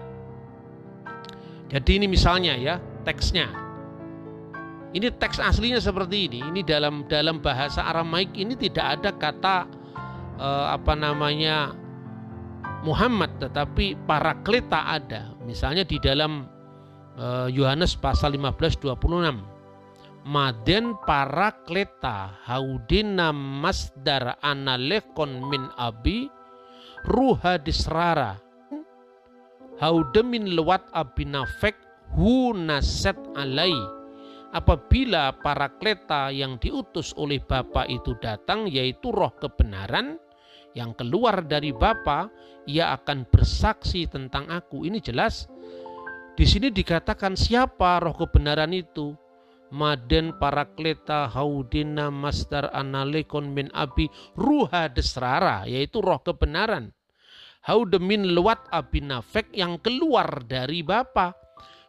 Jadi 1.69 2.01
ini 2.01 2.07
misalnya 2.09 2.57
ya 2.57 2.81
teksnya 3.05 3.66
ini 4.97 5.13
teks 5.13 5.37
aslinya 5.37 5.77
seperti 5.77 6.33
ini. 6.33 6.41
Ini 6.41 6.65
dalam 6.65 7.05
dalam 7.05 7.45
bahasa 7.45 7.85
Aramaik 7.85 8.33
ini 8.33 8.57
tidak 8.57 8.97
ada 8.97 9.11
kata 9.13 9.57
eh, 10.41 10.67
apa 10.73 10.97
namanya 10.97 11.77
Muhammad, 12.81 13.37
tetapi 13.37 14.09
para 14.09 14.41
kleta 14.41 14.97
ada. 14.97 15.37
Misalnya 15.45 15.85
di 15.85 16.01
dalam 16.01 16.49
eh, 17.21 17.53
Yohanes 17.53 17.93
eh, 17.93 18.01
pasal 18.01 18.41
15 18.41 18.81
26. 18.81 19.57
Maden 20.27 20.99
para 21.07 21.55
kleta 21.63 22.35
haudina 22.51 23.31
masdar 23.31 24.35
analekon 24.43 25.39
min 25.47 25.71
abi 25.79 26.27
ruha 27.07 27.63
disrara 27.63 28.35
haudemin 29.79 30.51
lewat 30.51 30.83
abinafek 30.91 31.79
hu 32.19 32.51
naset 32.59 33.15
alai 33.39 33.71
apabila 34.55 35.35
para 35.43 35.73
kleta 35.79 36.31
yang 36.31 36.61
diutus 36.61 37.17
oleh 37.17 37.43
Bapa 37.43 37.89
itu 37.91 38.15
datang 38.21 38.71
yaitu 38.71 39.11
roh 39.11 39.33
kebenaran 39.35 40.21
yang 40.77 40.93
keluar 40.93 41.41
dari 41.43 41.73
Bapa 41.73 42.29
ia 42.69 42.93
akan 42.93 43.25
bersaksi 43.31 44.05
tentang 44.11 44.51
aku. 44.53 44.85
Ini 44.85 45.01
jelas. 45.01 45.49
Di 46.37 46.45
sini 46.45 46.69
dikatakan 46.69 47.33
siapa 47.33 47.97
roh 48.03 48.13
kebenaran 48.13 48.77
itu? 48.77 49.17
Maden 49.67 50.39
para 50.39 50.63
kleta 50.79 51.27
haudina 51.27 52.07
masdar 52.13 52.71
analekon 52.71 53.51
min 53.51 53.67
abi 53.75 54.07
ruha 54.39 54.87
desrara 54.87 55.67
yaitu 55.67 55.99
roh 55.99 56.23
kebenaran. 56.23 56.95
Haudemin 57.67 58.31
lewat 58.31 58.71
abinafek 58.71 59.51
yang 59.51 59.83
keluar 59.83 60.47
dari 60.47 60.87
Bapa 60.87 61.35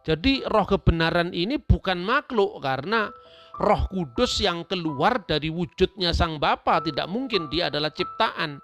jadi 0.08 0.47
roh 0.47 0.64
kebenaran 0.64 1.36
ini 1.36 1.60
bukan 1.60 1.99
makhluk 1.99 2.64
karena 2.64 3.12
roh 3.60 3.84
kudus 3.91 4.39
yang 4.39 4.64
keluar 4.64 5.20
dari 5.28 5.51
wujudnya 5.51 6.16
sang 6.16 6.39
Bapa 6.39 6.80
tidak 6.80 7.12
mungkin 7.12 7.51
dia 7.51 7.68
adalah 7.68 7.91
ciptaan. 7.91 8.64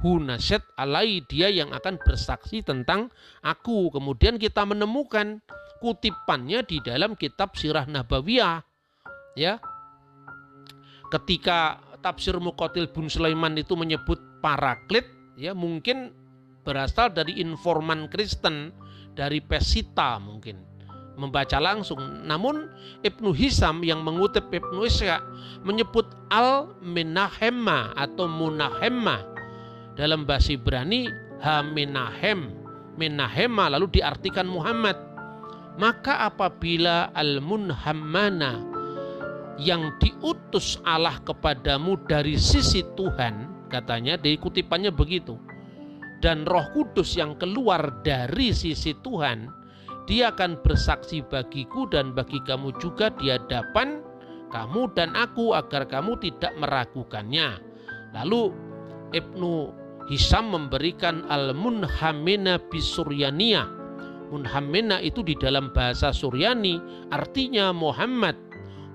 Hunaset 0.00 0.64
alai 0.80 1.20
dia 1.28 1.52
yang 1.52 1.76
akan 1.76 2.00
bersaksi 2.00 2.64
tentang 2.64 3.12
aku. 3.44 3.92
Kemudian 3.92 4.40
kita 4.40 4.64
menemukan 4.64 5.44
kutipannya 5.84 6.64
di 6.64 6.80
dalam 6.80 7.20
kitab 7.20 7.52
Sirah 7.52 7.84
Nabawiyah. 7.84 8.64
Ya. 9.36 9.60
Ketika 11.12 11.84
tafsir 12.00 12.40
Muqatil 12.40 12.88
bin 12.88 13.12
Sulaiman 13.12 13.58
itu 13.60 13.76
menyebut 13.76 14.22
paraklit, 14.40 15.04
ya 15.36 15.52
mungkin 15.52 16.16
berasal 16.64 17.12
dari 17.12 17.44
informan 17.44 18.08
Kristen 18.08 18.72
dari 19.18 19.42
Pesita 19.42 20.22
mungkin 20.22 20.67
membaca 21.18 21.58
langsung. 21.58 21.98
Namun 22.24 22.70
Ibnu 23.02 23.34
Hisam 23.34 23.82
yang 23.82 24.06
mengutip 24.06 24.46
Ibnu 24.48 24.86
Ishaq 24.86 25.20
menyebut 25.66 26.06
al-minahemma 26.30 27.92
atau 27.98 28.30
munahemma 28.30 29.26
dalam 29.98 30.22
bahasa 30.22 30.54
Ibrani 30.54 31.10
ha-minahem 31.42 32.54
minahemma 32.94 33.74
lalu 33.74 33.98
diartikan 33.98 34.46
Muhammad. 34.46 34.94
Maka 35.78 36.26
apabila 36.26 37.14
al-munhammana 37.14 38.66
yang 39.58 39.94
diutus 40.02 40.78
Allah 40.82 41.18
kepadamu 41.22 41.98
dari 42.06 42.34
sisi 42.34 42.82
Tuhan, 42.98 43.66
katanya 43.70 44.18
dari 44.18 44.38
kutipannya 44.38 44.90
begitu. 44.94 45.38
Dan 46.18 46.42
Roh 46.50 46.66
Kudus 46.74 47.14
yang 47.14 47.38
keluar 47.38 48.02
dari 48.02 48.50
sisi 48.50 48.90
Tuhan, 48.90 49.46
dia 50.08 50.32
akan 50.32 50.56
bersaksi 50.64 51.20
bagiku 51.20 51.84
dan 51.84 52.16
bagi 52.16 52.40
kamu 52.48 52.72
juga 52.80 53.12
di 53.20 53.28
hadapan 53.28 54.00
kamu 54.48 54.88
dan 54.96 55.12
aku 55.12 55.52
agar 55.52 55.84
kamu 55.84 56.16
tidak 56.24 56.56
meragukannya. 56.56 57.60
Lalu 58.16 58.56
Ibnu 59.12 59.52
Hisam 60.08 60.56
memberikan 60.56 61.28
al-munhamina 61.28 62.56
bisuryaniyah. 62.72 63.68
Munhamina 64.32 65.04
itu 65.04 65.20
di 65.20 65.36
dalam 65.36 65.68
bahasa 65.76 66.16
Suryani 66.16 66.80
artinya 67.12 67.76
Muhammad. 67.76 68.36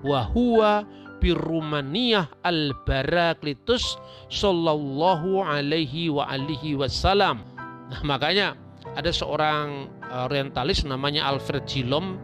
Wahuwa 0.02 0.82
birumaniyah 1.22 2.42
al-baraklitus 2.42 3.94
sallallahu 4.26 5.46
alaihi 5.46 6.10
wa 6.10 6.26
alihi 6.26 6.74
wasallam. 6.74 7.46
Nah 7.94 8.02
makanya 8.02 8.58
ada 8.94 9.10
seorang 9.10 9.90
eh, 10.06 10.26
orientalis 10.26 10.86
namanya 10.86 11.26
Alfred 11.28 11.66
Jilom 11.66 12.16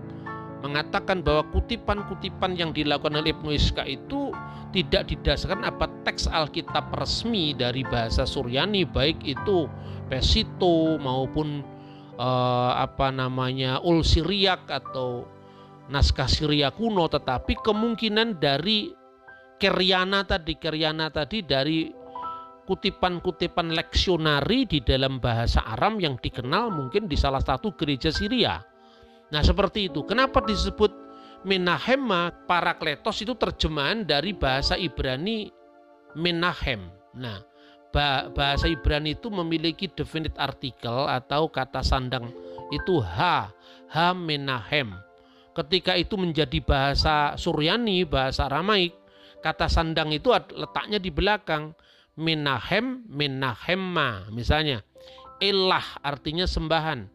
mengatakan 0.61 1.25
bahwa 1.25 1.49
kutipan-kutipan 1.57 2.53
yang 2.53 2.71
dilakukan 2.77 3.17
oleh 3.17 3.33
Ibnu 3.33 3.57
Iska 3.57 3.89
itu 3.89 4.29
tidak 4.77 5.09
didasarkan 5.09 5.65
apa 5.65 5.89
teks 6.05 6.29
Alkitab 6.29 6.93
resmi 7.01 7.57
dari 7.57 7.81
bahasa 7.83 8.29
Suryani 8.29 8.85
baik 8.87 9.25
itu 9.25 9.67
Pesito 10.11 10.99
maupun 10.99 11.63
eh, 12.19 12.73
apa 12.77 13.11
namanya 13.11 13.83
Ul 13.83 14.03
Siriak 14.03 14.69
atau 14.69 15.27
naskah 15.91 16.31
Syria 16.31 16.71
kuno 16.71 17.11
tetapi 17.11 17.59
kemungkinan 17.67 18.39
dari 18.39 18.95
Keryana 19.61 20.25
tadi 20.25 20.57
Keryana 20.57 21.13
tadi 21.13 21.45
dari 21.45 22.00
kutipan-kutipan 22.71 23.75
leksionari 23.75 24.63
di 24.63 24.79
dalam 24.79 25.19
bahasa 25.19 25.59
Aram 25.75 25.99
yang 25.99 26.15
dikenal 26.23 26.71
mungkin 26.71 27.11
di 27.11 27.19
salah 27.19 27.43
satu 27.43 27.75
gereja 27.75 28.15
Syria. 28.15 28.63
Nah 29.35 29.43
seperti 29.43 29.91
itu. 29.91 30.07
Kenapa 30.07 30.39
disebut 30.39 30.95
Menahema 31.43 32.31
Parakletos 32.47 33.27
itu 33.27 33.35
terjemahan 33.35 34.07
dari 34.07 34.31
bahasa 34.31 34.79
Ibrani 34.79 35.51
Menahem. 36.15 36.87
Nah 37.19 37.43
bahasa 38.31 38.71
Ibrani 38.71 39.19
itu 39.19 39.35
memiliki 39.35 39.91
definite 39.91 40.39
artikel 40.39 41.11
atau 41.11 41.51
kata 41.51 41.83
sandang 41.83 42.31
itu 42.71 43.03
ha, 43.03 43.51
ha 43.91 44.15
Menahem. 44.15 44.95
Ketika 45.59 45.99
itu 45.99 46.15
menjadi 46.15 46.63
bahasa 46.63 47.35
Suryani, 47.35 48.07
bahasa 48.07 48.47
Aramaik, 48.47 48.95
kata 49.43 49.67
sandang 49.67 50.15
itu 50.15 50.31
letaknya 50.55 51.03
di 51.03 51.11
belakang 51.11 51.75
Minahem, 52.21 53.09
Minahemma 53.09 54.29
misalnya. 54.29 54.85
Elah 55.41 55.97
artinya 56.05 56.45
sembahan. 56.45 57.09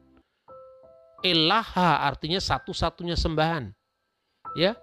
Elaha 1.21 2.01
artinya 2.09 2.41
satu-satunya 2.41 3.13
sembahan. 3.13 3.69
Ya. 4.57 4.73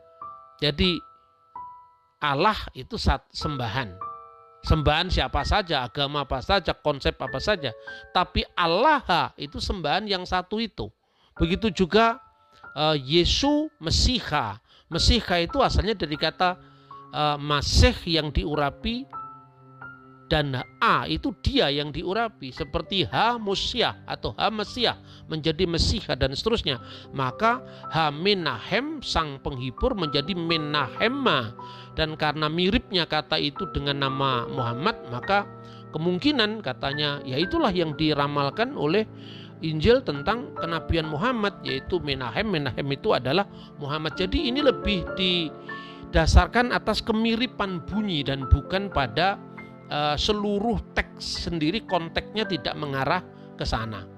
Jadi 0.63 0.95
Allah 2.23 2.55
itu 2.79 2.95
sembahan. 3.35 3.99
Sembahan 4.63 5.11
siapa 5.11 5.43
saja, 5.43 5.83
agama 5.83 6.23
apa 6.23 6.39
saja, 6.39 6.71
konsep 6.71 7.19
apa 7.19 7.43
saja. 7.43 7.75
Tapi 8.15 8.47
Allah 8.55 9.35
itu 9.35 9.59
sembahan 9.59 10.07
yang 10.07 10.23
satu 10.23 10.63
itu. 10.63 10.87
Begitu 11.35 11.75
juga 11.75 12.23
uh, 12.79 12.95
Yesu 12.95 13.67
Mesiha. 13.83 14.63
Mesiha 14.87 15.43
itu 15.43 15.59
asalnya 15.59 15.99
dari 15.99 16.15
kata 16.15 16.55
uh, 17.11 17.37
masih 17.43 17.95
yang 18.07 18.31
diurapi 18.31 19.03
dan 20.33 20.65
A 20.81 21.05
itu 21.05 21.37
dia 21.45 21.69
yang 21.69 21.93
diurapi 21.93 22.57
seperti 22.57 23.05
H 23.05 23.37
Musyah 23.37 24.09
atau 24.09 24.33
H 24.33 24.49
Mesiah 24.49 24.97
menjadi 25.29 25.69
Mesiha 25.69 26.17
dan 26.17 26.33
seterusnya. 26.33 26.81
Maka 27.13 27.61
H 27.93 28.09
Menahem 28.17 29.05
sang 29.05 29.37
penghibur 29.45 29.93
menjadi 29.93 30.33
Menahema. 30.33 31.53
Dan 31.93 32.17
karena 32.17 32.49
miripnya 32.49 33.05
kata 33.05 33.37
itu 33.37 33.69
dengan 33.77 34.09
nama 34.09 34.49
Muhammad 34.49 34.97
maka 35.13 35.45
kemungkinan 35.93 36.65
katanya 36.65 37.21
ya 37.29 37.37
itulah 37.37 37.69
yang 37.69 37.93
diramalkan 37.93 38.73
oleh 38.73 39.05
Injil 39.61 40.01
tentang 40.01 40.57
kenabian 40.57 41.13
Muhammad 41.13 41.61
yaitu 41.61 42.01
Menahem. 42.01 42.49
Menahem 42.49 42.89
itu 42.89 43.13
adalah 43.13 43.45
Muhammad. 43.77 44.17
Jadi 44.17 44.49
ini 44.49 44.65
lebih 44.65 45.05
didasarkan 45.13 46.73
atas 46.73 47.05
kemiripan 47.05 47.85
bunyi 47.85 48.25
dan 48.25 48.49
bukan 48.49 48.89
pada 48.89 49.52
uh, 49.93 50.17
seluruh 50.17 50.81
teks 50.97 51.47
sendiri 51.47 51.85
konteksnya 51.85 52.49
tidak 52.49 52.73
mengarah 52.81 53.21
ke 53.61 53.69
sana. 53.69 54.09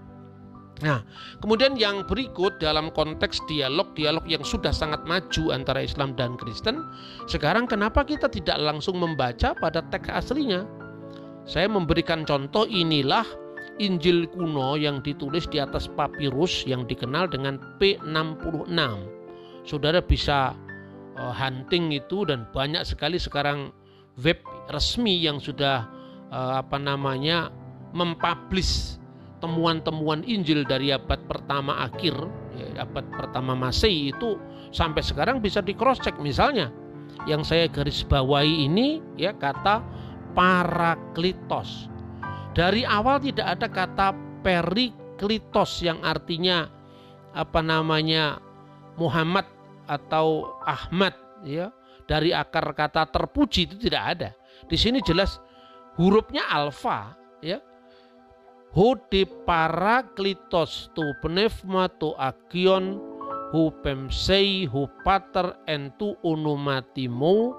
Nah, 0.82 1.06
kemudian 1.38 1.78
yang 1.78 2.02
berikut 2.02 2.58
dalam 2.58 2.90
konteks 2.90 3.38
dialog-dialog 3.46 4.26
yang 4.26 4.42
sudah 4.42 4.74
sangat 4.74 5.06
maju 5.06 5.54
antara 5.54 5.86
Islam 5.86 6.18
dan 6.18 6.34
Kristen, 6.34 6.82
sekarang 7.30 7.70
kenapa 7.70 8.02
kita 8.02 8.26
tidak 8.26 8.58
langsung 8.58 8.98
membaca 8.98 9.54
pada 9.54 9.86
teks 9.94 10.10
aslinya? 10.10 10.66
Saya 11.46 11.70
memberikan 11.70 12.26
contoh 12.26 12.66
inilah 12.66 13.22
Injil 13.78 14.30
kuno 14.30 14.78
yang 14.78 15.02
ditulis 15.02 15.50
di 15.50 15.58
atas 15.58 15.90
papirus 15.90 16.62
yang 16.66 16.86
dikenal 16.86 17.26
dengan 17.30 17.58
P66. 17.78 18.78
Saudara 19.66 19.98
bisa 20.02 20.54
uh, 21.18 21.34
hunting 21.34 21.90
itu 21.94 22.22
dan 22.26 22.46
banyak 22.54 22.82
sekali 22.86 23.18
sekarang 23.18 23.74
web 24.20 24.38
resmi 24.70 25.22
yang 25.22 25.42
sudah 25.42 25.88
uh, 26.30 26.60
apa 26.62 26.78
namanya 26.78 27.50
mempublish 27.94 28.98
temuan-temuan 29.42 30.24
Injil 30.24 30.64
dari 30.64 30.90
abad 30.94 31.20
pertama 31.28 31.84
akhir 31.84 32.16
ya, 32.56 32.86
abad 32.86 33.04
pertama 33.12 33.52
Masehi 33.52 34.14
itu 34.14 34.40
sampai 34.72 35.04
sekarang 35.04 35.38
bisa 35.38 35.60
di 35.60 35.76
cross 35.76 36.00
check 36.00 36.16
misalnya 36.18 36.72
yang 37.28 37.44
saya 37.44 37.68
garis 37.68 38.02
bawahi 38.02 38.66
ini 38.66 39.04
ya 39.20 39.36
kata 39.36 39.84
paraklitos 40.34 41.92
dari 42.56 42.82
awal 42.86 43.20
tidak 43.20 43.58
ada 43.58 43.66
kata 43.68 44.06
periklitos 44.42 45.82
yang 45.84 46.00
artinya 46.02 46.70
apa 47.34 47.60
namanya 47.60 48.38
Muhammad 48.96 49.46
atau 49.90 50.56
Ahmad 50.64 51.12
ya 51.44 51.68
dari 52.04 52.30
akar 52.36 52.72
kata 52.76 53.08
terpuji 53.08 53.68
itu 53.68 53.76
tidak 53.80 54.04
ada. 54.16 54.30
Di 54.68 54.76
sini 54.76 55.00
jelas 55.04 55.40
hurufnya 55.96 56.44
alfa 56.48 57.16
ya. 57.40 57.60
Hode 58.74 59.22
paraklitos 59.46 60.90
tu 60.98 61.06
pneuma 61.22 61.86
tu 61.94 62.10
akion 62.18 62.98
hu 63.54 63.70
pemsei 63.86 64.66
hu 64.66 64.90
pater 65.06 65.54
entu 65.70 66.18
onomatimo 66.26 67.54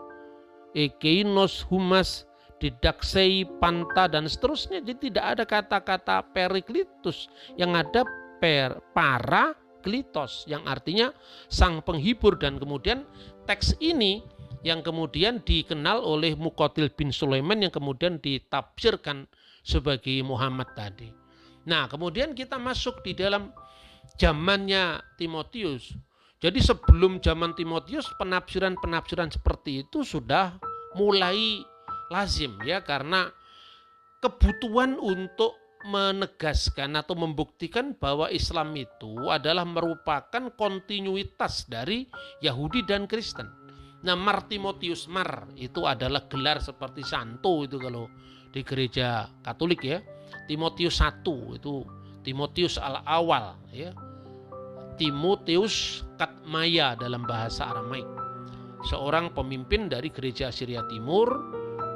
ekeinos 0.75 1.63
humas 1.71 2.27
didaksei 2.59 3.47
panta 3.63 4.11
dan 4.11 4.27
seterusnya. 4.27 4.83
Jadi 4.83 5.07
tidak 5.07 5.25
ada 5.39 5.43
kata-kata 5.47 6.19
periklitus 6.35 7.31
yang 7.55 7.79
ada 7.79 8.03
per 8.43 8.83
para 8.91 9.55
klitos 9.85 10.43
yang 10.49 10.65
artinya 10.65 11.13
sang 11.45 11.77
penghibur 11.85 12.33
dan 12.41 12.57
kemudian 12.57 13.05
teks 13.45 13.77
ini 13.77 14.25
yang 14.65 14.81
kemudian 14.81 15.45
dikenal 15.45 16.01
oleh 16.01 16.33
Mukotil 16.33 16.89
bin 16.89 17.13
Sulaiman 17.13 17.61
yang 17.61 17.69
kemudian 17.69 18.17
ditafsirkan 18.17 19.29
sebagai 19.61 20.17
Muhammad 20.25 20.73
tadi. 20.73 21.13
Nah, 21.69 21.85
kemudian 21.85 22.33
kita 22.33 22.57
masuk 22.57 23.05
di 23.05 23.13
dalam 23.13 23.53
zamannya 24.17 25.05
Timotius. 25.21 25.93
Jadi 26.41 26.57
sebelum 26.65 27.21
zaman 27.21 27.53
Timotius 27.53 28.09
penafsiran-penafsiran 28.17 29.29
seperti 29.29 29.85
itu 29.85 30.01
sudah 30.01 30.57
mulai 30.97 31.61
lazim 32.09 32.57
ya 32.65 32.81
karena 32.81 33.29
kebutuhan 34.21 34.97
untuk 34.97 35.53
menegaskan 35.85 36.97
atau 36.97 37.13
membuktikan 37.13 37.93
bahwa 37.93 38.33
Islam 38.33 38.73
itu 38.73 39.29
adalah 39.29 39.65
merupakan 39.65 40.49
kontinuitas 40.57 41.69
dari 41.69 42.09
Yahudi 42.41 42.81
dan 42.89 43.05
Kristen. 43.05 43.64
Nah, 44.05 44.13
Martimotius 44.13 45.09
Mar 45.09 45.49
itu 45.57 45.81
adalah 45.89 46.29
gelar 46.29 46.61
seperti 46.61 47.01
santo 47.01 47.65
itu 47.65 47.81
kalau 47.81 48.05
di 48.53 48.61
gereja 48.61 49.25
Katolik 49.41 49.81
ya. 49.81 49.97
Timotius 50.45 51.01
I 51.01 51.09
itu 51.57 51.81
Timotius 52.21 52.77
al-awal 52.77 53.57
ya. 53.73 53.89
Timotius 55.01 56.05
Katmaya 56.21 56.93
dalam 56.93 57.25
bahasa 57.25 57.73
Aramaik. 57.73 58.05
Seorang 58.85 59.33
pemimpin 59.33 59.89
dari 59.89 60.13
gereja 60.13 60.53
Syria 60.53 60.85
Timur 60.85 61.25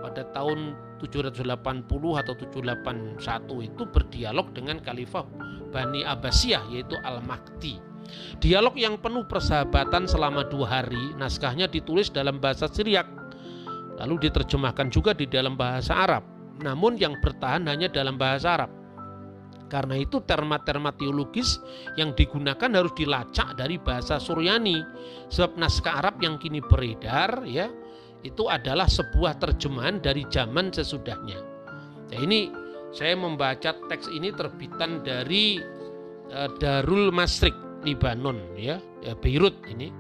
pada 0.02 0.26
tahun 0.34 0.74
780 0.98 1.46
atau 1.94 2.34
781 2.34 3.70
itu 3.70 3.84
berdialog 3.86 4.50
dengan 4.58 4.82
Khalifah 4.82 5.30
Bani 5.70 6.02
Abbasiyah 6.02 6.74
yaitu 6.74 6.98
Al-Mahdi 7.06 7.89
Dialog 8.40 8.76
yang 8.80 8.96
penuh 9.02 9.28
persahabatan 9.28 10.08
selama 10.08 10.48
dua 10.48 10.80
hari, 10.80 11.12
naskahnya 11.20 11.68
ditulis 11.68 12.08
dalam 12.08 12.40
bahasa 12.40 12.72
Syriak, 12.72 13.06
lalu 14.00 14.30
diterjemahkan 14.30 14.88
juga 14.88 15.12
di 15.12 15.28
dalam 15.28 15.60
bahasa 15.60 15.92
Arab, 15.92 16.24
namun 16.64 16.96
yang 16.96 17.20
bertahan 17.20 17.68
hanya 17.68 17.92
dalam 17.92 18.16
bahasa 18.16 18.56
Arab. 18.56 18.72
Karena 19.70 20.02
itu 20.02 20.18
terma-terma 20.26 20.90
teologis 20.98 21.62
yang 21.94 22.18
digunakan 22.18 22.74
harus 22.74 22.90
dilacak 22.98 23.54
dari 23.54 23.78
bahasa 23.78 24.18
Suryani. 24.18 24.82
Sebab 25.30 25.62
naskah 25.62 26.02
Arab 26.02 26.18
yang 26.26 26.42
kini 26.42 26.58
beredar 26.58 27.46
ya 27.46 27.70
itu 28.26 28.50
adalah 28.50 28.90
sebuah 28.90 29.38
terjemahan 29.38 30.02
dari 30.02 30.26
zaman 30.28 30.74
sesudahnya. 30.74 31.40
Nah, 32.10 32.18
ini 32.18 32.50
saya 32.90 33.14
membaca 33.14 33.78
teks 33.88 34.10
ini 34.10 34.34
terbitan 34.34 35.06
dari 35.06 35.62
uh, 36.34 36.50
Darul 36.58 37.14
Masrik 37.14 37.69
Libanon 37.84 38.56
ya, 38.60 38.78
ya 39.00 39.16
Beirut 39.16 39.56
ini 39.68 39.92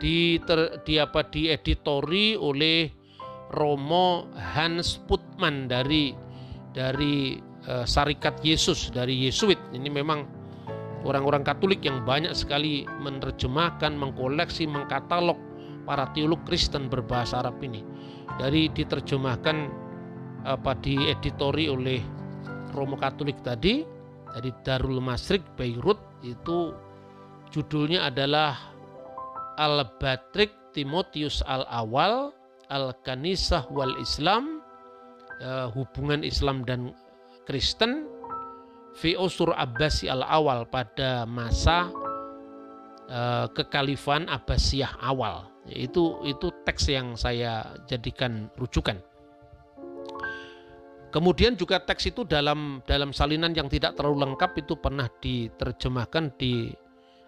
di 0.00 0.40
ter, 0.48 0.80
di 0.86 0.96
apa 0.96 1.26
dieditori 1.28 2.34
oleh 2.38 2.88
Romo 3.52 4.30
Hans 4.32 4.96
Putman 5.04 5.66
dari 5.66 6.14
dari 6.70 7.36
uh, 7.66 7.84
Sarikat 7.84 8.40
Yesus 8.40 8.94
dari 8.94 9.26
Yesuit. 9.26 9.58
Ini 9.74 9.90
memang 9.90 10.24
orang-orang 11.04 11.42
Katolik 11.42 11.84
yang 11.84 12.06
banyak 12.06 12.32
sekali 12.32 12.86
menerjemahkan, 12.86 13.92
mengkoleksi, 13.92 14.64
mengkatalog 14.70 15.36
para 15.84 16.08
teolog 16.14 16.40
Kristen 16.46 16.86
berbahasa 16.86 17.42
Arab 17.42 17.58
ini. 17.60 17.82
Dari 18.38 18.70
diterjemahkan 18.72 19.56
apa 20.46 20.72
dieditori 20.80 21.68
oleh 21.68 22.00
Romo 22.72 22.96
Katolik 22.96 23.42
tadi 23.44 23.84
dari 24.30 24.50
Darul 24.62 25.02
Masrik 25.02 25.42
Beirut 25.58 25.98
itu 26.22 26.70
Judulnya 27.50 28.06
adalah 28.06 28.54
Al-Batrik 29.58 30.54
Timotius 30.70 31.42
Al-Awal 31.42 32.30
Al-Kanisah 32.70 33.66
wal 33.74 33.98
Islam 33.98 34.62
uh, 35.42 35.66
hubungan 35.74 36.22
Islam 36.22 36.62
dan 36.62 36.94
Kristen 37.50 38.06
fi 38.94 39.18
Abbasi 39.18 40.06
Al-Awal 40.06 40.70
pada 40.70 41.26
masa 41.26 41.90
uh, 43.10 43.46
kekhalifan 43.50 44.30
Abbasiyah 44.30 45.02
awal. 45.02 45.50
Itu 45.66 46.22
itu 46.24 46.54
teks 46.62 46.88
yang 46.88 47.18
saya 47.18 47.76
jadikan 47.90 48.48
rujukan. 48.56 49.02
Kemudian 51.10 51.58
juga 51.58 51.82
teks 51.82 52.14
itu 52.14 52.22
dalam 52.22 52.86
dalam 52.86 53.10
salinan 53.10 53.50
yang 53.50 53.66
tidak 53.66 53.98
terlalu 53.98 54.30
lengkap 54.30 54.62
itu 54.62 54.78
pernah 54.78 55.10
diterjemahkan 55.18 56.38
di 56.38 56.70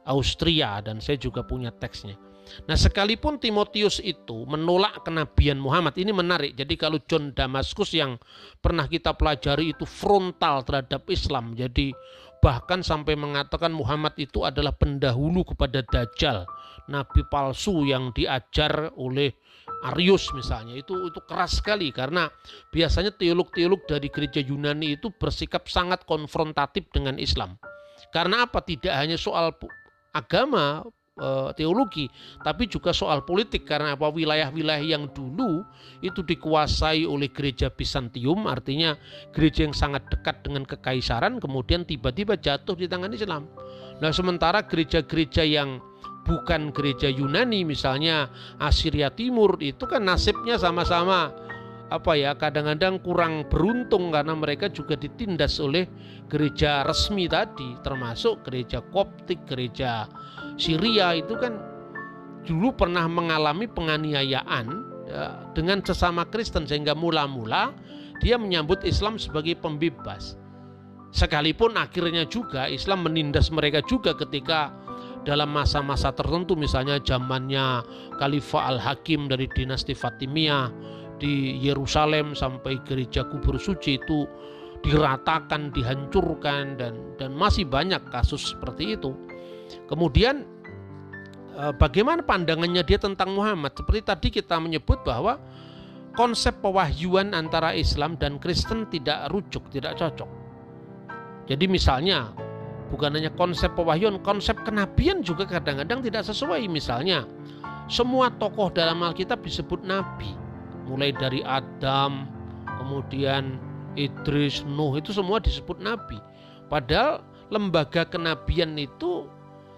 Austria 0.07 0.83
dan 0.83 0.99
saya 0.99 1.19
juga 1.19 1.47
punya 1.47 1.71
teksnya. 1.71 2.19
Nah, 2.67 2.77
sekalipun 2.77 3.39
Timotius 3.39 4.03
itu 4.03 4.45
menolak 4.45 5.07
kenabian 5.07 5.57
Muhammad, 5.63 5.97
ini 5.97 6.11
menarik. 6.11 6.53
Jadi 6.59 6.75
kalau 6.75 6.99
John 7.07 7.33
Damaskus 7.33 7.95
yang 7.97 8.19
pernah 8.59 8.91
kita 8.91 9.15
pelajari 9.15 9.73
itu 9.73 9.87
frontal 9.87 10.67
terhadap 10.67 11.07
Islam. 11.09 11.55
Jadi 11.55 11.95
bahkan 12.43 12.83
sampai 12.83 13.15
mengatakan 13.15 13.71
Muhammad 13.71 14.19
itu 14.19 14.43
adalah 14.43 14.75
pendahulu 14.75 15.47
kepada 15.47 15.87
Dajjal, 15.87 16.43
nabi 16.91 17.23
palsu 17.31 17.87
yang 17.87 18.11
diajar 18.11 18.91
oleh 18.99 19.31
Arius 19.83 20.31
misalnya 20.35 20.79
itu 20.79 20.95
itu 21.11 21.21
keras 21.27 21.59
sekali 21.59 21.91
karena 21.91 22.31
biasanya 22.71 23.15
teolog-teolog 23.15 23.83
dari 23.87 24.11
gereja 24.11 24.39
Yunani 24.39 24.95
itu 24.99 25.11
bersikap 25.11 25.67
sangat 25.67 26.07
konfrontatif 26.07 26.87
dengan 26.91 27.19
Islam. 27.19 27.59
Karena 28.15 28.47
apa? 28.47 28.63
Tidak 28.63 28.91
hanya 28.91 29.19
soal 29.19 29.55
agama 30.13 30.85
Eh, 31.13 31.51
teologi, 31.61 32.09
tapi 32.41 32.65
juga 32.65 32.89
soal 32.89 33.21
politik 33.29 33.69
karena 33.69 33.93
apa 33.93 34.09
wilayah-wilayah 34.09 34.81
yang 34.81 35.13
dulu 35.13 35.61
itu 36.01 36.25
dikuasai 36.25 37.05
oleh 37.05 37.29
gereja 37.29 37.69
Bizantium, 37.69 38.49
artinya 38.49 38.97
gereja 39.29 39.69
yang 39.69 39.77
sangat 39.77 40.09
dekat 40.09 40.41
dengan 40.41 40.65
kekaisaran, 40.65 41.37
kemudian 41.37 41.85
tiba-tiba 41.85 42.41
jatuh 42.41 42.73
di 42.73 42.89
tangan 42.89 43.13
Islam. 43.13 43.45
Nah, 44.01 44.09
sementara 44.09 44.65
gereja-gereja 44.65 45.45
yang 45.45 45.85
bukan 46.25 46.73
gereja 46.73 47.13
Yunani, 47.13 47.61
misalnya 47.69 48.33
Assyria 48.57 49.13
Timur, 49.13 49.61
itu 49.61 49.85
kan 49.85 50.09
nasibnya 50.09 50.57
sama-sama 50.57 51.29
apa 51.97 52.17
ya 52.17 52.33
kadang-kadang 52.33 53.01
kurang 53.05 53.45
beruntung 53.53 54.09
karena 54.09 54.33
mereka 54.33 54.73
juga 54.73 54.97
ditindas 54.97 55.61
oleh 55.61 55.85
gereja 56.27 56.83
resmi 56.89 57.29
tadi 57.29 57.77
termasuk 57.85 58.49
gereja 58.49 58.81
Koptik, 58.89 59.45
gereja 59.45 60.09
Syria 60.57 61.13
itu 61.17 61.37
kan 61.37 61.61
dulu 62.49 62.75
pernah 62.75 63.07
mengalami 63.07 63.71
penganiayaan 63.71 64.67
ya, 65.07 65.25
dengan 65.55 65.85
sesama 65.85 66.27
Kristen 66.27 66.67
sehingga 66.67 66.97
mula-mula 66.97 67.71
dia 68.23 68.39
menyambut 68.39 68.83
Islam 68.87 69.19
sebagai 69.19 69.59
pembebas. 69.59 70.39
Sekalipun 71.13 71.77
akhirnya 71.77 72.25
juga 72.25 72.71
Islam 72.73 73.05
menindas 73.05 73.53
mereka 73.53 73.85
juga 73.85 74.17
ketika 74.17 74.73
dalam 75.23 75.55
masa-masa 75.55 76.11
tertentu 76.11 76.59
misalnya 76.59 76.99
zamannya 76.99 77.85
Khalifah 78.19 78.75
Al-Hakim 78.75 79.31
dari 79.31 79.47
dinasti 79.53 79.95
Fatimiyah 79.95 80.73
di 81.23 81.63
Yerusalem 81.63 82.35
sampai 82.35 82.83
gereja 82.83 83.23
kubur 83.23 83.55
suci 83.63 84.03
itu 84.03 84.27
diratakan, 84.83 85.71
dihancurkan 85.71 86.75
dan 86.75 87.15
dan 87.15 87.31
masih 87.39 87.63
banyak 87.63 88.03
kasus 88.11 88.51
seperti 88.51 88.99
itu. 88.99 89.15
Kemudian 89.87 90.43
eh, 91.55 91.73
bagaimana 91.79 92.27
pandangannya 92.27 92.83
dia 92.83 92.99
tentang 92.99 93.39
Muhammad? 93.39 93.79
Seperti 93.79 94.03
tadi 94.03 94.29
kita 94.35 94.59
menyebut 94.59 95.07
bahwa 95.07 95.39
konsep 96.19 96.59
pewahyuan 96.61 97.33
antara 97.33 97.73
Islam 97.73 98.19
dan 98.19 98.43
Kristen 98.43 98.91
tidak 98.91 99.31
rujuk, 99.31 99.71
tidak 99.71 99.95
cocok. 99.97 100.29
Jadi 101.47 101.65
misalnya 101.71 102.35
bukan 102.93 103.17
hanya 103.17 103.33
konsep 103.33 103.73
pewahyuan, 103.73 104.21
konsep 104.21 104.59
kenabian 104.67 105.25
juga 105.25 105.49
kadang-kadang 105.49 106.05
tidak 106.05 106.27
sesuai. 106.27 106.67
Misalnya 106.69 107.25
semua 107.89 108.31
tokoh 108.35 108.69
dalam 108.71 109.01
Alkitab 109.01 109.41
disebut 109.43 109.83
nabi, 109.83 110.29
mulai 110.93 111.17
dari 111.17 111.41
Adam, 111.41 112.29
kemudian 112.69 113.57
Idris, 113.97 114.61
Nuh 114.69 115.01
itu 115.01 115.17
semua 115.17 115.41
disebut 115.41 115.81
nabi. 115.81 116.21
Padahal 116.69 117.25
lembaga 117.49 118.05
kenabian 118.05 118.77
itu 118.77 119.25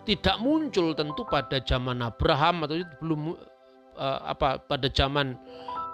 tidak 0.03 0.43
muncul 0.43 0.91
tentu 0.93 1.23
pada 1.27 1.63
zaman 1.63 2.03
Abraham 2.03 2.67
atau 2.67 2.77
itu 2.83 2.95
belum 2.99 3.21
uh, 3.97 4.21
apa 4.27 4.61
pada 4.63 4.91
zaman 4.91 5.39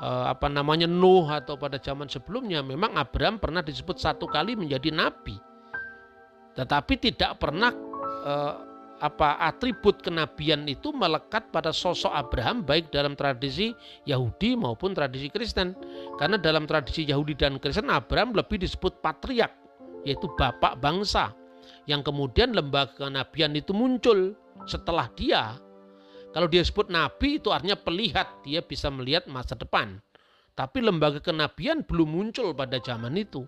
uh, 0.01 0.33
apa 0.33 0.49
namanya 0.51 0.89
Nuh 0.89 1.29
atau 1.29 1.55
pada 1.61 1.77
zaman 1.79 2.11
sebelumnya 2.11 2.64
memang 2.64 2.97
Abraham 2.99 3.39
pernah 3.39 3.62
disebut 3.62 3.97
satu 3.97 4.27
kali 4.27 4.59
menjadi 4.59 4.91
nabi 4.91 5.39
tetapi 6.59 6.95
tidak 6.99 7.39
pernah 7.39 7.71
uh, 8.27 8.55
apa 9.01 9.41
atribut 9.41 10.05
kenabian 10.05 10.69
itu 10.69 10.93
melekat 10.93 11.49
pada 11.49 11.73
sosok 11.73 12.13
Abraham 12.13 12.61
baik 12.63 12.93
dalam 12.93 13.17
tradisi 13.17 13.73
Yahudi 14.05 14.55
maupun 14.61 14.93
tradisi 14.93 15.33
Kristen 15.33 15.73
karena 16.21 16.37
dalam 16.37 16.69
tradisi 16.69 17.09
Yahudi 17.09 17.33
dan 17.33 17.57
Kristen 17.57 17.89
Abraham 17.89 18.37
lebih 18.37 18.61
disebut 18.61 19.01
patriark 19.01 19.57
yaitu 20.05 20.29
bapak 20.37 20.77
bangsa 20.81 21.33
yang 21.89 22.05
kemudian 22.05 22.53
lembaga 22.53 23.09
kenabian 23.09 23.57
itu 23.57 23.73
muncul 23.73 24.37
setelah 24.69 25.09
dia. 25.17 25.57
Kalau 26.31 26.47
dia 26.47 26.63
sebut 26.63 26.87
nabi 26.87 27.43
itu 27.43 27.51
artinya 27.51 27.75
pelihat, 27.75 28.47
dia 28.47 28.63
bisa 28.63 28.87
melihat 28.87 29.27
masa 29.27 29.59
depan. 29.59 29.99
Tapi 30.55 30.79
lembaga 30.85 31.19
kenabian 31.19 31.83
belum 31.83 32.07
muncul 32.07 32.55
pada 32.55 32.79
zaman 32.79 33.19
itu. 33.19 33.43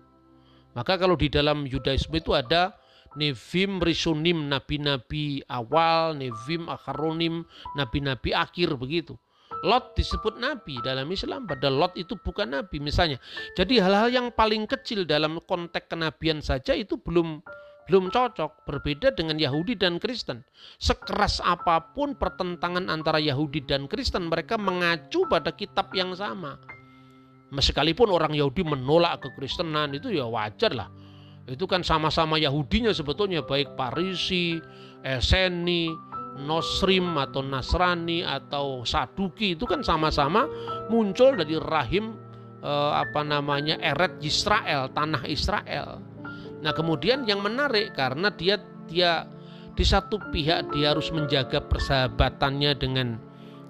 Maka 0.73 0.97
kalau 0.97 1.13
di 1.13 1.29
dalam 1.29 1.63
Yudaisme 1.69 2.17
itu 2.17 2.33
ada 2.33 2.73
Nevim 3.13 3.77
Risunim 3.77 4.49
nabi-nabi 4.49 5.45
awal, 5.45 6.17
Nevim 6.17 6.65
Akharonim 6.69 7.45
nabi-nabi 7.77 8.33
akhir 8.33 8.73
begitu. 8.77 9.17
Lot 9.63 9.95
disebut 9.95 10.43
nabi 10.43 10.75
dalam 10.83 11.07
Islam, 11.07 11.47
padahal 11.47 11.87
Lot 11.87 11.93
itu 11.95 12.19
bukan 12.19 12.51
nabi 12.51 12.83
misalnya. 12.83 13.15
Jadi 13.55 13.79
hal-hal 13.79 14.11
yang 14.11 14.27
paling 14.35 14.67
kecil 14.67 15.07
dalam 15.07 15.39
konteks 15.39 15.87
kenabian 15.87 16.43
saja 16.43 16.75
itu 16.75 16.99
belum 16.99 17.39
belum 17.83 18.11
cocok, 18.15 18.63
berbeda 18.63 19.11
dengan 19.11 19.35
Yahudi 19.35 19.75
dan 19.75 19.99
Kristen. 19.99 20.43
Sekeras 20.79 21.43
apa 21.43 21.91
pun 21.91 22.15
pertentangan 22.15 22.87
antara 22.87 23.19
Yahudi 23.19 23.63
dan 23.63 23.91
Kristen, 23.91 24.31
mereka 24.31 24.55
mengacu 24.55 25.27
pada 25.27 25.51
kitab 25.51 25.91
yang 25.91 26.15
sama. 26.15 26.55
Sekalipun 27.53 28.09
orang 28.09 28.33
Yahudi 28.33 28.65
menolak 28.65 29.21
kekristenan 29.21 29.93
itu 29.93 30.09
ya 30.09 30.25
wajar 30.25 30.73
lah. 30.73 30.89
Itu 31.43 31.67
kan 31.67 31.83
sama-sama 31.83 32.39
Yahudinya 32.39 32.95
sebetulnya 32.95 33.43
baik 33.43 33.75
Parisi, 33.75 34.59
Eseni, 35.03 35.91
Nosrim 36.39 37.19
atau 37.19 37.43
Nasrani 37.43 38.25
atau 38.25 38.81
Saduki 38.87 39.53
itu 39.53 39.67
kan 39.69 39.85
sama-sama 39.85 40.49
muncul 40.89 41.35
dari 41.37 41.59
rahim 41.59 42.15
eh, 42.63 42.91
apa 42.95 43.21
namanya 43.21 43.77
Eret 43.83 44.17
Israel, 44.23 44.89
tanah 44.95 45.27
Israel. 45.27 45.99
Nah, 46.63 46.71
kemudian 46.71 47.27
yang 47.27 47.43
menarik 47.43 47.91
karena 47.91 48.31
dia 48.31 48.55
dia 48.87 49.27
di 49.73 49.83
satu 49.83 50.21
pihak 50.31 50.71
dia 50.71 50.95
harus 50.95 51.09
menjaga 51.09 51.59
persahabatannya 51.59 52.71
dengan 52.77 53.17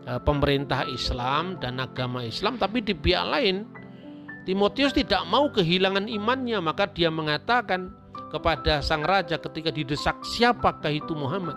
uh, 0.07 0.19
pemerintah 0.19 0.83
Islam 0.91 1.57
dan 1.63 1.79
agama 1.79 2.21
Islam, 2.27 2.59
tapi 2.59 2.83
di 2.83 2.91
pihak 2.91 3.23
lain 3.23 3.63
Timotius 4.43 4.91
tidak 4.91 5.23
mau 5.31 5.47
kehilangan 5.47 6.07
imannya, 6.07 6.59
maka 6.59 6.89
dia 6.91 7.07
mengatakan 7.07 7.95
kepada 8.29 8.83
sang 8.83 9.07
raja 9.07 9.39
ketika 9.39 9.71
didesak, 9.71 10.19
"Siapakah 10.35 10.91
itu 10.91 11.15
Muhammad?" 11.15 11.55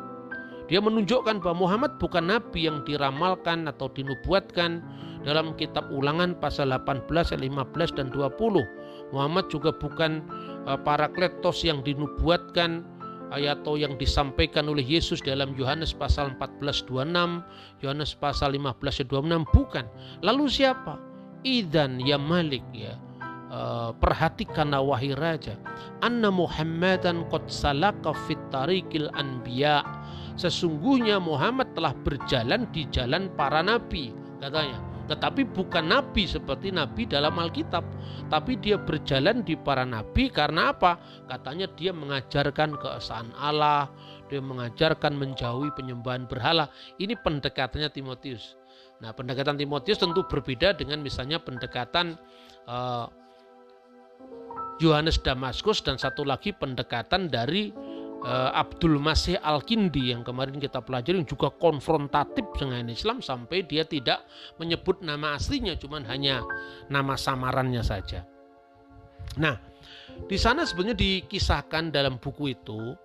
Dia 0.67 0.83
menunjukkan 0.83 1.43
bahwa 1.43 1.67
Muhammad 1.67 1.99
bukan 2.03 2.27
nabi 2.27 2.67
yang 2.67 2.83
diramalkan 2.83 3.71
atau 3.71 3.87
dinubuatkan 3.91 4.83
dalam 5.23 5.55
kitab 5.55 5.87
Ulangan 5.95 6.39
pasal 6.39 6.75
18, 6.75 7.35
15 7.39 7.95
dan 7.95 8.11
20. 8.11 8.67
Muhammad 9.15 9.47
juga 9.47 9.71
bukan 9.71 10.27
Eh, 10.67 10.79
para 10.83 11.07
kletos 11.07 11.63
yang 11.63 11.79
dinubuatkan 11.87 12.83
atau 13.31 13.79
yang 13.79 13.95
disampaikan 13.95 14.67
oleh 14.67 14.83
Yesus 14.83 15.23
dalam 15.23 15.55
Yohanes 15.55 15.95
pasal 15.95 16.35
14 16.35 16.83
26, 16.91 17.43
Yohanes 17.83 18.19
pasal 18.19 18.59
15 18.59 19.07
26 19.07 19.47
bukan. 19.55 19.87
Lalu 20.27 20.51
siapa? 20.51 20.99
Idan 21.47 22.03
ya 22.03 22.19
Malik 22.19 22.67
ya. 22.75 22.99
Uh, 23.47 23.95
perhatikan 24.03 24.75
wahai 24.75 25.15
raja 25.15 25.55
anna 26.03 26.35
Muhammadan 26.35 27.31
qad 27.31 27.47
salaka 27.47 28.11
fit 28.27 28.43
tariqil 28.51 29.07
anbiya 29.15 29.87
sesungguhnya 30.35 31.23
Muhammad 31.23 31.71
telah 31.79 31.95
berjalan 32.03 32.67
di 32.75 32.91
jalan 32.91 33.31
para 33.39 33.63
nabi 33.63 34.11
katanya 34.43 34.83
tetapi 35.07 35.47
bukan 35.47 35.87
nabi 35.87 36.27
seperti 36.27 36.75
nabi 36.75 37.07
dalam 37.07 37.39
Alkitab, 37.39 37.87
tapi 38.27 38.59
dia 38.59 38.75
berjalan 38.75 39.47
di 39.47 39.55
para 39.55 39.87
nabi 39.87 40.27
karena 40.27 40.75
apa? 40.75 40.99
Katanya 41.31 41.71
dia 41.79 41.95
mengajarkan 41.95 42.75
keesaan 42.75 43.31
Allah, 43.39 43.87
dia 44.27 44.43
mengajarkan 44.43 45.15
menjauhi 45.15 45.71
penyembahan 45.79 46.27
berhala. 46.27 46.67
Ini 46.99 47.15
pendekatannya 47.23 47.91
Timotius. 47.95 48.59
Nah, 48.97 49.13
pendekatan 49.13 49.61
Timotius 49.61 50.01
tentu 50.01 50.25
berbeda 50.25 50.73
dengan 50.73 51.05
misalnya 51.05 51.37
pendekatan 51.37 52.17
uh, 52.65 53.07
Yohanes 54.81 55.21
Damaskus 55.21 55.85
dan 55.85 56.01
satu 56.01 56.25
lagi 56.25 56.53
pendekatan 56.53 57.29
dari 57.29 57.73
uh, 58.25 58.51
Abdul 58.57 58.97
Masih 58.97 59.37
Al-Kindi 59.41 60.17
yang 60.17 60.25
kemarin 60.25 60.57
kita 60.57 60.81
pelajari 60.81 61.21
yang 61.21 61.29
juga 61.29 61.53
konfrontatif 61.53 62.45
dengan 62.57 62.89
Islam 62.89 63.21
sampai 63.21 63.65
dia 63.65 63.85
tidak 63.85 64.25
menyebut 64.57 65.01
nama 65.05 65.37
aslinya 65.37 65.77
cuman 65.77 66.05
hanya 66.09 66.41
nama 66.89 67.17
samarannya 67.17 67.85
saja. 67.85 68.25
Nah, 69.37 69.61
di 70.25 70.37
sana 70.41 70.65
sebenarnya 70.65 70.97
dikisahkan 70.97 71.93
dalam 71.93 72.17
buku 72.17 72.57
itu 72.57 72.97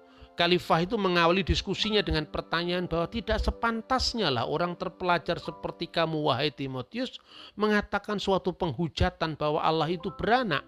Khalifah 0.41 0.89
itu 0.89 0.97
mengawali 0.97 1.45
diskusinya 1.45 2.01
dengan 2.01 2.25
pertanyaan 2.25 2.89
bahwa 2.89 3.05
tidak 3.05 3.37
sepantasnya 3.37 4.33
lah 4.33 4.49
orang 4.49 4.73
terpelajar 4.73 5.37
seperti 5.37 5.85
kamu 5.85 6.17
wahai 6.17 6.49
Timotius 6.49 7.21
mengatakan 7.53 8.17
suatu 8.17 8.49
penghujatan 8.49 9.37
bahwa 9.37 9.61
Allah 9.61 9.85
itu 9.93 10.09
beranak 10.09 10.65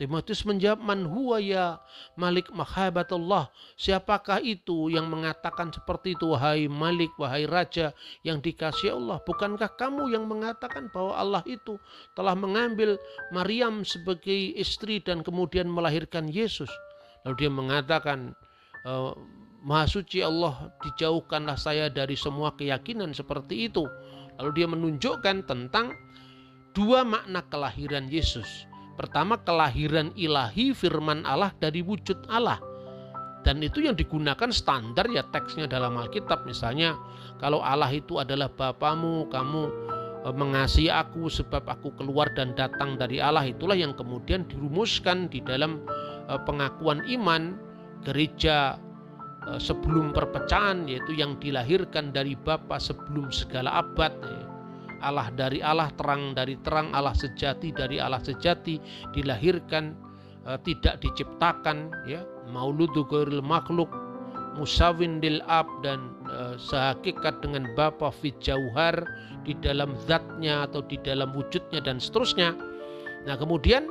Timotius 0.00 0.48
menjawab, 0.48 0.80
Man 0.80 1.08
huwa 1.08 1.40
ya 1.40 1.80
Malik 2.20 2.52
mahabatullah. 2.52 3.48
Siapakah 3.80 4.44
itu 4.44 4.92
yang 4.92 5.08
mengatakan 5.08 5.72
seperti 5.72 6.12
itu, 6.12 6.36
wahai 6.36 6.68
Malik, 6.68 7.12
wahai 7.16 7.48
Raja 7.48 7.96
yang 8.20 8.44
dikasih 8.44 8.92
Allah? 8.92 9.20
Bukankah 9.24 9.72
kamu 9.76 10.12
yang 10.12 10.28
mengatakan 10.28 10.92
bahwa 10.92 11.16
Allah 11.16 11.42
itu 11.48 11.80
telah 12.12 12.36
mengambil 12.36 13.00
Maryam 13.32 13.88
sebagai 13.88 14.52
istri 14.56 15.00
dan 15.00 15.24
kemudian 15.24 15.64
melahirkan 15.64 16.28
Yesus? 16.28 16.68
Lalu 17.24 17.34
dia 17.40 17.50
mengatakan, 17.50 18.36
e, 18.86 18.94
Maha 19.66 19.90
suci 19.90 20.22
Allah 20.22 20.70
dijauhkanlah 20.78 21.58
saya 21.58 21.90
dari 21.90 22.14
semua 22.14 22.54
keyakinan 22.54 23.10
seperti 23.10 23.66
itu. 23.66 23.82
Lalu 24.38 24.50
dia 24.62 24.68
menunjukkan 24.70 25.42
tentang 25.42 25.90
dua 26.70 27.02
makna 27.02 27.42
kelahiran 27.50 28.06
Yesus. 28.06 28.46
Pertama 28.94 29.42
kelahiran 29.42 30.14
ilahi 30.14 30.70
firman 30.70 31.26
Allah 31.26 31.50
dari 31.58 31.82
wujud 31.82 32.30
Allah. 32.30 32.62
Dan 33.42 33.58
itu 33.58 33.82
yang 33.82 33.98
digunakan 33.98 34.50
standar 34.54 35.10
ya 35.10 35.26
teksnya 35.34 35.66
dalam 35.66 35.98
Alkitab. 35.98 36.46
Misalnya 36.46 36.94
kalau 37.42 37.58
Allah 37.58 37.90
itu 37.90 38.22
adalah 38.22 38.46
Bapamu, 38.46 39.26
kamu 39.34 39.62
e, 40.22 40.28
mengasihi 40.30 40.94
aku 40.94 41.26
sebab 41.26 41.66
aku 41.66 41.90
keluar 41.98 42.30
dan 42.38 42.54
datang 42.54 42.94
dari 42.94 43.18
Allah. 43.18 43.50
Itulah 43.50 43.74
yang 43.74 43.98
kemudian 43.98 44.46
dirumuskan 44.46 45.26
di 45.26 45.42
dalam 45.42 45.82
e, 46.30 46.38
pengakuan 46.46 47.02
iman 47.18 47.65
gereja 48.06 48.78
e, 49.50 49.58
sebelum 49.58 50.14
perpecahan 50.14 50.86
yaitu 50.86 51.18
yang 51.18 51.34
dilahirkan 51.42 52.14
dari 52.14 52.38
Bapa 52.38 52.78
sebelum 52.78 53.34
segala 53.34 53.82
abad. 53.82 54.14
Allah 55.04 55.28
dari 55.36 55.60
Allah, 55.60 55.92
terang 55.98 56.32
dari 56.32 56.56
terang, 56.64 56.88
Allah 56.96 57.12
sejati 57.12 57.68
dari 57.68 58.00
Allah 58.00 58.22
sejati, 58.22 58.80
dilahirkan 59.12 60.06
tidak 60.62 61.02
diciptakan 61.02 61.90
ya 62.06 62.22
mauludu 62.54 63.02
ghairil 63.10 63.42
makhluk 63.42 63.90
musawin 64.56 65.20
dil 65.20 65.44
ab 65.46 65.68
dan 65.84 66.16
e, 66.26 66.56
sehakikat 66.56 67.44
dengan 67.44 67.68
Bapa 67.76 68.08
fit 68.08 68.34
jauhar 68.40 69.04
di 69.44 69.52
dalam 69.60 69.94
zatnya 70.08 70.66
atau 70.66 70.82
di 70.82 70.96
dalam 71.04 71.30
wujudnya 71.36 71.84
dan 71.84 72.00
seterusnya. 72.00 72.56
Nah 73.28 73.36
kemudian 73.36 73.86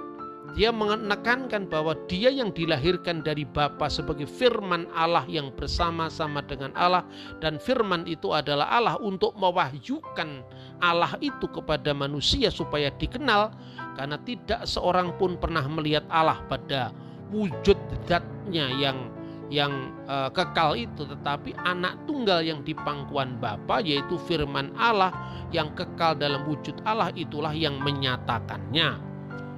dia 0.56 0.72
menekankan 0.72 1.68
bahwa 1.68 2.00
dia 2.08 2.32
yang 2.32 2.48
dilahirkan 2.56 3.20
dari 3.20 3.44
Bapa 3.44 3.92
sebagai 3.92 4.24
firman 4.24 4.88
Allah 4.96 5.28
yang 5.28 5.52
bersama-sama 5.52 6.40
dengan 6.48 6.72
Allah. 6.80 7.04
Dan 7.44 7.60
firman 7.60 8.08
itu 8.08 8.32
adalah 8.32 8.72
Allah 8.72 8.96
untuk 9.04 9.36
mewahyukan 9.36 10.48
Allah 10.80 11.12
itu 11.20 11.52
kepada 11.52 11.92
manusia 11.92 12.48
supaya 12.48 12.88
dikenal. 12.96 13.52
Karena 14.00 14.16
tidak 14.24 14.64
seorang 14.64 15.20
pun 15.20 15.36
pernah 15.36 15.68
melihat 15.68 16.08
Allah 16.08 16.40
pada 16.48 16.96
wujud 17.36 17.76
zatnya 18.08 18.72
yang 18.80 19.12
yang 19.52 19.92
uh, 20.08 20.32
kekal 20.32 20.80
itu. 20.80 21.04
Tetapi 21.04 21.52
anak 21.68 22.00
tunggal 22.08 22.40
yang 22.40 22.64
di 22.64 22.72
pangkuan 22.72 23.44
Bapa 23.44 23.84
yaitu 23.84 24.16
firman 24.24 24.72
Allah 24.80 25.12
yang 25.52 25.76
kekal 25.76 26.16
dalam 26.16 26.48
wujud 26.48 26.80
Allah 26.88 27.12
itulah 27.12 27.52
yang 27.52 27.76
menyatakannya. 27.84 29.15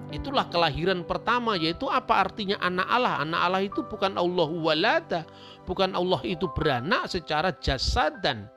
Itulah 0.07 0.47
kelahiran 0.47 1.03
pertama 1.03 1.59
yaitu 1.59 1.91
apa 1.91 2.23
artinya 2.23 2.55
anak 2.63 2.87
Allah? 2.87 3.13
Anak 3.27 3.41
Allah 3.43 3.61
itu 3.67 3.83
bukan 3.83 4.15
Allah 4.15 4.49
walada, 4.49 5.21
bukan 5.67 5.91
Allah 5.91 6.21
itu 6.23 6.47
beranak 6.55 7.11
secara 7.11 7.51
jasad 7.59 8.23
dan 8.23 8.47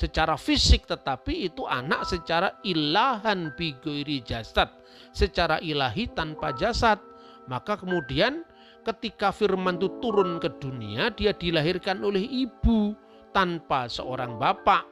secara 0.00 0.40
fisik 0.40 0.88
tetapi 0.88 1.52
itu 1.52 1.68
anak 1.68 2.08
secara 2.08 2.56
ilahan 2.64 3.52
bigoiri 3.60 4.24
jasad, 4.24 4.72
secara 5.12 5.60
ilahi 5.60 6.08
tanpa 6.16 6.56
jasad. 6.56 6.96
Maka 7.44 7.76
kemudian 7.76 8.40
ketika 8.88 9.36
firman 9.36 9.76
itu 9.76 9.92
turun 10.00 10.40
ke 10.40 10.48
dunia, 10.56 11.12
dia 11.12 11.36
dilahirkan 11.36 12.00
oleh 12.00 12.24
ibu 12.24 12.96
tanpa 13.36 13.84
seorang 13.92 14.40
bapak. 14.40 14.88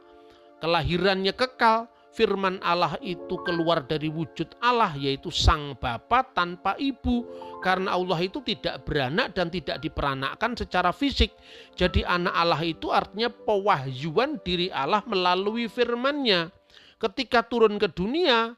Kelahirannya 0.60 1.32
kekal, 1.32 1.88
firman 2.14 2.62
Allah 2.62 2.94
itu 3.02 3.34
keluar 3.42 3.82
dari 3.82 4.06
wujud 4.06 4.54
Allah 4.62 4.94
yaitu 4.94 5.28
sang 5.34 5.74
bapa 5.76 6.22
tanpa 6.30 6.78
ibu 6.78 7.26
karena 7.60 7.98
Allah 7.98 8.22
itu 8.22 8.38
tidak 8.46 8.86
beranak 8.86 9.34
dan 9.34 9.50
tidak 9.50 9.82
diperanakkan 9.82 10.54
secara 10.54 10.94
fisik. 10.94 11.34
Jadi 11.74 12.06
anak 12.06 12.34
Allah 12.34 12.62
itu 12.62 12.94
artinya 12.94 13.28
pewahyuan 13.28 14.38
diri 14.46 14.70
Allah 14.70 15.02
melalui 15.04 15.66
firman-Nya. 15.66 16.54
Ketika 17.02 17.42
turun 17.44 17.76
ke 17.76 17.90
dunia, 17.90 18.54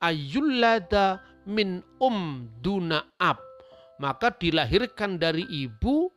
ayyullada 0.00 1.20
min 1.44 1.84
um 2.00 2.48
duna 2.64 3.04
ab 3.20 3.38
maka 3.98 4.34
dilahirkan 4.34 5.20
dari 5.20 5.46
ibu 5.46 6.10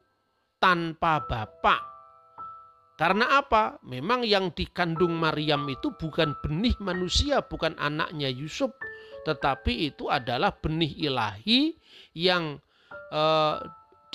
tanpa 0.58 1.22
bapak. 1.26 1.97
Karena 2.98 3.38
apa? 3.38 3.78
Memang 3.86 4.26
yang 4.26 4.50
dikandung 4.50 5.14
Maryam 5.22 5.70
itu 5.70 5.94
bukan 5.94 6.34
benih 6.42 6.74
manusia, 6.82 7.46
bukan 7.46 7.78
anaknya 7.78 8.26
Yusuf, 8.26 8.74
tetapi 9.22 9.94
itu 9.94 10.10
adalah 10.10 10.50
benih 10.58 10.98
ilahi 11.06 11.78
yang 12.18 12.58
eh, 13.14 13.58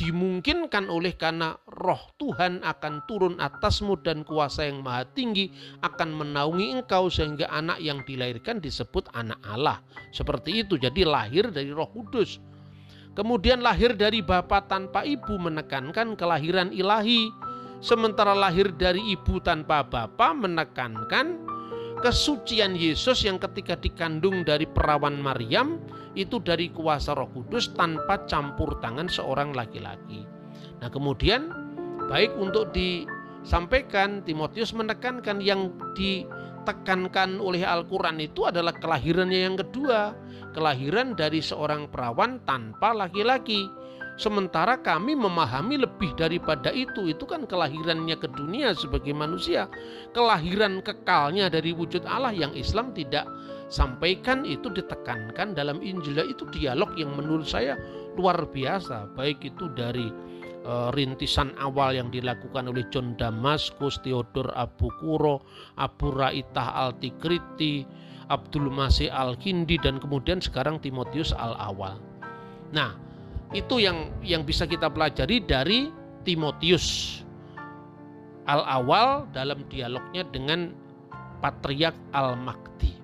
dimungkinkan 0.02 0.90
oleh 0.90 1.14
karena 1.14 1.54
roh 1.68 2.10
Tuhan 2.18 2.64
akan 2.66 3.06
turun 3.06 3.38
atasmu 3.38 4.02
dan 4.02 4.26
kuasa 4.26 4.66
yang 4.66 4.82
maha 4.82 5.06
tinggi 5.14 5.52
akan 5.84 6.16
menaungi 6.16 6.82
engkau 6.82 7.06
sehingga 7.06 7.46
anak 7.54 7.78
yang 7.78 8.02
dilahirkan 8.02 8.58
disebut 8.58 9.12
anak 9.14 9.38
Allah. 9.46 9.78
Seperti 10.10 10.66
itu, 10.66 10.74
jadi 10.74 11.06
lahir 11.06 11.54
dari 11.54 11.70
roh 11.70 11.86
kudus. 11.86 12.42
Kemudian 13.12 13.60
lahir 13.60 13.92
dari 13.92 14.24
bapa 14.24 14.64
tanpa 14.64 15.04
ibu 15.04 15.36
menekankan 15.36 16.16
kelahiran 16.16 16.72
ilahi. 16.72 17.28
Sementara 17.82 18.30
lahir 18.30 18.70
dari 18.78 19.02
ibu 19.10 19.42
tanpa 19.42 19.82
bapa 19.82 20.30
menekankan 20.30 21.42
kesucian 21.98 22.78
Yesus 22.78 23.26
yang 23.26 23.42
ketika 23.42 23.74
dikandung 23.74 24.46
dari 24.46 24.70
perawan 24.70 25.18
Maryam 25.18 25.82
itu 26.14 26.38
dari 26.38 26.70
kuasa 26.70 27.18
Roh 27.18 27.26
Kudus 27.34 27.74
tanpa 27.74 28.22
campur 28.30 28.78
tangan 28.78 29.10
seorang 29.10 29.50
laki-laki. 29.50 30.22
Nah, 30.78 30.94
kemudian 30.94 31.50
baik 32.06 32.30
untuk 32.38 32.70
disampaikan 32.70 34.22
Timotius 34.22 34.70
menekankan 34.74 35.42
yang 35.42 35.74
ditekankan 35.98 37.42
oleh 37.42 37.66
Al-Qur'an 37.66 38.22
itu 38.22 38.46
adalah 38.46 38.78
kelahirannya 38.78 39.40
yang 39.42 39.58
kedua, 39.58 40.14
kelahiran 40.54 41.18
dari 41.18 41.42
seorang 41.42 41.90
perawan 41.90 42.38
tanpa 42.46 42.94
laki-laki. 42.94 43.81
Sementara 44.20 44.76
kami 44.76 45.16
memahami 45.16 45.80
lebih 45.80 46.12
daripada 46.14 46.68
itu, 46.68 47.08
itu 47.08 47.24
kan 47.24 47.48
kelahirannya 47.48 48.12
ke 48.20 48.28
dunia 48.28 48.76
sebagai 48.76 49.16
manusia. 49.16 49.72
Kelahiran 50.12 50.84
kekalnya 50.84 51.48
dari 51.48 51.72
wujud 51.72 52.04
Allah 52.04 52.36
yang 52.36 52.52
Islam 52.52 52.92
tidak 52.92 53.24
sampaikan 53.72 54.44
itu 54.44 54.68
ditekankan 54.68 55.56
dalam 55.56 55.80
Injil. 55.80 56.28
Itu 56.28 56.44
dialog 56.52 56.92
yang 57.00 57.16
menurut 57.16 57.48
saya 57.48 57.80
luar 58.20 58.44
biasa, 58.52 59.16
baik 59.16 59.40
itu 59.48 59.72
dari 59.72 60.12
uh, 60.68 60.92
rintisan 60.92 61.56
awal 61.56 61.96
yang 61.96 62.12
dilakukan 62.12 62.68
oleh 62.68 62.84
John 62.92 63.16
Damaskus, 63.16 63.96
Theodor 64.04 64.52
Abu 64.52 64.92
Kuro, 65.00 65.40
Abu 65.80 66.12
Raitah 66.12 66.84
Altikriti, 66.88 67.88
Abdul 68.28 68.68
Masih 68.68 69.08
Al-Kindi 69.08 69.80
dan 69.80 69.98
kemudian 69.98 70.38
sekarang 70.40 70.80
Timotius 70.80 71.32
Al-Awal. 71.32 71.96
Nah, 72.72 72.96
itu 73.52 73.84
yang 73.84 74.08
yang 74.24 74.42
bisa 74.42 74.64
kita 74.64 74.88
pelajari 74.88 75.44
dari 75.44 75.92
Timotius 76.24 77.20
Al-Awal 78.48 79.30
dalam 79.30 79.62
dialognya 79.68 80.24
dengan 80.26 80.72
Patriark 81.44 81.94
Al-Makdi. 82.10 83.01